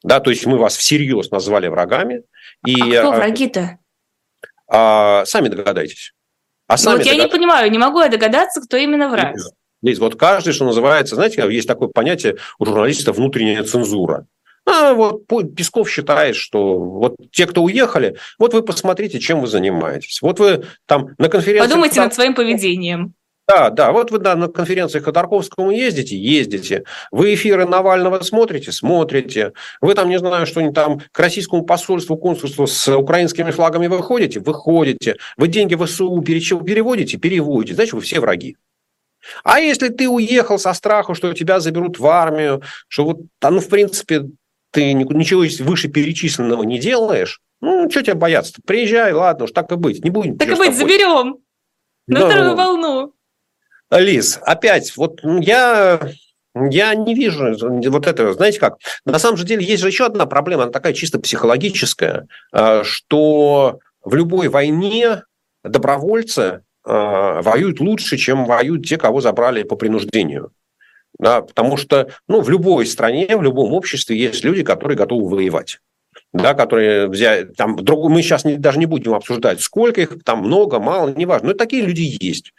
Да, 0.03 0.21
то 0.21 0.31
есть 0.31 0.45
мы 0.47 0.59
вас 0.59 0.77
всерьез 0.77 1.31
назвали 1.31 1.69
врагами, 1.69 2.23
и, 2.67 2.75
а 2.81 3.01
кто 3.01 3.13
а, 3.13 3.17
враги-то? 3.17 3.79
А, 4.69 5.25
сами 5.25 5.49
догадайтесь. 5.49 6.13
А 6.67 6.77
сами 6.77 6.93
ну, 6.93 6.99
вот 6.99 7.05
догад... 7.05 7.19
я 7.19 7.25
не 7.25 7.31
понимаю, 7.31 7.71
не 7.71 7.79
могу 7.79 8.01
я 8.01 8.09
догадаться, 8.09 8.61
кто 8.61 8.77
именно 8.77 9.09
враг. 9.09 9.35
Лиз, 9.83 9.99
вот 9.99 10.17
каждый, 10.17 10.53
что 10.53 10.65
называется, 10.65 11.15
знаете, 11.15 11.43
есть 11.51 11.69
такое 11.69 11.89
понятие 11.89 12.37
у 12.59 12.65
журналистов 12.65 13.17
внутренняя 13.17 13.63
цензура. 13.65 14.27
А 14.67 14.95
вот 14.95 15.27
Песков 15.55 15.91
считает, 15.91 16.37
что 16.37 16.79
вот 16.79 17.17
те, 17.31 17.47
кто 17.47 17.63
уехали, 17.63 18.17
вот 18.39 18.55
вы 18.55 18.63
посмотрите, 18.63 19.21
чем 19.21 19.41
вы 19.41 19.47
занимаетесь. 19.47 20.23
Вот 20.23 20.39
вы 20.39 20.65
там 20.87 21.09
на 21.19 21.29
конференции... 21.29 21.69
Подумайте 21.69 22.01
над 22.01 22.15
своим 22.15 22.35
поведением. 22.35 23.15
Да, 23.47 23.69
да, 23.69 23.93
вот 23.93 24.11
вы 24.11 24.19
да, 24.19 24.37
на 24.37 24.49
конференции 24.49 25.01
Ходорковскому 25.01 25.71
ездите, 25.71 26.17
ездите. 26.17 26.85
Вы 27.11 27.35
эфиры 27.35 27.67
Навального 27.67 28.23
смотрите, 28.23 28.73
смотрите. 28.73 29.53
Вы 29.83 29.95
там, 29.95 30.09
не 30.09 30.19
знаю, 30.19 30.47
что-нибудь 30.47 30.75
там 30.75 31.01
к 31.13 31.19
российскому 31.19 31.63
посольству, 31.63 32.17
консульству 32.17 32.67
с 32.67 32.97
украинскими 32.97 33.51
флагами 33.51 33.87
выходите, 33.87 34.41
выходите. 34.41 35.17
Вы 35.37 35.49
деньги 35.49 35.75
в 35.75 35.87
СУ 35.87 36.23
переводите, 36.23 37.19
переводите. 37.19 37.75
Значит, 37.75 37.93
вы 37.93 38.01
все 38.01 38.21
враги. 38.21 38.57
А 39.43 39.61
если 39.61 39.89
ты 39.89 40.09
уехал 40.09 40.59
со 40.59 40.73
страху, 40.73 41.15
что 41.15 41.33
тебя 41.35 41.61
заберут 41.61 41.99
в 41.99 42.07
армию, 42.07 42.63
что 42.89 43.05
вот, 43.05 43.19
ну, 43.43 43.61
в 43.61 43.69
принципе, 43.69 44.27
ты 44.71 44.93
ничего 44.95 45.45
выше 45.65 45.89
перечисленного 45.89 46.63
не 46.63 46.79
делаешь, 46.79 47.41
ну, 47.61 47.91
что 47.91 48.03
тебя 48.03 48.15
бояться? 48.15 48.55
Приезжай, 48.67 49.13
ладно 49.13 49.45
уж, 49.45 49.53
так 49.53 49.71
и 49.73 49.77
быть. 49.77 50.03
Не 50.05 50.11
будем. 50.11 50.37
Так 50.37 50.49
и 50.49 50.55
быть, 50.55 50.77
заберем. 50.77 51.39
На 52.07 52.21
да, 52.21 52.29
вторую 52.29 52.57
волну. 52.57 53.13
Лиз, 53.91 54.39
опять, 54.43 54.97
вот 54.97 55.21
я 55.23 56.01
я 56.55 56.95
не 56.95 57.15
вижу 57.15 57.57
вот 57.91 58.07
этого. 58.07 58.33
Знаете 58.33 58.61
как? 58.61 58.77
На 59.05 59.19
самом 59.19 59.37
же 59.37 59.45
деле 59.45 59.65
есть 59.65 59.83
же 59.83 59.89
еще 59.89 60.07
одна 60.07 60.27
проблема, 60.27 60.65
она 60.65 60.73
такая 60.73 60.93
чисто 60.93 61.19
психологическая, 61.19 62.29
а, 62.53 62.85
что 62.85 63.81
в 64.05 64.15
любой 64.15 64.49
войне 64.49 65.25
добровольцы 65.65 66.63
а, 66.85 67.43
воюют 67.43 67.81
лучше, 67.81 68.17
чем 68.17 68.45
воюют 68.45 68.87
те, 68.87 68.99
кого 68.99 69.21
забрали 69.21 69.65
по 69.65 69.75
принуждению. 69.77 70.53
Да, 71.19 71.43
потому 71.43 71.77
что 71.77 72.11
ну, 72.29 72.41
в 72.41 72.51
любой 72.51 72.87
стране, 72.87 73.37
в 73.37 73.43
любом 73.43 73.73
обществе 73.73 74.17
есть 74.17 74.45
люди, 74.45 74.63
которые 74.63 74.97
готовы 74.97 75.29
воевать 75.29 75.79
да, 76.35 76.53
которые 76.53 77.09
взяли, 77.09 77.45
там, 77.45 77.77
друг, 77.77 78.11
мы 78.11 78.21
сейчас 78.21 78.45
не, 78.45 78.57
даже 78.57 78.81
не 78.81 78.87
будем 78.87 79.15
обсуждать, 79.15 79.61
сколько 79.61 80.01
их, 80.01 80.25
там 80.25 80.41
много, 80.41 80.81
мало, 80.81 81.11
неважно, 81.11 81.49
но 81.49 81.55
такие 81.55 81.83
люди 81.83 82.17
есть. 82.21 82.53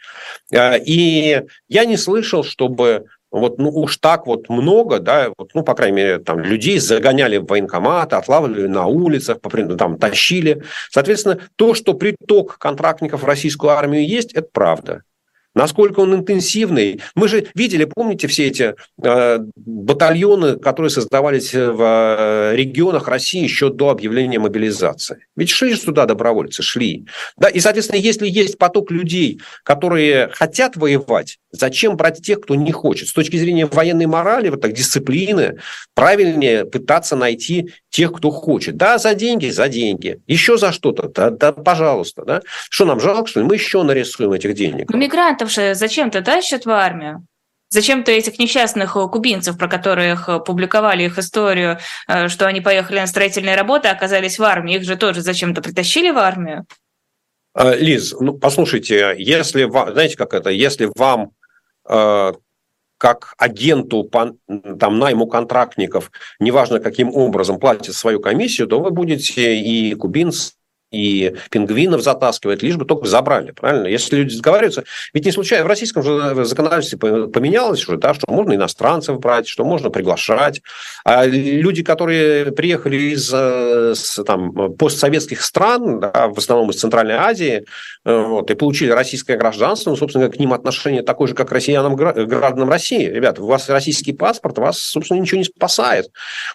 А, 0.52 0.76
и 0.76 1.42
я 1.68 1.84
не 1.84 1.98
слышал, 1.98 2.42
чтобы 2.42 3.04
вот 3.30 3.58
ну 3.58 3.68
уж 3.68 3.98
так 3.98 4.26
вот 4.26 4.48
много, 4.48 4.98
да, 4.98 5.30
вот, 5.36 5.50
ну, 5.52 5.62
по 5.62 5.74
крайней 5.74 5.96
мере, 5.96 6.18
там 6.18 6.40
людей 6.40 6.78
загоняли 6.78 7.36
в 7.36 7.46
военкоматы, 7.46 8.16
отлавливали 8.16 8.66
на 8.66 8.86
улицах, 8.86 9.38
там 9.78 9.98
тащили. 9.98 10.62
Соответственно, 10.90 11.40
то, 11.56 11.74
что 11.74 11.92
приток 11.92 12.56
контрактников 12.58 13.22
в 13.22 13.26
российскую 13.26 13.72
армию 13.72 14.08
есть, 14.08 14.32
это 14.32 14.48
правда. 14.50 15.02
Насколько 15.56 16.00
он 16.00 16.14
интенсивный. 16.14 17.00
Мы 17.14 17.28
же 17.28 17.46
видели, 17.54 17.86
помните, 17.86 18.28
все 18.28 18.46
эти 18.46 18.74
э, 19.02 19.38
батальоны, 19.56 20.58
которые 20.58 20.90
создавались 20.90 21.54
в 21.54 21.80
э, 21.80 22.54
регионах 22.54 23.08
России 23.08 23.42
еще 23.42 23.70
до 23.70 23.88
объявления 23.88 24.38
мобилизации. 24.38 25.26
Ведь 25.34 25.48
шли 25.48 25.72
же 25.74 25.80
туда 25.80 26.04
добровольцы, 26.04 26.62
шли. 26.62 27.06
Да? 27.38 27.48
И, 27.48 27.60
соответственно, 27.60 27.98
если 27.98 28.28
есть 28.28 28.58
поток 28.58 28.90
людей, 28.90 29.40
которые 29.62 30.28
хотят 30.34 30.76
воевать, 30.76 31.38
зачем 31.52 31.96
брать 31.96 32.20
тех, 32.20 32.40
кто 32.40 32.54
не 32.54 32.72
хочет? 32.72 33.08
С 33.08 33.14
точки 33.14 33.38
зрения 33.38 33.64
военной 33.64 34.06
морали, 34.06 34.50
вот 34.50 34.60
так, 34.60 34.74
дисциплины, 34.74 35.58
правильнее 35.94 36.66
пытаться 36.66 37.16
найти 37.16 37.70
тех, 37.88 38.12
кто 38.12 38.30
хочет. 38.30 38.76
Да, 38.76 38.98
за 38.98 39.14
деньги, 39.14 39.48
за 39.48 39.68
деньги. 39.68 40.20
Еще 40.26 40.58
за 40.58 40.70
что-то, 40.70 41.08
да, 41.08 41.30
да 41.30 41.52
пожалуйста. 41.52 42.24
Да? 42.26 42.42
Что 42.68 42.84
нам 42.84 43.00
жалко, 43.00 43.26
что 43.26 43.40
ли? 43.40 43.46
Мы 43.46 43.54
еще 43.54 43.82
нарисуем 43.82 44.32
этих 44.32 44.54
денег. 44.54 44.90
Мигрантов 45.46 45.50
же 45.52 45.74
зачем-то 45.74 46.22
тащат 46.22 46.66
в 46.66 46.70
армию. 46.70 47.26
Зачем-то 47.68 48.12
этих 48.12 48.38
несчастных 48.38 48.96
э, 48.96 49.08
кубинцев, 49.08 49.58
про 49.58 49.68
которых 49.68 50.28
э, 50.28 50.38
публиковали 50.38 51.04
их 51.04 51.18
историю, 51.18 51.78
э, 52.08 52.28
что 52.28 52.46
они 52.46 52.60
поехали 52.60 53.00
на 53.00 53.06
строительные 53.06 53.56
работы, 53.56 53.88
оказались 53.88 54.38
в 54.38 54.44
армии, 54.44 54.76
их 54.76 54.84
же 54.84 54.96
тоже 54.96 55.20
зачем-то 55.20 55.62
притащили 55.62 56.10
в 56.10 56.18
армию? 56.18 56.64
А, 57.54 57.74
Лиз, 57.74 58.14
ну 58.20 58.34
послушайте, 58.34 59.14
если 59.18 59.68
знаете, 59.92 60.16
как 60.16 60.34
это, 60.34 60.50
если 60.50 60.90
вам 60.94 61.32
как 62.98 63.34
агенту 63.38 64.02
по 64.04 64.32
там, 64.80 64.98
найму 64.98 65.28
контрактников, 65.28 66.10
неважно 66.40 66.80
каким 66.80 67.14
образом, 67.14 67.60
платят 67.60 67.94
свою 67.94 68.20
комиссию, 68.20 68.66
то 68.66 68.80
вы 68.80 68.90
будете 68.90 69.56
и 69.56 69.94
кубинцы, 69.94 70.54
и 70.96 71.34
пингвинов 71.50 72.02
затаскивать, 72.02 72.62
лишь 72.62 72.76
бы 72.76 72.84
только 72.84 73.06
забрали, 73.06 73.52
правильно? 73.52 73.86
Если 73.86 74.16
люди 74.16 74.34
сговариваются, 74.34 74.84
ведь 75.12 75.24
не 75.24 75.32
случайно 75.32 75.64
в 75.64 75.68
российском 75.68 76.02
же 76.02 76.44
законодательстве 76.44 76.98
поменялось 77.28 77.86
уже, 77.86 77.98
да, 77.98 78.14
что 78.14 78.30
можно 78.30 78.54
иностранцев 78.54 79.18
брать, 79.20 79.46
что 79.46 79.64
можно 79.64 79.90
приглашать, 79.90 80.62
а 81.04 81.26
люди, 81.26 81.82
которые 81.82 82.52
приехали 82.52 82.96
из 82.96 83.30
э, 83.32 83.94
там, 84.24 84.74
постсоветских 84.74 85.42
стран, 85.42 86.00
да, 86.00 86.28
в 86.28 86.38
основном 86.38 86.70
из 86.70 86.80
Центральной 86.80 87.14
Азии, 87.14 87.64
э, 88.04 88.16
вот, 88.22 88.50
и 88.50 88.54
получили 88.54 88.90
российское 88.90 89.36
гражданство, 89.36 89.90
ну, 89.90 89.96
собственно, 89.96 90.28
к 90.28 90.38
ним 90.38 90.52
отношение 90.52 91.02
такое 91.02 91.28
же, 91.28 91.34
как 91.34 91.48
к 91.48 91.52
россиянам, 91.52 91.96
гражданам 91.96 92.70
России. 92.70 93.06
Ребята, 93.06 93.42
у 93.42 93.46
вас 93.46 93.68
российский 93.68 94.12
паспорт, 94.12 94.58
вас, 94.58 94.78
собственно, 94.78 95.20
ничего 95.20 95.38
не 95.38 95.44
спасает. 95.44 96.10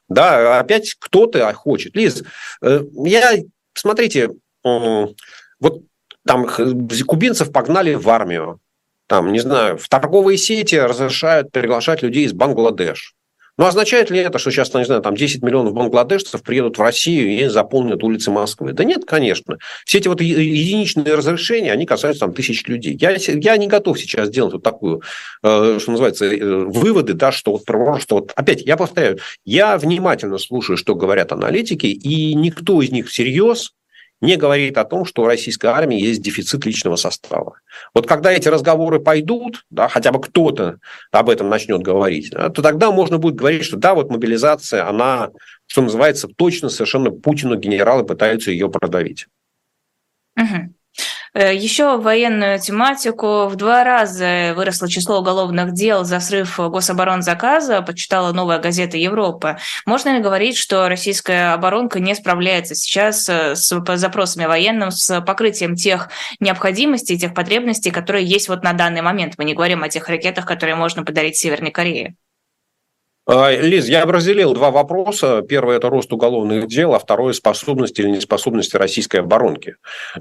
Да, 0.10 0.60
опять 0.60 0.96
кто-то 1.00 1.52
хочет. 1.54 1.96
Лиз, 1.96 2.24
э, 2.62 2.82
я 3.06 3.38
смотрите, 3.74 4.32
вот 4.64 5.84
там 6.26 6.48
кубинцев 7.08 7.52
погнали 7.52 7.94
в 7.94 8.10
армию, 8.10 8.60
там, 9.08 9.32
не 9.32 9.40
знаю, 9.40 9.78
в 9.78 9.90
торговые 9.90 10.38
сети 10.38 10.76
разрешают 10.76 11.52
приглашать 11.52 12.02
людей 12.02 12.26
из 12.26 12.34
Бангладеш. 12.34 13.16
Но 13.62 13.68
означает 13.68 14.10
ли 14.10 14.18
это, 14.18 14.40
что 14.40 14.50
сейчас, 14.50 14.74
не 14.74 14.86
знаю, 14.86 15.04
там 15.04 15.16
10 15.16 15.44
миллионов 15.44 15.76
бангладешцев 15.76 16.42
приедут 16.42 16.80
в 16.80 16.82
Россию 16.82 17.30
и 17.30 17.46
заполнят 17.46 18.04
улицы 18.04 18.32
Москвы? 18.32 18.74
Да 18.74 18.84
нет, 18.84 19.06
конечно. 19.06 19.60
Все 19.86 20.00
эти 20.00 20.08
вот 20.08 20.20
единичные 20.20 21.14
разрешения, 21.14 21.72
они 21.72 21.86
касаются 21.86 22.22
там 22.22 22.34
тысяч 22.34 22.66
людей. 22.66 22.98
Я, 23.00 23.12
я 23.12 23.58
не 23.58 23.68
готов 23.68 24.00
сейчас 24.00 24.32
делать 24.32 24.54
вот 24.54 24.64
такую, 24.64 25.04
э, 25.44 25.78
что 25.80 25.92
называется, 25.92 26.26
э, 26.26 26.44
выводы, 26.44 27.14
да, 27.14 27.32
что 27.32 27.52
вот, 27.52 27.62
что 28.02 28.16
вот, 28.16 28.32
опять, 28.36 28.64
я 28.64 28.78
повторяю, 28.78 29.20
я 29.46 29.78
внимательно 29.78 30.40
слушаю, 30.40 30.76
что 30.76 30.96
говорят 30.96 31.32
аналитики, 31.32 31.86
и 31.86 32.34
никто 32.34 32.82
из 32.82 32.90
них 32.90 33.10
всерьез 33.10 33.74
не 34.22 34.38
говорит 34.38 34.78
о 34.78 34.86
том, 34.86 35.04
что 35.04 35.24
у 35.24 35.26
российской 35.26 35.68
армии 35.68 36.00
есть 36.00 36.22
дефицит 36.22 36.66
личного 36.66 36.96
состава. 36.96 37.60
Вот 37.94 38.08
когда 38.08 38.32
эти 38.32 38.48
разговоры 38.48 39.00
пойдут, 39.00 39.66
да, 39.70 39.88
хотя 39.88 40.12
бы 40.12 40.22
кто-то 40.22 40.78
об 41.12 41.30
этом 41.30 41.50
начнет 41.50 41.82
говорить, 41.82 42.30
да, 42.32 42.50
то 42.50 42.62
тогда 42.62 42.92
можно 42.92 43.18
будет 43.18 43.36
говорить, 43.36 43.66
что 43.66 43.78
да, 43.78 43.96
вот 43.96 44.10
мобилизация, 44.10 44.88
она, 44.88 45.32
что 45.66 45.82
называется, 45.82 46.28
точно 46.28 46.70
совершенно 46.70 47.10
Путину 47.10 47.56
генералы 47.56 48.06
пытаются 48.06 48.52
ее 48.52 48.70
продавить. 48.70 49.28
Угу. 50.38 50.74
Э, 51.34 51.56
Еще 51.56 51.98
военную 51.98 52.60
тематику. 52.60 53.48
В 53.48 53.56
два 53.56 53.84
раза 53.86 54.54
выросло 54.56 54.90
число 54.90 55.20
уголовных 55.20 55.74
дел 55.74 56.04
за 56.04 56.20
срыв 56.20 56.58
гособоронзаказа, 56.60 57.82
почитала 57.82 58.34
новая 58.34 58.60
газета 58.60 58.98
Европы. 58.98 59.58
Можно 59.86 60.18
ли 60.18 60.22
говорить, 60.22 60.58
что 60.58 60.90
российская 60.90 61.54
оборонка 61.54 62.00
не 62.02 62.16
справляется 62.16 62.76
сейчас 62.76 63.30
э, 63.30 63.56
с 63.56 63.82
запросами 63.96 64.46
военным, 64.46 64.92
с 64.92 65.22
покрытием 65.22 65.76
тех 65.76 66.10
необходимостей, 66.42 67.18
тех 67.18 67.34
потребностей, 67.34 67.92
которые 67.92 68.26
есть 68.26 68.50
вот 68.50 68.64
на 68.64 68.74
данный 68.74 69.02
момент? 69.02 69.36
Мы 69.38 69.46
не 69.46 69.54
говорим 69.54 69.84
о 69.84 69.90
тех 69.90 70.10
ракетах, 70.10 70.46
которые 70.46 70.76
можно 70.76 71.06
подарить 71.06 71.38
Северной 71.38 71.72
Корее. 71.72 72.16
А, 73.28 73.52
Лиз, 73.52 73.88
я 73.88 74.06
бы 74.06 74.14
разделил 74.14 74.54
два 74.54 74.72
вопроса. 74.72 75.42
Первый– 75.42 75.76
это 75.78 75.90
рост 75.90 76.12
уголовных 76.12 76.68
дел, 76.68 76.96
а 76.96 77.00
второе– 77.00 77.34
способности 77.34 78.02
или 78.02 78.10
неспособности 78.10 78.78
российской 78.78 79.18
оборонки. 79.18 79.76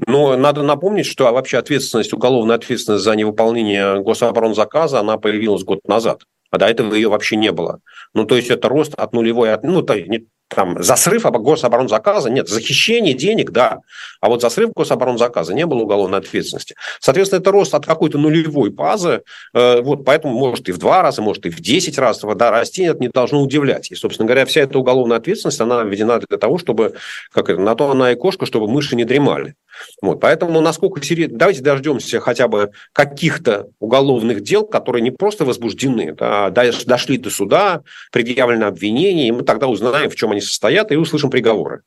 Но 0.07 0.37
надо 0.37 0.63
напомнить, 0.63 1.07
что 1.07 1.33
вообще 1.33 1.59
ответственность, 1.59 2.13
уголовная 2.13 2.57
ответственность 2.57 3.05
за 3.05 3.17
невыполнение 3.17 4.01
гособоронзаказа, 4.03 5.01
она 5.01 5.17
появилась 5.17 5.65
год 5.65 5.81
назад. 5.87 6.23
А 6.51 6.59
до 6.59 6.67
этого 6.67 6.95
ее 6.95 7.09
вообще 7.09 7.37
не 7.37 7.53
было. 7.53 7.81
Ну, 8.15 8.25
то 8.25 8.37
есть 8.37 8.51
это 8.51 8.69
рост 8.69 8.95
от 8.95 9.13
нулевой, 9.13 9.57
ну, 9.63 9.83
то, 9.83 9.99
не, 10.01 10.27
там, 10.51 10.83
за 10.83 10.97
срыв 10.97 11.23
гособоронзаказа 11.23 12.29
нет, 12.29 12.49
за 12.49 12.61
хищение 12.61 13.15
денег, 13.15 13.53
да, 13.53 13.79
а 14.21 14.29
вот 14.29 14.41
за 14.41 14.51
срыв 14.51 14.73
гособоронзаказа 14.73 15.55
не 15.55 15.65
было 15.65 15.83
уголовной 15.83 16.19
ответственности. 16.19 16.75
Соответственно, 16.99 17.41
это 17.41 17.53
рост 17.53 17.75
от 17.75 17.87
какой-то 17.87 18.19
нулевой 18.19 18.71
базы, 18.71 19.23
э, 19.55 19.81
вот, 19.81 20.05
поэтому 20.05 20.35
может 20.35 20.69
и 20.69 20.73
в 20.73 20.79
два 20.79 21.03
раза, 21.03 21.23
может 21.23 21.47
и 21.47 21.51
в 21.51 21.61
десять 21.61 21.99
раз 21.99 22.21
да, 22.21 22.51
расти, 22.51 22.83
это 22.83 22.99
не 22.99 23.09
должно 23.09 23.41
удивлять. 23.41 23.93
И, 23.93 23.95
собственно 23.95 24.27
говоря, 24.27 24.45
вся 24.45 24.63
эта 24.63 24.79
уголовная 24.79 25.19
ответственность, 25.19 25.61
она 25.61 25.85
введена 25.85 26.19
для 26.19 26.39
того, 26.39 26.59
чтобы, 26.59 26.95
как 27.33 27.49
это, 27.49 27.61
на 27.61 27.77
то 27.77 27.91
она 27.91 28.11
и 28.11 28.17
кошка, 28.17 28.45
чтобы 28.45 28.67
мыши 28.67 28.97
не 28.97 29.05
дремали. 29.05 29.55
Вот, 30.03 30.21
поэтому 30.21 30.61
насколько 30.61 31.03
серьезно... 31.03 31.39
Давайте 31.39 31.63
дождемся 31.63 32.21
хотя 32.21 32.49
бы 32.49 32.71
каких-то 32.93 33.69
уголовных 33.79 34.43
дел, 34.43 34.65
которые 34.65 35.03
не 35.03 35.11
просто 35.11 35.45
возбуждены, 35.45 36.15
а 36.19 36.51
дошли 36.51 37.19
до 37.19 37.31
суда, 37.31 37.83
предъявлено 38.13 38.67
обвинение, 38.67 39.29
и 39.29 39.33
мы 39.33 39.43
тогда 39.43 39.69
узнаем, 39.69 40.11
в 40.11 40.17
чем 40.17 40.33
они 40.33 40.41
состоят, 40.41 40.93
и 40.93 40.97
услышим 40.97 41.31
приговоры. 41.31 41.83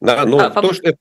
Да, 0.00 0.24
но 0.24 0.38
а, 0.38 0.50
то, 0.50 0.72
что, 0.72 0.82
это, 0.84 0.98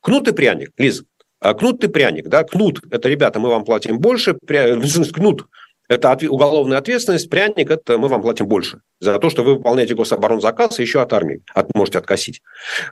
кнут 0.00 0.28
и 0.28 0.32
пряник, 0.32 0.72
Лиз, 0.76 1.02
а 1.40 1.54
кнут 1.54 1.82
и 1.82 1.88
пряник, 1.88 2.28
да, 2.28 2.44
кнут– 2.44 2.80
это, 2.90 3.08
ребята, 3.08 3.40
мы 3.40 3.48
вам 3.48 3.64
платим 3.64 3.98
больше, 3.98 4.34
пря... 4.34 4.76
кнут 5.12 5.46
Это 5.90 6.16
уголовная 6.28 6.78
ответственность, 6.78 7.28
пряник, 7.28 7.68
это 7.68 7.98
мы 7.98 8.06
вам 8.06 8.22
платим 8.22 8.46
больше 8.46 8.80
за 9.00 9.18
то, 9.18 9.28
что 9.28 9.42
вы 9.42 9.56
выполняете 9.56 9.96
гособоронзаказ 9.96 10.78
и 10.78 10.82
еще 10.82 11.02
от 11.02 11.12
армии 11.12 11.42
от, 11.52 11.74
можете 11.74 11.98
откосить. 11.98 12.42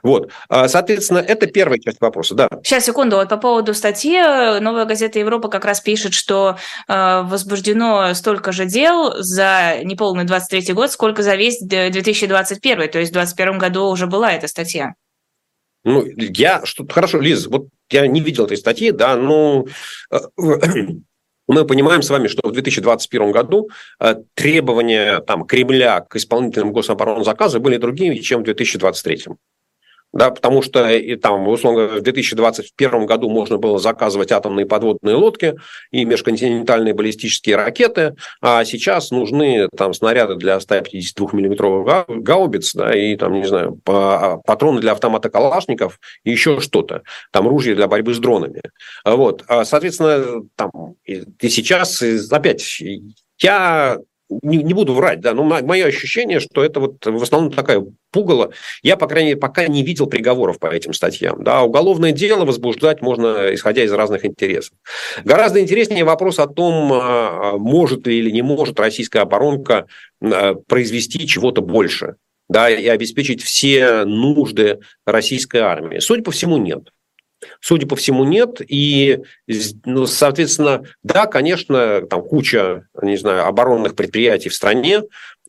Вот. 0.03 0.31
А, 0.49 0.67
соответственно, 0.67 1.19
это 1.19 1.47
первая 1.47 1.79
часть 1.79 2.01
вопроса, 2.01 2.35
да. 2.35 2.49
Сейчас, 2.61 2.83
секунду, 2.83 3.15
вот 3.15 3.29
по 3.29 3.37
поводу 3.37 3.73
статьи, 3.73 4.19
новая 4.59 4.83
газета 4.83 5.17
Европа 5.17 5.47
как 5.47 5.63
раз 5.63 5.79
пишет, 5.79 6.13
что 6.13 6.57
э, 6.89 7.21
возбуждено 7.23 8.13
столько 8.15 8.51
же 8.51 8.65
дел 8.65 9.13
за 9.17 9.77
неполный 9.81 10.25
23 10.25 10.73
год, 10.73 10.91
сколько 10.91 11.23
за 11.23 11.35
весь 11.35 11.61
2021, 11.61 12.89
то 12.89 12.99
есть 12.99 13.11
в 13.11 13.13
2021 13.13 13.59
году 13.59 13.85
уже 13.85 14.07
была 14.07 14.33
эта 14.33 14.49
статья. 14.49 14.95
Ну, 15.85 16.05
я 16.17 16.65
что 16.65 16.85
хорошо, 16.85 17.21
Лиз, 17.21 17.47
вот 17.47 17.67
я 17.89 18.05
не 18.07 18.19
видел 18.19 18.43
этой 18.43 18.57
статьи, 18.57 18.91
да, 18.91 19.15
но 19.15 19.65
э, 20.11 20.17
мы 21.49 21.65
понимаем 21.65 22.01
с 22.01 22.09
вами, 22.09 22.27
что 22.27 22.47
в 22.47 22.51
2021 22.51 23.31
году 23.31 23.69
э, 23.99 24.15
требования 24.35 25.19
там, 25.19 25.45
Кремля 25.45 26.01
к 26.01 26.15
исполнительным 26.15 26.71
гособоронзаказам 26.71 27.61
были 27.61 27.77
другими, 27.77 28.15
чем 28.15 28.41
в 28.41 28.43
2023 28.43 29.25
да, 30.11 30.31
потому 30.31 30.61
что 30.61 30.89
и 30.89 31.15
там, 31.15 31.47
условно, 31.47 31.87
в 31.87 32.01
2021 32.01 33.05
году 33.05 33.29
можно 33.29 33.57
было 33.57 33.77
заказывать 33.77 34.31
атомные 34.31 34.65
подводные 34.65 35.15
лодки 35.15 35.55
и 35.91 36.03
межконтинентальные 36.03 36.93
баллистические 36.93 37.55
ракеты, 37.55 38.15
а 38.41 38.65
сейчас 38.65 39.11
нужны 39.11 39.67
там 39.75 39.93
снаряды 39.93 40.35
для 40.35 40.57
152-миллиметровых 40.57 42.05
гаубиц, 42.21 42.73
да, 42.73 42.95
и 42.95 43.15
там, 43.15 43.33
не 43.33 43.47
знаю, 43.47 43.79
а, 43.87 44.37
патроны 44.37 44.81
для 44.81 44.93
автомата 44.93 45.29
Калашников 45.29 45.99
и 46.23 46.31
еще 46.31 46.59
что-то, 46.59 47.03
там 47.31 47.47
ружья 47.47 47.75
для 47.75 47.87
борьбы 47.87 48.13
с 48.13 48.19
дронами. 48.19 48.61
Вот, 49.05 49.43
а, 49.47 49.63
соответственно, 49.63 50.43
там 50.55 50.71
и 51.05 51.49
сейчас 51.49 52.01
опять 52.31 52.81
я 53.41 53.97
не, 54.29 54.57
не 54.57 54.73
буду 54.73 54.93
врать, 54.93 55.21
да, 55.21 55.33
но 55.33 55.43
мое 55.43 55.85
ощущение, 55.85 56.39
что 56.39 56.63
это 56.63 56.79
вот 56.79 57.05
в 57.05 57.23
основном 57.23 57.51
такая 57.51 57.83
пугало. 58.11 58.51
Я, 58.83 58.95
по 58.95 59.07
крайней 59.07 59.29
мере, 59.29 59.39
пока 59.39 59.67
не 59.67 59.83
видел 59.83 60.07
приговоров 60.07 60.59
по 60.59 60.67
этим 60.67 60.93
статьям. 60.93 61.43
Да, 61.43 61.63
уголовное 61.63 62.11
дело 62.11 62.45
возбуждать 62.45 63.01
можно, 63.01 63.53
исходя 63.53 63.83
из 63.83 63.91
разных 63.91 64.25
интересов. 64.25 64.73
Гораздо 65.23 65.61
интереснее 65.61 66.03
вопрос 66.03 66.39
о 66.39 66.47
том, 66.47 66.91
а, 66.93 67.57
может 67.57 68.05
ли 68.07 68.19
или 68.19 68.29
не 68.29 68.41
может 68.41 68.79
российская 68.79 69.21
оборонка 69.21 69.87
а, 70.21 70.55
произвести 70.67 71.27
чего-то 71.27 71.61
больше 71.61 72.15
да, 72.49 72.69
и 72.69 72.87
обеспечить 72.87 73.43
все 73.43 74.05
нужды 74.05 74.79
российской 75.05 75.57
армии. 75.57 75.99
Судя 75.99 76.23
по 76.23 76.31
всему, 76.31 76.57
нет. 76.57 76.89
Судя 77.61 77.87
по 77.87 77.95
всему, 77.95 78.23
нет. 78.23 78.61
И, 78.67 79.19
ну, 79.85 80.05
соответственно, 80.05 80.83
да, 81.03 81.25
конечно, 81.25 82.01
там 82.01 82.21
куча, 82.21 82.87
не 83.01 83.17
знаю, 83.17 83.45
оборонных 83.45 83.95
предприятий 83.95 84.49
в 84.49 84.55
стране. 84.55 85.01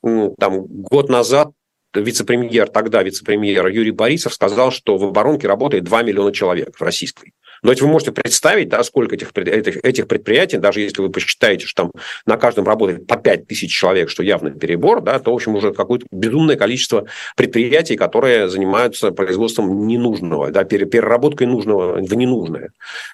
Там 0.02 0.66
год 0.66 1.08
назад 1.08 1.50
вице-премьер, 1.94 2.68
тогда 2.68 3.02
вице-премьер 3.02 3.66
Юрий 3.66 3.90
Борисов 3.90 4.34
сказал, 4.34 4.70
что 4.70 4.96
в 4.96 5.04
оборонке 5.04 5.48
работает 5.48 5.84
2 5.84 6.02
миллиона 6.02 6.32
человек 6.32 6.76
в 6.76 6.82
российской. 6.82 7.32
Но 7.62 7.70
ведь 7.70 7.82
вы 7.82 7.88
можете 7.88 8.12
представить, 8.12 8.68
да, 8.68 8.82
сколько 8.82 9.14
этих, 9.14 9.32
этих, 9.36 9.84
этих 9.84 10.08
предприятий, 10.08 10.56
даже 10.56 10.80
если 10.80 11.02
вы 11.02 11.10
посчитаете, 11.10 11.66
что 11.66 11.84
там 11.84 11.92
на 12.26 12.36
каждом 12.36 12.66
работает 12.66 13.06
по 13.06 13.16
5 13.16 13.46
тысяч 13.46 13.72
человек, 13.72 14.10
что 14.10 14.22
явно 14.22 14.50
перебор, 14.50 15.00
да, 15.00 15.18
то, 15.18 15.32
в 15.32 15.34
общем, 15.34 15.56
уже 15.56 15.72
какое-то 15.72 16.06
безумное 16.10 16.56
количество 16.56 17.06
предприятий, 17.36 17.96
которые 17.96 18.48
занимаются 18.48 19.10
производством 19.10 19.86
ненужного, 19.86 20.50
да, 20.50 20.64
переработкой 20.64 21.46
нужного 21.46 21.94
в 21.94 22.14
ненужное. 22.14 22.70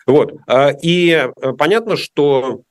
Вот. 0.07 0.34
А, 0.47 0.70
и 0.82 1.11
э, 1.11 1.53
понятно, 1.59 1.97
что 1.97 2.62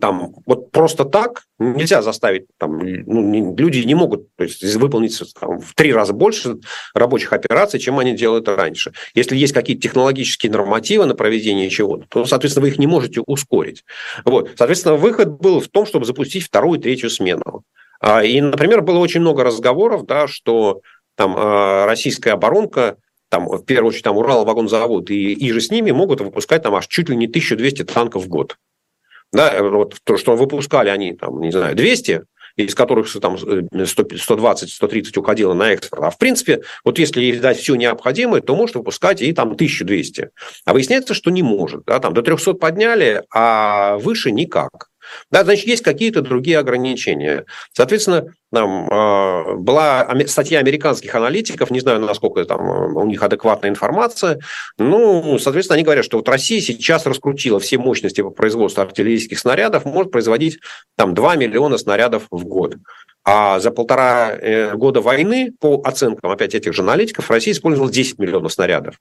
там 0.00 0.34
вот 0.46 0.70
просто 0.70 1.04
так 1.04 1.44
нельзя 1.58 2.02
заставить, 2.02 2.46
там, 2.58 2.78
ну, 2.78 3.54
люди 3.56 3.78
не 3.78 3.94
могут 3.94 4.28
то 4.36 4.44
есть, 4.44 4.62
выполнить 4.76 5.18
там, 5.40 5.58
в 5.58 5.74
три 5.74 5.92
раза 5.92 6.12
больше 6.12 6.56
рабочих 6.94 7.32
операций, 7.32 7.80
чем 7.80 7.98
они 7.98 8.12
делают 8.12 8.48
раньше. 8.48 8.92
Если 9.14 9.36
есть 9.36 9.54
какие-то 9.54 9.82
технологические 9.82 10.52
нормативы 10.52 11.06
на 11.06 11.14
проведение 11.14 11.70
чего-то, 11.70 12.06
то, 12.08 12.24
соответственно, 12.26 12.62
вы 12.62 12.68
их 12.68 12.78
не 12.78 12.86
можете 12.86 13.22
ускорить. 13.26 13.84
Вот. 14.24 14.50
Соответственно, 14.56 14.96
выход 14.96 15.40
был 15.40 15.60
в 15.60 15.68
том, 15.68 15.86
чтобы 15.86 16.04
запустить 16.04 16.44
вторую 16.44 16.78
третью 16.78 17.08
смену. 17.08 17.62
А, 18.00 18.22
и, 18.22 18.40
например, 18.40 18.82
было 18.82 18.98
очень 18.98 19.20
много 19.20 19.44
разговоров, 19.44 20.04
да, 20.04 20.26
что 20.28 20.82
там 21.16 21.34
а, 21.38 21.86
российская 21.86 22.32
оборонка 22.32 22.96
там, 23.30 23.48
в 23.48 23.64
первую 23.64 23.88
очередь, 23.88 24.04
там, 24.04 24.18
Урал-вагонзавод 24.18 25.10
и, 25.10 25.32
и 25.32 25.50
же 25.50 25.60
с 25.60 25.70
ними 25.70 25.90
могут 25.90 26.20
выпускать 26.20 26.62
там 26.62 26.74
аж 26.74 26.86
чуть 26.86 27.08
ли 27.08 27.16
не 27.16 27.26
1200 27.26 27.84
танков 27.84 28.24
в 28.24 28.28
год. 28.28 28.58
Да, 29.34 29.62
вот 29.62 29.96
то, 30.04 30.16
что 30.16 30.36
выпускали 30.36 30.88
они, 30.88 31.12
там, 31.12 31.40
не 31.40 31.50
знаю, 31.50 31.74
200, 31.74 32.22
из 32.56 32.74
которых 32.74 33.12
там 33.20 33.34
120-130 33.34 35.18
уходило 35.18 35.54
на 35.54 35.72
экспорт. 35.72 36.04
А 36.04 36.10
в 36.10 36.18
принципе, 36.18 36.62
вот 36.84 36.98
если 37.00 37.36
дать 37.38 37.58
все 37.58 37.74
необходимое, 37.74 38.40
то 38.40 38.54
может 38.54 38.76
выпускать 38.76 39.20
и 39.20 39.32
там 39.32 39.52
1200. 39.52 40.30
А 40.64 40.72
выясняется, 40.72 41.14
что 41.14 41.30
не 41.30 41.42
может. 41.42 41.84
Да, 41.84 41.98
там 41.98 42.14
до 42.14 42.22
300 42.22 42.54
подняли, 42.54 43.24
а 43.34 43.98
выше 43.98 44.30
никак. 44.30 44.90
Да, 45.30 45.44
значит, 45.44 45.66
есть 45.66 45.82
какие-то 45.82 46.22
другие 46.22 46.58
ограничения. 46.58 47.44
Соответственно, 47.72 48.32
там, 48.52 48.88
э, 48.88 49.54
была 49.56 50.08
статья 50.26 50.60
американских 50.60 51.14
аналитиков, 51.14 51.70
не 51.70 51.80
знаю, 51.80 52.00
насколько 52.00 52.44
там 52.44 52.60
а, 52.60 52.86
у 52.86 53.06
них 53.06 53.22
адекватная 53.22 53.70
информация, 53.70 54.38
ну, 54.78 55.38
соответственно, 55.38 55.74
они 55.74 55.84
говорят, 55.84 56.04
что 56.04 56.18
вот 56.18 56.28
Россия 56.28 56.60
сейчас 56.60 57.04
раскрутила 57.06 57.58
все 57.58 57.78
мощности 57.78 58.20
по 58.20 58.30
производству 58.30 58.82
артиллерийских 58.82 59.38
снарядов, 59.38 59.84
может 59.84 60.12
производить 60.12 60.60
там 60.96 61.14
2 61.14 61.36
миллиона 61.36 61.78
снарядов 61.78 62.26
в 62.30 62.44
год. 62.44 62.76
А 63.24 63.58
за 63.58 63.70
полтора 63.70 64.32
э, 64.32 64.74
года 64.74 65.00
войны, 65.00 65.52
по 65.58 65.80
оценкам 65.84 66.30
опять 66.30 66.54
этих 66.54 66.74
же 66.74 66.82
аналитиков, 66.82 67.30
Россия 67.30 67.54
использовала 67.54 67.90
10 67.90 68.18
миллионов 68.18 68.52
снарядов. 68.52 68.96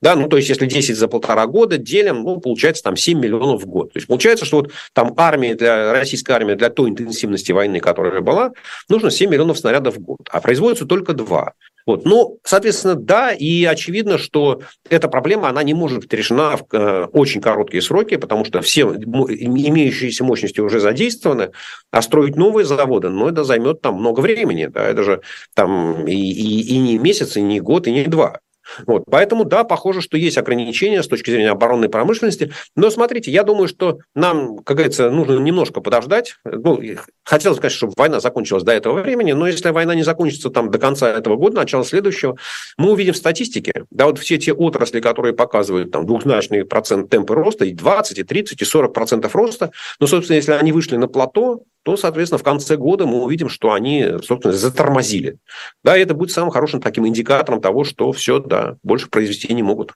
Да, 0.00 0.14
ну, 0.14 0.28
то 0.28 0.36
есть, 0.36 0.48
если 0.48 0.66
10 0.66 0.96
за 0.96 1.08
полтора 1.08 1.46
года 1.46 1.76
делим, 1.76 2.22
ну, 2.22 2.40
получается 2.40 2.84
там 2.84 2.96
7 2.96 3.18
миллионов 3.18 3.62
в 3.62 3.66
год. 3.66 3.92
То 3.92 3.98
есть, 3.98 4.06
получается, 4.06 4.44
что 4.44 4.58
вот 4.58 4.72
там 4.92 5.12
армия, 5.16 5.54
для, 5.56 5.92
российская 5.92 6.34
армия 6.34 6.54
для 6.54 6.70
той 6.70 6.90
интенсивности 6.90 7.50
войны, 7.50 7.80
которая 7.80 8.20
была, 8.20 8.52
нужно 8.88 9.10
7 9.10 9.28
миллионов 9.28 9.58
снарядов 9.58 9.96
в 9.96 10.00
год, 10.00 10.20
а 10.30 10.40
производится 10.40 10.86
только 10.86 11.14
2. 11.14 11.52
Вот. 11.88 12.04
Ну, 12.04 12.38
соответственно, 12.44 12.96
да, 12.96 13.32
и 13.32 13.64
очевидно, 13.64 14.18
что 14.18 14.60
эта 14.90 15.08
проблема, 15.08 15.48
она 15.48 15.62
не 15.62 15.72
может 15.72 16.00
быть 16.00 16.12
решена 16.12 16.58
в 16.58 16.66
э, 16.72 17.06
очень 17.14 17.40
короткие 17.40 17.80
сроки, 17.80 18.16
потому 18.16 18.44
что 18.44 18.60
все 18.60 18.82
имеющиеся 18.82 20.22
мощности 20.22 20.60
уже 20.60 20.80
задействованы, 20.80 21.50
а 21.90 22.02
строить 22.02 22.36
новые 22.36 22.66
заводы, 22.66 23.08
ну, 23.08 23.26
это 23.26 23.42
займет 23.42 23.80
там 23.80 23.94
много 23.94 24.20
времени, 24.20 24.66
да, 24.66 24.84
это 24.84 25.02
же 25.02 25.22
там 25.54 26.06
и, 26.06 26.12
и, 26.12 26.74
и 26.74 26.78
не 26.78 26.98
месяц, 26.98 27.38
и 27.38 27.40
не 27.40 27.58
год, 27.58 27.86
и 27.86 27.92
не 27.92 28.04
два. 28.04 28.40
Вот. 28.86 29.04
Поэтому, 29.10 29.44
да, 29.44 29.64
похоже, 29.64 30.00
что 30.00 30.16
есть 30.16 30.38
ограничения 30.38 31.02
с 31.02 31.08
точки 31.08 31.30
зрения 31.30 31.50
оборонной 31.50 31.88
промышленности. 31.88 32.52
Но 32.76 32.90
смотрите, 32.90 33.30
я 33.30 33.42
думаю, 33.42 33.68
что 33.68 33.98
нам, 34.14 34.58
как 34.58 34.76
говорится, 34.76 35.10
нужно 35.10 35.38
немножко 35.38 35.80
подождать. 35.80 36.36
Ну, 36.44 36.80
хотелось, 37.24 37.58
конечно, 37.58 37.76
чтобы 37.76 37.92
война 37.96 38.20
закончилась 38.20 38.62
до 38.62 38.72
этого 38.72 39.00
времени, 39.00 39.32
но 39.32 39.46
если 39.46 39.70
война 39.70 39.94
не 39.94 40.02
закончится 40.02 40.50
там 40.50 40.70
до 40.70 40.78
конца 40.78 41.08
этого 41.10 41.36
года, 41.36 41.56
начала 41.56 41.84
следующего, 41.84 42.36
мы 42.76 42.92
увидим 42.92 43.14
в 43.14 43.16
статистике, 43.16 43.84
да, 43.90 44.06
вот 44.06 44.18
все 44.18 44.38
те 44.38 44.52
отрасли, 44.52 45.00
которые 45.00 45.34
показывают 45.34 45.90
там 45.90 46.06
двухзначный 46.06 46.64
процент 46.64 47.10
темпы 47.10 47.34
роста, 47.34 47.64
и 47.64 47.72
20, 47.72 48.18
и 48.18 48.22
30, 48.22 48.60
и 48.60 48.64
40 48.64 48.92
процентов 48.92 49.34
роста, 49.34 49.70
но, 50.00 50.06
собственно, 50.06 50.36
если 50.36 50.52
они 50.52 50.72
вышли 50.72 50.96
на 50.96 51.08
плато, 51.08 51.62
то, 51.88 51.96
соответственно, 51.96 52.38
в 52.38 52.42
конце 52.42 52.76
года 52.76 53.06
мы 53.06 53.22
увидим, 53.22 53.48
что 53.48 53.72
они, 53.72 54.04
собственно, 54.22 54.52
затормозили. 54.52 55.38
Да, 55.82 55.96
и 55.96 56.02
это 56.02 56.12
будет 56.12 56.32
самым 56.32 56.50
хорошим 56.50 56.82
таким 56.82 57.06
индикатором 57.06 57.62
того, 57.62 57.84
что 57.84 58.12
все, 58.12 58.40
да, 58.40 58.57
больше 58.82 59.08
произвести 59.08 59.52
не 59.54 59.62
могут. 59.62 59.94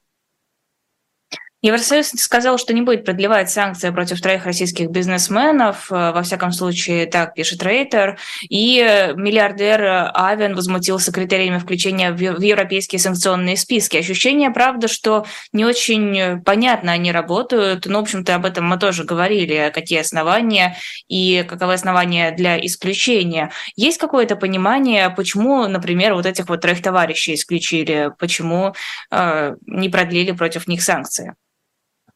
Евросоюз 1.64 2.08
сказал, 2.16 2.58
что 2.58 2.74
не 2.74 2.82
будет 2.82 3.04
продлевать 3.04 3.48
санкции 3.48 3.90
против 3.90 4.20
троих 4.20 4.46
российских 4.46 4.90
бизнесменов, 4.90 5.92
э, 5.92 6.10
во 6.10 6.22
всяком 6.24 6.50
случае, 6.50 7.06
так 7.06 7.34
пишет 7.34 7.62
Рейтер, 7.62 8.18
и 8.48 9.12
миллиардер 9.14 10.10
Авен 10.12 10.56
возмутился 10.56 11.12
критериями 11.12 11.58
включения 11.58 12.10
в 12.10 12.18
европейские 12.18 12.98
санкционные 12.98 13.56
списки. 13.56 13.96
Ощущение, 13.96 14.50
правда, 14.50 14.88
что 14.88 15.24
не 15.52 15.64
очень 15.64 16.42
понятно 16.42 16.90
они 16.90 17.12
работают, 17.12 17.86
но, 17.86 18.00
в 18.00 18.02
общем-то, 18.02 18.34
об 18.34 18.44
этом 18.44 18.66
мы 18.66 18.76
тоже 18.76 19.04
говорили, 19.04 19.70
какие 19.72 20.00
основания 20.00 20.76
и 21.06 21.44
каковы 21.48 21.74
основания 21.74 22.32
для 22.32 22.58
исключения. 22.58 23.52
Есть 23.76 23.98
какое-то 23.98 24.34
понимание, 24.34 25.10
почему, 25.10 25.68
например, 25.68 26.14
вот 26.14 26.26
этих 26.26 26.48
вот 26.48 26.60
троих 26.60 26.82
товарищей 26.82 27.34
исключили, 27.34 28.10
почему 28.18 28.74
э, 29.12 29.54
не 29.66 29.88
продлили 29.88 30.32
против 30.32 30.66
них 30.66 30.82
санкции? 30.82 31.36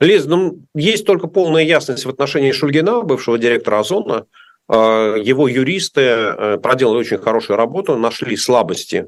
Лиз, 0.01 0.27
ну, 0.27 0.61
есть 0.75 1.07
только 1.07 1.27
полная 1.27 1.65
ясность 1.65 2.05
в 2.05 2.09
отношении 2.09 2.53
Шульгина, 2.53 3.03
бывшего 3.03 3.39
директора 3.39 3.81
Озона. 3.81 4.27
А, 4.69 5.17
его 5.17 5.49
юристы 5.49 6.01
э, 6.01 6.59
проделали 6.59 6.99
очень 6.99 7.19
хорошую 7.19 7.57
работу, 7.57 7.97
нашли 7.97 8.37
слабости 8.37 9.07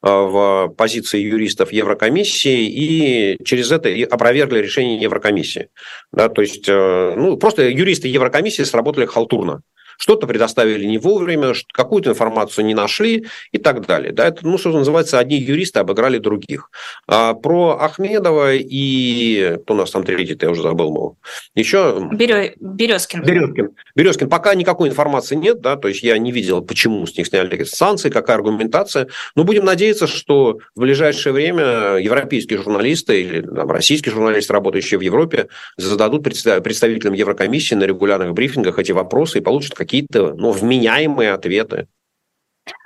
в 0.00 0.72
позиции 0.76 1.18
юристов 1.18 1.72
Еврокомиссии 1.72 2.68
и 2.68 3.44
через 3.44 3.72
это 3.72 3.88
опровергли 4.08 4.60
решение 4.60 4.96
Еврокомиссии. 4.96 5.70
Да, 6.12 6.28
то 6.28 6.40
есть, 6.40 6.68
ну, 6.68 7.36
просто 7.36 7.68
юристы 7.68 8.06
Еврокомиссии 8.06 8.62
сработали 8.62 9.06
халтурно 9.06 9.62
что-то 9.98 10.26
предоставили 10.26 10.86
не 10.86 10.98
вовремя, 10.98 11.52
какую-то 11.72 12.10
информацию 12.10 12.64
не 12.64 12.74
нашли 12.74 13.26
и 13.52 13.58
так 13.58 13.86
далее. 13.86 14.12
Да, 14.12 14.28
это, 14.28 14.46
ну, 14.46 14.56
что 14.56 14.72
называется, 14.72 15.18
одни 15.18 15.36
юристы 15.36 15.80
обыграли 15.80 16.18
других. 16.18 16.70
А 17.06 17.34
про 17.34 17.78
Ахмедова 17.80 18.54
и 18.54 19.58
кто 19.62 19.74
у 19.74 19.76
нас 19.76 19.90
там 19.90 20.04
третий, 20.04 20.38
я 20.40 20.50
уже 20.50 20.62
забыл, 20.62 20.90
мол. 20.90 21.16
Еще... 21.54 22.08
Берё... 22.12 22.50
Березкин. 22.60 23.22
Березкин. 23.22 23.70
Березкин. 23.96 24.28
Пока 24.30 24.54
никакой 24.54 24.88
информации 24.88 25.34
нет, 25.34 25.60
да, 25.60 25.76
то 25.76 25.88
есть 25.88 26.02
я 26.02 26.16
не 26.18 26.32
видел, 26.32 26.62
почему 26.62 27.04
с 27.06 27.16
них 27.16 27.26
сняли 27.26 27.64
санкции, 27.64 28.08
какая 28.08 28.36
аргументация. 28.36 29.08
Но 29.34 29.44
будем 29.44 29.64
надеяться, 29.64 30.06
что 30.06 30.58
в 30.76 30.80
ближайшее 30.80 31.32
время 31.32 31.96
европейские 31.96 32.62
журналисты 32.62 33.22
или 33.22 33.40
там, 33.40 33.70
российские 33.70 34.12
журналисты, 34.12 34.52
работающие 34.52 34.98
в 34.98 35.02
Европе, 35.02 35.48
зададут 35.76 36.22
представителям 36.22 37.14
Еврокомиссии 37.14 37.74
на 37.74 37.84
регулярных 37.84 38.32
брифингах 38.32 38.78
эти 38.78 38.92
вопросы 38.92 39.38
и 39.38 39.40
получат 39.40 39.74
какие 39.74 39.87
какие-то 39.88 40.34
ну, 40.34 40.52
вменяемые 40.52 41.32
ответы. 41.32 41.88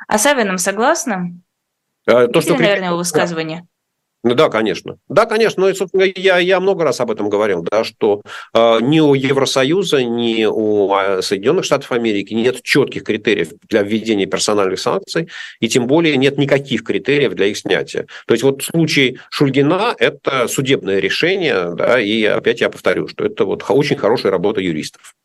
А 0.07 0.19
Савиным 0.19 0.59
согласна? 0.59 1.33
А, 2.07 2.29
то, 2.29 2.41
что... 2.41 2.55
наверное, 2.55 2.89
его 2.89 2.99
высказывание. 2.99 3.67
Ну 4.25 4.37
да, 4.37 4.49
конечно. 4.51 4.99
Да, 5.09 5.27
конечно. 5.27 5.65
Ну 5.65 5.69
и, 5.69 5.75
собственно, 5.75 6.03
я, 6.03 6.39
я 6.39 6.61
много 6.61 6.85
раз 6.85 7.01
об 7.01 7.11
этом 7.11 7.29
говорил, 7.29 7.63
да, 7.69 7.83
что 7.83 8.23
э, 8.55 8.79
ни 8.81 9.01
у 9.01 9.15
Евросоюза, 9.15 10.05
ни 10.05 10.45
у 10.45 10.93
а, 10.93 11.23
Соединенных 11.23 11.65
Штатов 11.65 11.91
Америки 11.91 12.33
нет 12.33 12.63
четких 12.63 13.03
критериев 13.03 13.49
для 13.69 13.83
введения 13.83 14.27
персональных 14.27 14.79
санкций, 14.79 15.29
и 15.59 15.69
тем 15.69 15.89
более 15.89 16.17
нет 16.17 16.39
никаких 16.39 16.85
критериев 16.85 17.35
для 17.35 17.47
их 17.47 17.59
снятия. 17.59 18.07
То 18.27 18.35
есть 18.35 18.45
вот 18.45 18.63
случай 18.63 19.19
Шульгина– 19.29 19.97
это 19.99 20.47
судебное 20.47 21.01
решение, 21.01 21.75
да, 21.75 22.01
и 22.01 22.23
опять 22.23 22.61
я 22.61 22.71
повторю, 22.71 23.09
что 23.09 23.25
это 23.25 23.45
вот 23.45 23.65
очень 23.69 23.97
хорошая 23.97 24.31
работа 24.31 24.61
юристов. 24.61 25.17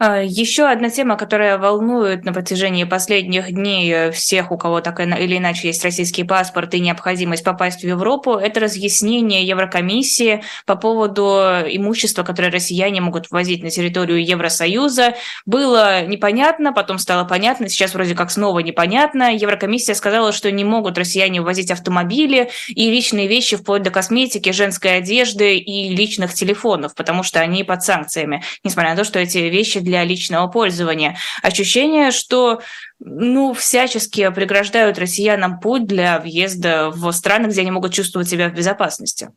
А, 0.00 0.22
Еще 0.22 0.64
одна 0.68 0.90
тема, 0.90 1.16
которая 1.16 1.58
волнует 1.58 2.24
на 2.24 2.32
протяжении 2.32 2.84
последних 2.84 3.52
дней 3.52 3.92
э, 3.92 4.10
всех, 4.12 4.52
у 4.52 4.56
кого 4.56 4.80
так 4.80 5.00
или 5.00 5.38
иначе 5.38 5.66
есть 5.66 5.82
российский 5.84 6.22
паспорт 6.22 6.72
и 6.74 6.80
необходимость 6.80 7.42
попасть 7.42 7.80
в 7.80 7.84
Европу, 7.84 8.34
это 8.34 8.60
разъяснение 8.60 9.44
Еврокомиссии 9.44 10.44
по 10.66 10.76
поводу 10.76 11.22
имущества, 11.22 12.22
которое 12.22 12.52
россияне 12.52 13.00
могут 13.00 13.28
ввозить 13.32 13.64
на 13.64 13.70
территорию 13.70 14.24
Евросоюза. 14.24 15.14
Было 15.46 16.06
непонятно, 16.06 16.72
потом 16.72 16.98
стало 16.98 17.24
понятно, 17.24 17.68
сейчас 17.68 17.92
вроде 17.92 18.14
как 18.14 18.30
снова 18.30 18.60
непонятно. 18.60 19.34
Еврокомиссия 19.34 19.96
сказала, 19.96 20.30
что 20.30 20.52
не 20.52 20.62
могут 20.62 20.96
россияне 20.96 21.42
ввозить 21.42 21.72
автомобили 21.72 22.50
и 22.68 22.88
личные 22.88 23.26
вещи 23.26 23.56
вплоть 23.56 23.82
до 23.82 23.90
косметики, 23.90 24.52
женской 24.52 24.98
одежды 24.98 25.56
и 25.56 25.88
личных 25.88 26.34
телефонов, 26.34 26.94
потому 26.94 27.24
что 27.24 27.40
они 27.40 27.64
под 27.64 27.82
санкциями, 27.82 28.44
несмотря 28.62 28.92
на 28.92 28.96
то, 28.96 29.02
что 29.02 29.18
эти 29.18 29.38
вещи 29.38 29.80
для 29.88 30.04
личного 30.04 30.46
пользования. 30.48 31.16
Ощущение, 31.42 32.10
что 32.10 32.60
ну, 33.00 33.54
всячески 33.54 34.30
преграждают 34.30 34.98
россиянам 34.98 35.60
путь 35.60 35.86
для 35.86 36.20
въезда 36.20 36.90
в 36.90 37.10
страны, 37.12 37.46
где 37.46 37.62
они 37.62 37.70
могут 37.70 37.94
чувствовать 37.94 38.28
себя 38.28 38.48
в 38.48 38.54
безопасности. 38.54 39.30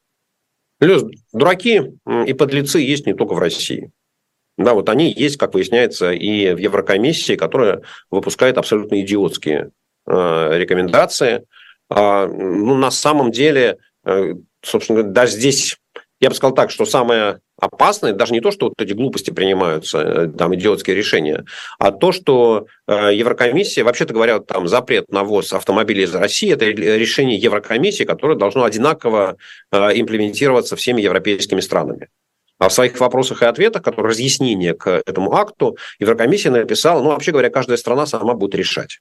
Лёз, 0.82 1.04
дураки 1.32 1.82
и 2.28 2.34
подлецы 2.34 2.80
есть 2.80 3.06
не 3.06 3.14
только 3.14 3.34
в 3.34 3.40
России. 3.40 3.92
Да, 4.58 4.74
вот 4.74 4.90
они 4.90 5.12
есть, 5.12 5.38
как 5.38 5.54
выясняется, 5.54 6.12
и 6.12 6.54
в 6.54 6.58
Еврокомиссии, 6.58 7.36
которая 7.36 7.82
выпускает 8.10 8.58
абсолютно 8.58 9.00
идиотские 9.02 9.72
э, 10.08 10.58
рекомендации. 10.58 11.46
А, 11.90 12.28
ну, 12.28 12.76
на 12.76 12.92
самом 12.92 13.32
деле, 13.32 13.78
э, 14.06 14.34
собственно, 14.62 15.04
даже 15.04 15.34
здесь 15.34 15.78
я 16.22 16.30
бы 16.30 16.36
сказал 16.36 16.54
так, 16.54 16.70
что 16.70 16.86
самое 16.86 17.40
опасное, 17.60 18.14
даже 18.14 18.32
не 18.32 18.42
то, 18.42 18.52
что 18.52 18.68
вот 18.68 18.76
эти 18.80 18.94
глупости 18.94 19.32
принимаются, 19.32 19.98
э, 20.00 20.28
там, 20.28 20.54
идиотские 20.56 20.96
решения, 20.96 21.46
а 21.80 21.92
то, 21.92 22.12
что 22.12 22.68
э, 22.88 23.10
Еврокомиссия, 23.14 23.84
вообще-то 23.84 24.14
говоря, 24.14 24.40
там 24.40 24.68
запрет 24.68 25.12
на 25.12 25.24
ввоз 25.24 25.52
автомобилей 25.52 26.04
из 26.04 26.14
России, 26.14 26.54
это 26.54 26.66
решение 26.66 27.38
Еврокомиссии, 27.40 28.04
которое 28.04 28.38
должно 28.38 28.64
одинаково 28.64 29.38
э, 29.72 29.78
имплементироваться 30.00 30.76
всеми 30.76 31.02
европейскими 31.02 31.60
странами. 31.60 32.10
А 32.60 32.70
в 32.70 32.74
своих 32.74 33.00
вопросах 33.00 33.42
и 33.42 33.46
ответах, 33.46 33.82
которые 33.82 34.12
разъяснение 34.12 34.76
к 34.76 34.88
этому 34.88 35.34
акту, 35.34 35.78
Еврокомиссия 36.00 36.52
написала, 36.52 37.02
ну, 37.02 37.10
вообще 37.10 37.32
говоря, 37.32 37.50
каждая 37.50 37.78
страна 37.78 38.06
сама 38.06 38.36
будет 38.36 38.54
решать. 38.54 39.00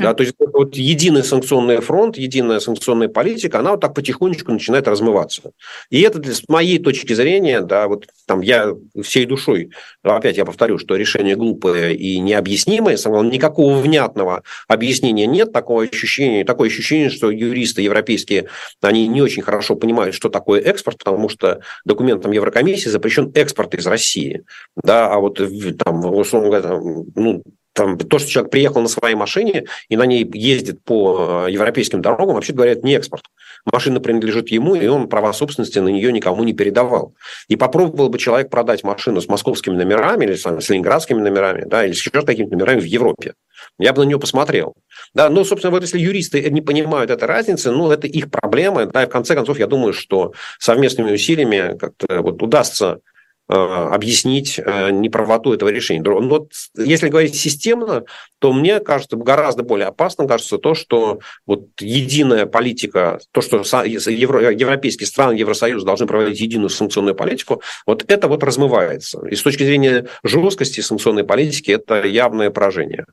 Да, 0.00 0.14
то 0.14 0.22
есть 0.22 0.34
вот 0.38 0.76
единый 0.76 1.22
санкционный 1.22 1.80
фронт, 1.80 2.16
единая 2.16 2.60
санкционная 2.60 3.08
политика, 3.08 3.58
она 3.58 3.72
вот 3.72 3.80
так 3.80 3.94
потихонечку 3.94 4.52
начинает 4.52 4.88
размываться. 4.88 5.52
И 5.90 6.00
это 6.00 6.22
с 6.32 6.48
моей 6.48 6.78
точки 6.78 7.12
зрения, 7.12 7.60
да, 7.60 7.88
вот 7.88 8.06
там 8.26 8.40
я 8.40 8.72
всей 9.02 9.26
душой, 9.26 9.70
опять 10.02 10.36
я 10.36 10.44
повторю, 10.44 10.78
что 10.78 10.96
решение 10.96 11.36
глупое 11.36 11.94
и 11.94 12.18
необъяснимое, 12.20 12.96
никакого 12.96 13.78
внятного 13.78 14.42
объяснения 14.68 15.26
нет, 15.26 15.52
такого 15.52 15.82
ощущения, 15.82 16.44
такое 16.44 16.68
ощущение, 16.68 17.10
что 17.10 17.30
юристы 17.30 17.82
европейские, 17.82 18.48
они 18.80 19.06
не 19.06 19.20
очень 19.20 19.42
хорошо 19.42 19.74
понимают, 19.74 20.14
что 20.14 20.28
такое 20.28 20.60
экспорт, 20.60 20.98
потому 20.98 21.28
что 21.28 21.60
документом 21.84 22.32
Еврокомиссии 22.32 22.88
запрещен 22.88 23.32
экспорт 23.34 23.74
из 23.74 23.86
России, 23.86 24.44
да, 24.76 25.12
а 25.12 25.18
вот 25.18 25.40
там, 25.78 26.04
условно 26.06 26.48
говоря, 26.48 26.80
ну, 27.14 27.42
там, 27.74 27.98
то, 27.98 28.18
что 28.18 28.30
человек 28.30 28.52
приехал 28.52 28.80
на 28.80 28.88
своей 28.88 29.16
машине 29.16 29.64
и 29.88 29.96
на 29.96 30.06
ней 30.06 30.28
ездит 30.32 30.82
по 30.84 31.46
э, 31.46 31.52
европейским 31.52 32.00
дорогам, 32.00 32.36
вообще 32.36 32.52
говоря, 32.52 32.72
это 32.72 32.86
не 32.86 32.94
экспорт. 32.94 33.24
Машина 33.64 34.00
принадлежит 34.00 34.48
ему, 34.50 34.74
и 34.74 34.86
он 34.86 35.08
права 35.08 35.32
собственности 35.32 35.78
на 35.80 35.88
нее 35.88 36.12
никому 36.12 36.44
не 36.44 36.52
передавал. 36.52 37.14
И 37.48 37.56
попробовал 37.56 38.10
бы 38.10 38.18
человек 38.18 38.50
продать 38.50 38.84
машину 38.84 39.20
с 39.20 39.28
московскими 39.28 39.74
номерами 39.74 40.24
или 40.24 40.34
с 40.34 40.68
ленинградскими 40.68 41.20
номерами, 41.20 41.64
да, 41.66 41.84
или 41.84 41.92
с 41.92 41.98
еще 41.98 42.10
какими-то 42.10 42.52
номерами 42.52 42.80
в 42.80 42.84
Европе. 42.84 43.34
Я 43.78 43.92
бы 43.92 44.04
на 44.04 44.08
нее 44.08 44.20
посмотрел. 44.20 44.74
Да, 45.14 45.28
но, 45.28 45.44
собственно, 45.44 45.70
вот 45.70 45.82
если 45.82 45.98
юристы 45.98 46.48
не 46.50 46.60
понимают 46.60 47.10
этой 47.10 47.24
разницы, 47.24 47.70
ну, 47.70 47.90
это 47.90 48.06
их 48.06 48.30
проблемы. 48.30 48.86
Да, 48.86 49.02
и 49.02 49.06
в 49.06 49.10
конце 49.10 49.34
концов, 49.34 49.58
я 49.58 49.66
думаю, 49.66 49.92
что 49.92 50.32
совместными 50.58 51.12
усилиями 51.12 51.76
как-то 51.78 52.20
вот 52.20 52.42
удастся 52.42 53.00
объяснить 53.46 54.58
э, 54.58 54.90
неправоту 54.90 55.52
этого 55.52 55.68
решения. 55.68 56.02
Но 56.02 56.20
вот 56.20 56.52
если 56.76 57.08
говорить 57.08 57.34
системно, 57.34 58.04
то 58.38 58.52
мне 58.52 58.80
кажется, 58.80 59.16
гораздо 59.16 59.62
более 59.62 59.88
опасным 59.88 60.26
кажется 60.26 60.58
то, 60.58 60.74
что 60.74 61.20
вот 61.46 61.66
единая 61.80 62.46
политика, 62.46 63.20
то, 63.32 63.42
что 63.42 63.58
европейские 63.58 65.06
страны 65.06 65.34
Евросоюза 65.34 65.84
должны 65.84 66.06
проводить 66.06 66.40
единую 66.40 66.70
санкционную 66.70 67.14
политику, 67.14 67.62
вот 67.86 68.04
это 68.08 68.28
вот 68.28 68.42
размывается. 68.42 69.20
И 69.28 69.34
с 69.34 69.42
точки 69.42 69.64
зрения 69.64 70.06
жесткости 70.22 70.80
санкционной 70.80 71.24
политики 71.24 71.70
это 71.70 72.02
явное 72.04 72.50
поражение. 72.50 73.04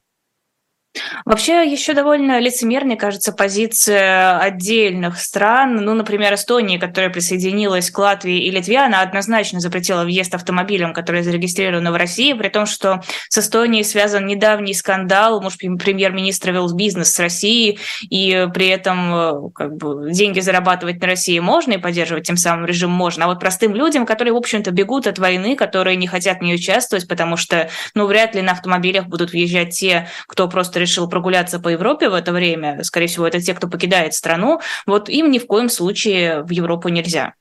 Вообще 1.24 1.72
еще 1.72 1.94
довольно 1.94 2.40
лицемерной 2.40 2.98
кажется 2.98 3.32
позиция 3.32 4.38
отдельных 4.40 5.18
стран. 5.20 5.76
Ну, 5.78 5.94
например, 5.94 6.34
Эстонии, 6.34 6.78
которая 6.78 7.10
присоединилась 7.10 7.90
к 7.90 7.98
Латвии 7.98 8.46
и 8.46 8.52
Литве, 8.52 8.80
она 8.80 9.02
однозначно 9.02 9.62
запретила 9.62 10.04
въезд 10.04 10.36
автомобилям, 10.36 10.94
которые 10.94 11.24
зарегистрированы 11.24 11.92
в 11.92 11.96
России, 11.96 12.34
при 12.34 12.50
том, 12.50 12.66
что 12.66 13.02
с 13.30 13.38
Эстонией 13.38 13.86
связан 13.86 14.28
недавний 14.28 14.74
скандал. 14.74 15.42
Муж 15.42 15.58
премьер-министра 15.58 16.52
вел 16.52 16.74
бизнес 16.74 17.14
с 17.14 17.20
Россией, 17.20 17.80
и 18.10 18.48
при 18.54 18.68
этом 18.68 19.14
э, 19.14 19.50
как 19.56 19.78
бы, 19.78 20.12
деньги 20.12 20.42
зарабатывать 20.42 21.00
на 21.00 21.08
России 21.08 21.40
можно 21.40 21.74
и 21.74 21.78
поддерживать 21.78 22.28
тем 22.28 22.36
самым 22.36 22.66
режим 22.66 22.92
можно. 22.92 23.26
А 23.26 23.28
вот 23.28 23.40
простым 23.40 23.74
людям, 23.76 24.06
которые, 24.06 24.34
в 24.34 24.38
общем-то, 24.38 24.72
бегут 24.72 25.08
от 25.08 25.20
войны, 25.20 25.56
которые 25.56 25.96
не 25.96 26.08
хотят 26.08 26.40
в 26.40 26.42
ней 26.42 26.56
участвовать, 26.56 27.08
потому 27.08 27.38
что, 27.38 27.70
ну, 27.96 28.08
вряд 28.08 28.36
ли 28.36 28.42
на 28.42 28.52
автомобилях 28.52 29.08
будут 29.08 29.32
въезжать 29.32 29.70
те, 29.70 30.10
кто 30.28 30.50
просто 30.50 30.81
решил 30.82 31.08
прогуляться 31.08 31.60
по 31.60 31.70
Европе 31.70 32.10
в 32.10 32.14
это 32.14 32.34
время, 32.34 32.84
скорее 32.84 33.08
всего, 33.08 33.28
это 33.28 33.40
те, 33.40 33.54
кто 33.54 33.68
покидает 33.68 34.14
страну, 34.14 34.60
вот 34.86 35.08
им 35.08 35.32
ни 35.32 35.40
в 35.40 35.48
коем 35.48 35.70
случае 35.70 36.44
в 36.44 36.50
Европу 36.50 36.90
нельзя. 36.90 37.36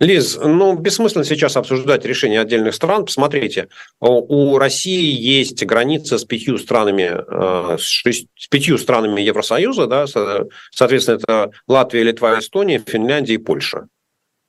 Лиз, 0.00 0.36
ну, 0.42 0.76
бессмысленно 0.76 1.24
сейчас 1.24 1.56
обсуждать 1.56 2.04
решения 2.04 2.40
отдельных 2.40 2.74
стран. 2.74 3.04
Посмотрите, 3.04 3.68
у 4.00 4.58
России 4.58 5.12
есть 5.12 5.64
граница 5.64 6.18
с 6.18 6.24
пятью 6.24 6.58
странами, 6.58 7.12
э, 7.14 7.78
с, 7.78 7.82
шесть, 7.82 8.26
с 8.36 8.48
пятью 8.48 8.76
странами 8.76 9.20
Евросоюза, 9.20 9.86
да, 9.86 10.06
соответственно, 10.72 11.16
это 11.16 11.50
Латвия, 11.68 12.02
Литва, 12.02 12.40
Эстония, 12.40 12.82
Финляндия 12.84 13.34
и 13.34 13.38
Польша. 13.38 13.86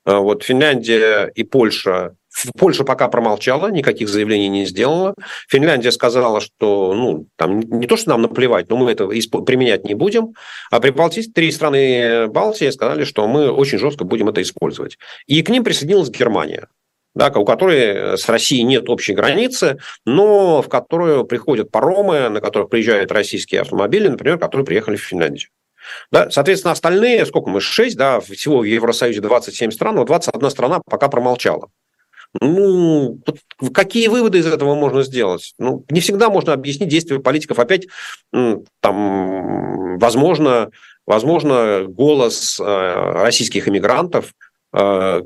Э, 0.05 0.17
вот 0.17 0.43
Финляндия 0.43 1.27
и 1.27 1.43
Польша 1.43 2.15
Польша 2.57 2.83
пока 2.83 3.07
промолчала, 3.07 3.67
никаких 3.69 4.09
заявлений 4.09 4.49
не 4.49 4.65
сделала. 4.65 5.13
Финляндия 5.47 5.91
сказала, 5.91 6.41
что 6.41 6.93
ну, 6.93 7.27
там 7.37 7.59
не 7.59 7.87
то, 7.87 7.97
что 7.97 8.09
нам 8.09 8.23
наплевать, 8.23 8.69
но 8.69 8.77
мы 8.77 8.91
это 8.91 9.07
применять 9.07 9.85
не 9.85 9.93
будем. 9.93 10.33
А 10.71 10.79
прибалтийские 10.79 11.33
три 11.33 11.51
страны 11.51 12.27
Балтии 12.27 12.69
сказали, 12.69 13.03
что 13.03 13.27
мы 13.27 13.51
очень 13.51 13.77
жестко 13.77 14.03
будем 14.03 14.29
это 14.29 14.41
использовать. 14.41 14.97
И 15.27 15.41
к 15.41 15.49
ним 15.49 15.63
присоединилась 15.63 16.09
Германия. 16.09 16.67
да, 17.13 17.29
у 17.29 17.45
которой 17.45 18.17
с 18.17 18.27
Россией 18.27 18.63
нет 18.63 18.89
общей 18.89 19.13
границы, 19.13 19.77
но 20.05 20.61
в 20.61 20.67
которую 20.67 21.23
приходят 21.25 21.71
паромы, 21.71 22.29
на 22.29 22.41
которых 22.41 22.69
приезжают 22.69 23.11
российские 23.11 23.61
автомобили, 23.61 24.09
например, 24.09 24.37
которые 24.37 24.65
приехали 24.65 24.97
в 24.97 25.03
Финляндию. 25.03 25.49
Да, 26.11 26.29
соответственно, 26.29 26.71
остальные, 26.73 27.25
сколько 27.25 27.49
мы, 27.49 27.61
6, 27.61 27.95
да, 27.95 28.19
всего 28.19 28.59
в 28.59 28.63
Евросоюзе 28.63 29.21
27 29.21 29.71
стран, 29.71 29.95
но 29.95 30.03
21 30.03 30.49
страна 30.49 30.81
пока 30.89 31.07
промолчала. 31.07 31.69
Ну, 32.41 33.19
какие 33.73 34.07
выводы 34.07 34.39
из 34.39 34.45
этого 34.45 34.75
можно 34.75 35.03
сделать? 35.03 35.53
Ну, 35.57 35.85
не 35.89 36.01
всегда 36.01 36.29
можно 36.29 36.53
объяснить 36.53 36.89
действия 36.89 37.19
политиков. 37.19 37.59
Опять, 37.59 37.87
там, 38.31 39.97
возможно, 39.97 40.69
возможно 41.05 41.85
голос 41.87 42.59
э, 42.59 42.63
российских 42.63 43.67
иммигрантов, 43.67 44.33
э, 44.73 45.21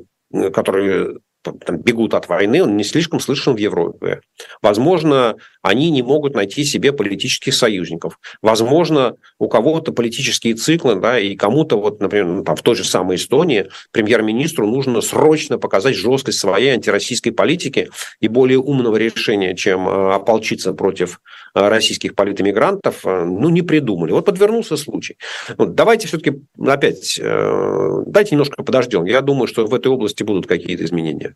которые 0.53 1.17
там, 1.41 1.77
бегут 1.77 2.13
от 2.13 2.27
войны, 2.27 2.63
он 2.63 2.75
не 2.77 2.83
слишком 2.83 3.19
слышен 3.19 3.53
в 3.53 3.57
Европе. 3.57 4.21
Возможно, 4.61 5.35
они 5.61 5.89
не 5.89 6.01
могут 6.01 6.35
найти 6.35 6.63
себе 6.63 6.91
политических 6.91 7.53
союзников. 7.53 8.19
Возможно, 8.41 9.15
у 9.39 9.47
кого-то 9.47 9.91
политические 9.91 10.55
циклы, 10.55 10.95
да, 10.95 11.19
и 11.19 11.35
кому-то, 11.35 11.79
вот, 11.79 11.99
например, 11.99 12.25
ну, 12.27 12.43
там, 12.43 12.55
в 12.55 12.61
той 12.61 12.75
же 12.75 12.83
самой 12.83 13.17
Эстонии, 13.17 13.69
премьер-министру 13.91 14.67
нужно 14.67 15.01
срочно 15.01 15.57
показать 15.57 15.95
жесткость 15.95 16.39
своей 16.39 16.69
антироссийской 16.69 17.31
политики 17.31 17.89
и 18.19 18.27
более 18.27 18.59
умного 18.59 18.97
решения, 18.97 19.55
чем 19.55 19.87
э, 19.87 20.13
ополчиться 20.15 20.73
против 20.73 21.21
э, 21.55 21.67
российских 21.67 22.15
политэмигрантов, 22.15 23.05
э, 23.05 23.25
ну, 23.25 23.49
не 23.49 23.61
придумали. 23.61 24.11
Вот 24.11 24.25
подвернулся 24.25 24.77
случай. 24.77 25.17
Вот, 25.57 25.75
давайте 25.75 26.07
все-таки 26.07 26.41
опять, 26.65 27.19
дайте 27.19 28.31
немножко 28.31 28.63
подождем. 28.63 29.05
Я 29.05 29.21
думаю, 29.21 29.47
что 29.47 29.65
в 29.65 29.73
этой 29.73 29.87
области 29.87 30.23
будут 30.23 30.47
какие-то 30.47 30.85
изменения. 30.85 31.28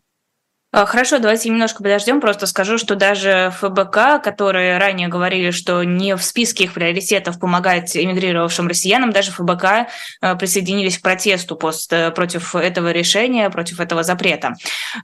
А, 0.76 0.86
хорошо, 0.86 1.20
давайте 1.20 1.50
немножко 1.50 1.84
подождем. 1.84 2.20
Просто 2.20 2.46
скажу, 2.46 2.78
что 2.78 2.96
даже 2.96 3.52
ФБК, 3.60 4.20
которые 4.20 4.76
ранее 4.78 5.06
говорили, 5.06 5.52
что 5.52 5.84
не 5.84 6.16
в 6.16 6.22
списке 6.24 6.64
их 6.64 6.74
приоритетов 6.74 7.38
помогать 7.38 7.96
эмигрировавшим 7.96 8.66
россиянам, 8.66 9.12
даже 9.12 9.30
ФБК 9.30 9.86
а, 10.20 10.34
присоединились 10.34 10.98
к 10.98 11.02
протесту 11.02 11.54
пост, 11.54 11.92
э, 11.92 12.10
против 12.10 12.56
этого 12.56 12.90
решения, 12.90 13.48
против 13.50 13.78
этого 13.78 14.02
запрета. 14.02 14.54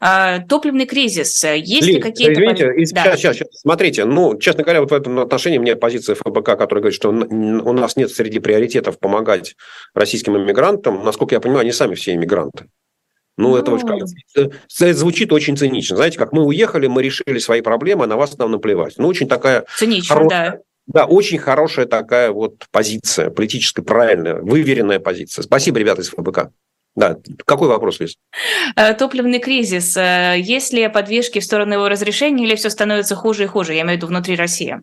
А, 0.01 0.41
топливный 0.41 0.87
кризис. 0.87 1.45
Есть 1.45 1.87
Ли, 1.87 1.95
ли 1.95 2.01
какие-то... 2.01 2.33
Извините, 2.33 2.73
да. 2.93 3.05
сейчас, 3.05 3.19
сейчас, 3.21 3.37
сейчас. 3.37 3.49
Смотрите, 3.61 4.05
ну, 4.07 4.37
честно 4.41 4.65
говоря, 4.65 4.81
вот 4.81 4.91
в 4.91 4.95
этом 4.95 5.21
отношении 5.21 5.59
мне 5.59 5.77
позиция 5.77 6.17
ФБК, 6.17 6.59
которая 6.59 6.83
говорит, 6.83 6.97
что 6.97 7.11
у 7.11 7.73
нас 7.73 7.95
нет 7.95 8.11
среди 8.11 8.41
приоритетов 8.41 8.99
помогать 8.99 9.55
российским 9.95 10.37
иммигрантам. 10.37 11.05
Насколько 11.05 11.37
я 11.37 11.41
понимаю, 11.41 11.61
они 11.61 11.71
сами 11.71 11.95
все 11.95 12.13
иммигранты. 12.13 12.67
Ну, 13.41 13.57
это, 13.57 13.71
вот, 13.71 13.83
это 14.35 14.95
звучит 14.95 15.33
очень 15.33 15.57
цинично. 15.57 15.97
Знаете, 15.97 16.19
как 16.19 16.33
мы 16.33 16.45
уехали, 16.45 16.87
мы 16.87 17.03
решили 17.03 17.39
свои 17.39 17.63
проблемы, 17.63 18.05
а 18.05 18.07
на 18.07 18.17
вас 18.17 18.37
нам 18.37 18.51
наплевать. 18.51 18.95
Ну, 18.99 19.09
очень 19.09 19.29
такая... 19.29 19.65
Цинично, 19.77 20.15
хорошая, 20.15 20.51
да. 20.51 20.59
Да, 20.87 21.05
очень 21.05 21.39
хорошая 21.39 21.87
такая 21.87 22.33
вот 22.33 22.67
позиция, 22.73 23.31
политическая, 23.31 23.83
правильная, 23.83 24.35
выверенная 24.35 24.99
позиция. 24.99 25.43
Спасибо, 25.43 25.79
ребята 25.79 26.03
из 26.03 26.11
ФБК. 26.11 26.51
Да, 26.97 27.17
какой 27.47 27.69
вопрос, 27.69 28.01
Лиз? 28.01 28.17
Э, 28.77 28.95
топливный 28.95 29.39
кризис. 29.39 29.97
Э, 29.97 30.35
есть 30.37 30.73
ли 30.73 30.89
подвижки 30.89 31.39
в 31.39 31.45
сторону 31.45 31.75
его 31.75 31.89
разрешения 31.89 32.45
или 32.45 32.57
все 32.57 32.69
становится 32.69 33.15
хуже 33.15 33.45
и 33.45 33.47
хуже? 33.47 33.75
Я 33.75 33.83
имею 33.83 33.95
в 33.95 33.97
виду 33.99 34.07
внутри 34.09 34.35
России. 34.35 34.81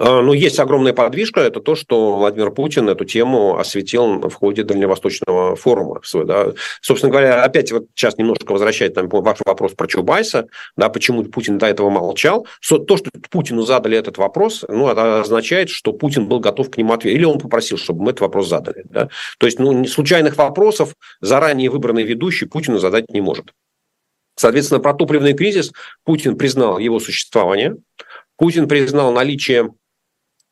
А, 0.00 0.22
ну, 0.22 0.32
есть 0.32 0.60
огромная 0.60 0.92
подвижка. 0.92 1.40
Это 1.40 1.60
то, 1.60 1.74
что 1.74 2.16
Владимир 2.16 2.52
Путин 2.52 2.88
эту 2.88 3.04
тему 3.04 3.58
осветил 3.58 4.20
в 4.28 4.32
ходе 4.32 4.62
Дальневосточного 4.62 5.56
форума. 5.56 6.00
Да. 6.24 6.52
Собственно 6.80 7.10
говоря, 7.10 7.42
опять 7.42 7.72
вот 7.72 7.86
сейчас 7.94 8.16
немножко 8.16 8.52
возвращает 8.52 8.94
там, 8.94 9.08
ваш 9.08 9.38
вопрос 9.44 9.72
про 9.74 9.88
Чубайса, 9.88 10.46
да, 10.76 10.88
почему 10.88 11.24
Путин 11.24 11.58
до 11.58 11.66
этого 11.66 11.90
молчал. 11.90 12.46
То, 12.62 12.96
что 12.96 13.10
Путину 13.28 13.62
задали 13.62 13.98
этот 13.98 14.18
вопрос, 14.18 14.64
ну, 14.68 14.88
это 14.88 15.20
означает, 15.20 15.68
что 15.68 15.92
Путин 15.92 16.28
был 16.28 16.38
готов 16.38 16.70
к 16.70 16.76
нему 16.76 16.92
ответить. 16.92 17.18
Или 17.18 17.24
он 17.24 17.40
попросил, 17.40 17.76
чтобы 17.76 18.04
мы 18.04 18.10
этот 18.10 18.20
вопрос 18.20 18.48
задали. 18.48 18.84
Да. 18.84 19.08
То 19.38 19.46
есть, 19.46 19.58
ну, 19.58 19.84
случайных 19.86 20.36
вопросов 20.36 20.94
заранее 21.20 21.70
выбранный 21.70 22.04
ведущий 22.04 22.46
Путину 22.46 22.78
задать 22.78 23.10
не 23.10 23.20
может. 23.20 23.46
Соответственно, 24.36 24.78
про 24.78 24.94
топливный 24.94 25.34
кризис 25.34 25.72
Путин 26.04 26.38
признал 26.38 26.78
его 26.78 27.00
существование, 27.00 27.74
Путин 28.36 28.68
признал 28.68 29.10
наличие 29.10 29.70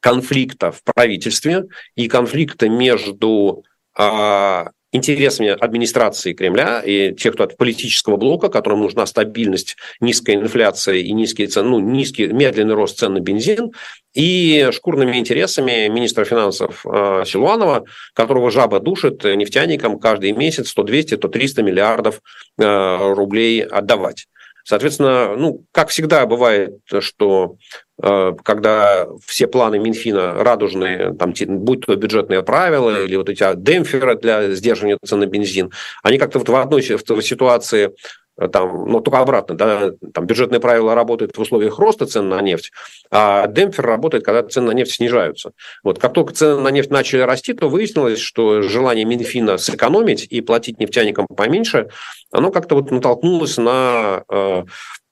конфликта 0.01 0.73
в 0.73 0.83
правительстве 0.83 1.65
и 1.95 2.09
конфликта 2.09 2.69
между 2.69 3.65
а, 3.97 4.71
интересами 4.93 5.49
администрации 5.49 6.33
Кремля 6.33 6.81
и 6.81 7.15
тех, 7.15 7.35
кто 7.35 7.45
от 7.45 7.57
политического 7.57 8.17
блока, 8.17 8.49
которым 8.49 8.81
нужна 8.81 9.07
стабильность, 9.07 9.77
низкая 10.01 10.37
инфляция 10.37 10.97
и 10.97 11.13
низкие 11.13 11.49
цены, 11.49 11.71
ну, 11.71 11.79
низкий, 11.81 12.27
медленный 12.27 12.75
рост 12.75 12.99
цен 12.99 13.15
на 13.15 13.21
бензин, 13.21 13.73
и 14.15 14.69
шкурными 14.73 15.17
интересами 15.19 15.89
министра 15.89 16.25
финансов 16.25 16.85
э, 16.87 17.25
Силуанова, 17.27 17.85
которого 18.15 18.51
жаба 18.51 18.81
душит 18.81 19.25
нефтяникам 19.25 19.99
каждый 19.99 20.33
месяц 20.33 20.71
100, 20.71 20.83
200, 20.83 21.17
то 21.19 21.29
300 21.29 21.63
миллиардов 21.63 22.21
э, 22.59 23.13
рублей 23.15 23.63
отдавать. 23.63 24.27
Соответственно, 24.65 25.37
ну, 25.37 25.65
как 25.71 25.91
всегда 25.91 26.27
бывает, 26.27 26.81
что 26.99 27.57
когда 27.99 29.07
все 29.25 29.47
планы 29.47 29.79
Минфина 29.79 30.45
радужные, 30.45 31.15
там, 31.15 31.33
будь 31.65 31.87
то 31.87 31.97
бюджетные 31.97 32.43
правила 32.43 33.05
или 33.05 33.17
вот 33.17 33.31
эти 33.31 33.45
демпферы 33.57 34.17
для 34.17 34.53
сдерживания 34.53 34.99
цен 35.05 35.21
на 35.21 35.27
бензин, 35.27 35.71
они 36.03 36.19
как-то 36.19 36.39
вот 36.39 36.49
в 36.49 36.55
одной 36.55 36.83
ситуации 36.83 37.93
Э, 38.39 38.49
там, 38.49 38.87
ну, 38.87 39.01
только 39.01 39.19
обратно, 39.19 39.57
да, 39.57 39.93
там 40.13 40.27
бюджетные 40.27 40.61
правила 40.61 40.95
работают 40.95 41.37
в 41.37 41.41
условиях 41.41 41.79
роста 41.79 42.07
цен 42.07 42.29
на 42.29 42.41
нефть, 42.41 42.71
а 43.11 43.47
демпфер 43.47 43.85
работает, 43.85 44.25
когда 44.25 44.43
цены 44.43 44.69
на 44.69 44.73
нефть 44.73 44.93
снижаются. 44.93 45.53
Вот 45.83 45.99
как 45.99 46.13
только 46.13 46.35
цены 46.35 46.61
на 46.61 46.69
нефть 46.69 46.91
начали 46.91 47.21
расти, 47.21 47.55
то 47.55 47.69
выяснилось, 47.69 48.19
что 48.19 48.63
желание 48.63 49.05
Минфина 49.05 49.57
сэкономить 49.59 50.27
и 50.29 50.41
платить 50.41 50.79
нефтяникам 50.79 51.27
поменьше, 51.27 51.89
оно 52.31 52.51
как-то 52.51 52.75
вот 52.75 52.91
натолкнулось 52.91 53.57
на, 53.57 54.25
э, 54.29 54.65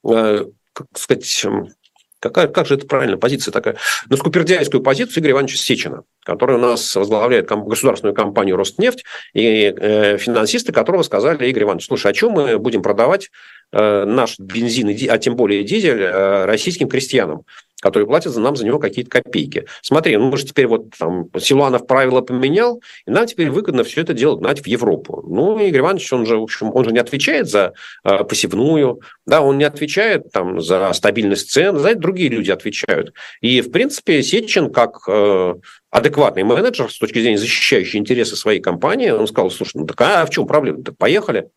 э, 0.07 0.45
как 0.73 0.87
сказать, 0.95 1.45
Какая, 2.25 2.47
как 2.47 2.65
же 2.65 2.73
это 2.73 2.87
правильно, 2.87 3.17
позиция 3.17 3.51
такая? 3.51 3.75
На 4.09 4.17
скупердяйскую 4.17 4.81
позицию 4.81 5.21
Игоря 5.21 5.33
Ивановича 5.33 5.57
Сечина, 5.57 6.03
который 6.23 6.55
у 6.55 6.59
нас 6.59 6.95
возглавляет 6.95 7.47
ком- 7.47 7.67
государственную 7.67 8.15
компанию 8.15 8.55
«Ростнефть», 8.55 9.05
и 9.35 9.71
э, 9.77 10.17
финансисты 10.17 10.73
которого 10.73 11.03
сказали, 11.03 11.47
Игорь 11.47 11.63
Иванович, 11.63 11.85
слушай, 11.85 12.09
а 12.09 12.13
чем 12.15 12.31
мы 12.31 12.57
будем 12.57 12.81
продавать 12.81 13.29
наш 14.05 14.39
бензин, 14.39 14.89
а 15.09 15.17
тем 15.17 15.35
более 15.35 15.63
дизель, 15.63 16.01
э, 16.01 16.45
российским 16.45 16.87
крестьянам? 16.87 17.43
которые 17.81 18.07
платят 18.07 18.33
за 18.33 18.41
нам 18.41 18.55
за 18.55 18.65
него 18.65 18.79
какие-то 18.79 19.11
копейки. 19.11 19.65
Смотри, 19.83 20.17
ну 20.17 20.31
мы 20.31 20.37
же 20.37 20.45
теперь 20.45 20.65
вот 20.65 20.89
там 20.97 21.29
Силуанов 21.37 21.85
правила 21.85 22.21
поменял, 22.21 22.81
и 23.05 23.11
нам 23.11 23.27
теперь 23.27 23.51
выгодно 23.51 23.83
все 23.83 24.01
это 24.01 24.15
дело 24.15 24.37
гнать 24.37 24.61
в 24.61 24.65
Европу. 24.65 25.23
Ну, 25.27 25.59
Игорь 25.59 25.81
Иванович, 25.81 26.11
он 26.13 26.25
же, 26.25 26.37
в 26.37 26.43
общем, 26.43 26.71
он 26.73 26.83
же 26.85 26.91
не 26.91 26.97
отвечает 26.97 27.47
за 27.47 27.73
э, 28.03 28.23
посевную, 28.23 29.01
да, 29.27 29.41
он 29.41 29.59
не 29.59 29.65
отвечает 29.65 30.31
там 30.31 30.61
за 30.61 30.91
стабильность 30.93 31.51
цен, 31.51 31.77
за 31.77 31.89
это 31.89 31.99
другие 31.99 32.29
люди 32.29 32.49
отвечают. 32.49 33.13
И, 33.41 33.61
в 33.61 33.69
принципе, 33.71 34.23
Сечин 34.23 34.71
как 34.71 35.01
э, 35.07 35.53
адекватный 35.91 36.43
менеджер 36.43 36.89
с 36.89 36.97
точки 36.97 37.19
зрения 37.19 37.37
защищающий 37.37 37.99
интересы 37.99 38.35
своей 38.35 38.61
компании, 38.61 39.11
он 39.11 39.27
сказал, 39.27 39.51
слушай, 39.51 39.73
ну 39.75 39.85
так 39.85 40.01
а 40.01 40.25
в 40.25 40.31
чем 40.31 40.47
проблема? 40.47 40.83
Так 40.83 40.97
поехали. 40.97 41.49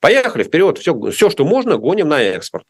Поехали 0.00 0.42
вперед, 0.42 0.78
все, 0.78 0.98
все, 1.10 1.30
что 1.30 1.44
можно, 1.44 1.78
гоним 1.78 2.08
на 2.08 2.22
экспорт. 2.22 2.64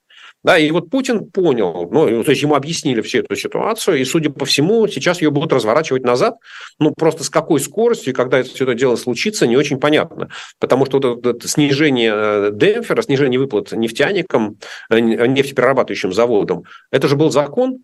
Да, 0.44 0.58
и 0.58 0.70
вот 0.70 0.90
Путин 0.90 1.28
понял, 1.30 1.88
ну, 1.90 2.22
то 2.22 2.30
есть 2.30 2.42
ему 2.42 2.54
объяснили 2.54 3.00
всю 3.00 3.18
эту 3.18 3.34
ситуацию, 3.34 3.98
и, 3.98 4.04
судя 4.04 4.30
по 4.30 4.44
всему, 4.44 4.86
сейчас 4.86 5.20
ее 5.20 5.30
будут 5.30 5.52
разворачивать 5.52 6.04
назад. 6.04 6.36
Ну, 6.78 6.92
просто 6.92 7.24
с 7.24 7.30
какой 7.30 7.58
скоростью, 7.58 8.14
когда 8.14 8.38
это 8.38 8.50
все 8.50 8.64
это 8.64 8.74
дело 8.74 8.94
случится, 8.96 9.46
не 9.46 9.56
очень 9.56 9.80
понятно. 9.80 10.28
Потому 10.60 10.86
что 10.86 11.00
вот 11.00 11.26
это 11.26 11.48
снижение 11.48 12.12
э, 12.14 12.50
демпфера, 12.52 13.02
снижение 13.02 13.40
выплат 13.40 13.72
нефтяникам, 13.72 14.58
э, 14.88 15.00
нефтеперерабатывающим 15.00 16.12
заводам, 16.12 16.62
это 16.92 17.08
же 17.08 17.16
был 17.16 17.30
закон, 17.30 17.78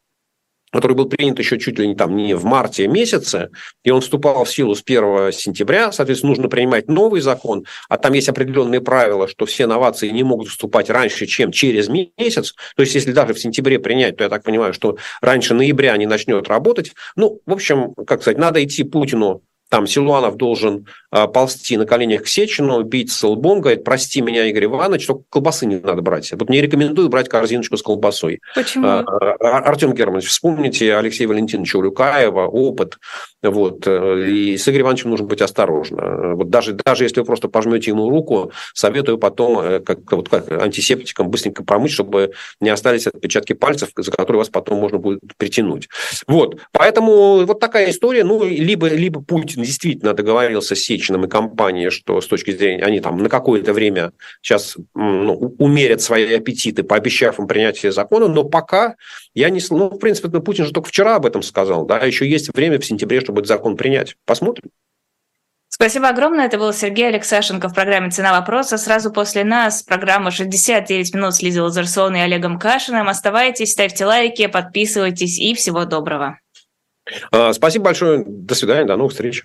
который 0.73 0.97
был 0.97 1.07
принят 1.07 1.39
еще 1.39 1.59
чуть 1.59 1.79
ли 1.79 1.87
не 1.87 1.95
там 1.95 2.17
не 2.17 2.35
в 2.35 2.45
марте 2.45 2.87
месяце, 2.89 3.51
и 3.85 3.91
он 3.91 4.01
вступал 4.01 4.45
в 4.45 4.51
силу 4.51 4.75
с 4.75 4.83
1 4.85 5.33
сентября, 5.33 5.93
соответственно, 5.93 6.31
нужно 6.31 6.49
принимать 6.49 6.89
новый 6.89 7.21
закон, 7.21 7.65
а 7.89 7.99
там 7.99 8.15
есть 8.15 8.29
определенные 8.29 8.81
правила, 8.81 9.29
что 9.29 9.47
все 9.47 9.67
новации 9.67 10.09
не 10.09 10.23
могут 10.23 10.49
вступать 10.49 10.91
раньше, 10.91 11.27
чем 11.27 11.53
через 11.53 11.89
месяц, 11.89 12.55
то 12.75 12.83
есть 12.83 12.95
если 12.95 13.13
даже 13.13 13.35
в 13.35 13.41
сентябре 13.41 13.79
принять, 13.79 14.17
то 14.17 14.25
я 14.25 14.31
так 14.31 14.43
понимаю, 14.43 14.73
что 14.73 14.97
раньше 15.21 15.55
ноября 15.55 15.97
не 15.97 16.07
начнет 16.07 16.49
работать. 16.49 16.93
Ну, 17.17 17.41
в 17.45 17.53
общем, 17.53 17.95
как 18.07 18.23
сказать, 18.23 18.39
надо 18.39 18.65
идти 18.65 18.85
Путину 18.85 19.43
там 19.73 19.87
Силуанов 19.87 20.37
должен 20.37 20.87
ползти 21.33 21.77
на 21.77 21.85
коленях 21.85 22.23
к 22.23 22.27
Сечину, 22.27 22.83
бить 22.83 23.13
с 23.13 23.23
лбом, 23.23 23.61
говорит, 23.61 23.85
прости 23.85 24.21
меня, 24.23 24.47
Игорь 24.47 24.65
Иванович, 24.65 25.07
только 25.07 25.25
колбасы 25.29 25.67
не 25.67 25.77
надо 25.77 26.01
брать. 26.01 26.33
Вот 26.33 26.49
не 26.49 26.61
рекомендую 26.61 27.09
брать 27.09 27.29
корзиночку 27.29 27.77
с 27.77 27.83
колбасой. 27.83 28.41
Почему? 28.55 28.87
А, 28.87 29.03
Артем 29.41 29.93
Германович, 29.93 30.29
вспомните 30.29 30.97
Алексея 30.97 31.29
Валентиновича 31.29 31.79
Урюкаева, 31.79 32.47
опыт. 32.47 32.99
Вот, 33.43 33.87
э, 33.87 34.31
и 34.31 34.57
с 34.57 34.69
Игорем 34.69 34.83
Ивановичем 34.83 35.11
нужно 35.11 35.27
быть 35.27 35.43
осторожно. 35.43 36.35
Вот 36.37 36.49
даже, 36.49 36.73
даже 36.73 37.05
если 37.05 37.21
вы 37.21 37.27
просто 37.27 37.49
пожмете 37.49 37.91
ему 37.91 38.09
руку, 38.09 38.53
советую 38.73 39.19
потом, 39.19 39.59
э, 39.59 39.81
как, 39.81 40.13
вот, 40.13 40.29
как 40.29 40.51
антисептиком, 40.51 41.29
быстренько 41.29 41.65
промыть, 41.65 41.91
чтобы 41.91 42.33
не 42.61 42.71
остались 42.71 43.07
отпечатки 43.07 43.53
пальцев, 43.53 43.91
за 43.97 44.11
которые 44.11 44.39
вас 44.39 44.49
потом 44.49 44.79
можно 44.79 44.99
будет 44.99 45.21
притянуть. 45.37 45.89
Вот, 46.27 46.61
поэтому 46.71 47.45
вот 47.45 47.59
такая 47.59 47.91
история. 47.91 48.23
Ну, 48.25 48.45
либо, 48.45 48.89
либо 48.89 49.21
Путин 49.21 49.63
действительно 49.63 50.15
договорился 50.15 50.77
с 50.77 50.81
Сечиным 51.03 51.25
и 51.25 51.29
компанией, 51.29 51.91
что 51.91 52.21
с 52.21 52.27
точки 52.27 52.53
зрения, 52.53 52.85
они 52.85 53.01
там 53.01 53.19
на 53.19 53.29
какое-то 53.29 53.73
время 53.73 54.13
сейчас 54.41 54.77
ну, 54.95 55.55
умерят 55.59 56.01
свои 56.01 56.35
аппетиты, 56.35 56.85
пообещав 56.85 57.39
им 57.39 57.47
принятие 57.47 57.93
закона, 57.93 58.29
но 58.29 58.45
пока 58.45 58.95
я 59.35 59.51
не... 59.51 59.61
Ну, 59.71 59.91
в 59.91 59.99
принципе, 59.99 60.29
Путин 60.41 60.67
же 60.67 60.73
только 60.73 60.89
вчера 60.89 61.17
об 61.17 61.27
этом 61.27 61.43
сказал, 61.43 61.85
да, 61.85 61.99
еще 61.99 62.29
есть 62.29 62.55
время 62.55 62.79
в 62.79 62.87
сентябре, 62.87 63.21
чтобы 63.21 63.41
этот 63.41 63.49
закон 63.49 63.77
принять. 63.77 64.17
Посмотрим. 64.25 64.71
Спасибо 65.69 66.09
огромное. 66.09 66.47
Это 66.47 66.59
был 66.59 66.73
Сергей 66.73 67.09
Алексашенко 67.09 67.69
в 67.69 67.75
программе 67.75 68.11
«Цена 68.11 68.33
вопроса». 68.39 68.77
Сразу 68.77 69.11
после 69.11 69.43
нас 69.43 69.83
программа 69.83 70.31
«69 70.31 71.17
минут» 71.17 71.35
с 71.35 71.43
Лизой 71.43 71.63
Лазерсон 71.63 72.15
и 72.15 72.21
Олегом 72.21 72.59
Кашиным. 72.59 73.09
Оставайтесь, 73.09 73.73
ставьте 73.73 74.05
лайки, 74.05 74.47
подписывайтесь 74.47 75.39
и 75.39 75.55
всего 75.55 75.85
доброго. 75.85 76.39
А, 77.33 77.53
спасибо 77.53 77.87
большое. 77.87 78.23
До 78.27 78.55
свидания, 78.55 78.85
до 78.85 78.97
новых 78.97 79.13
встреч. 79.13 79.43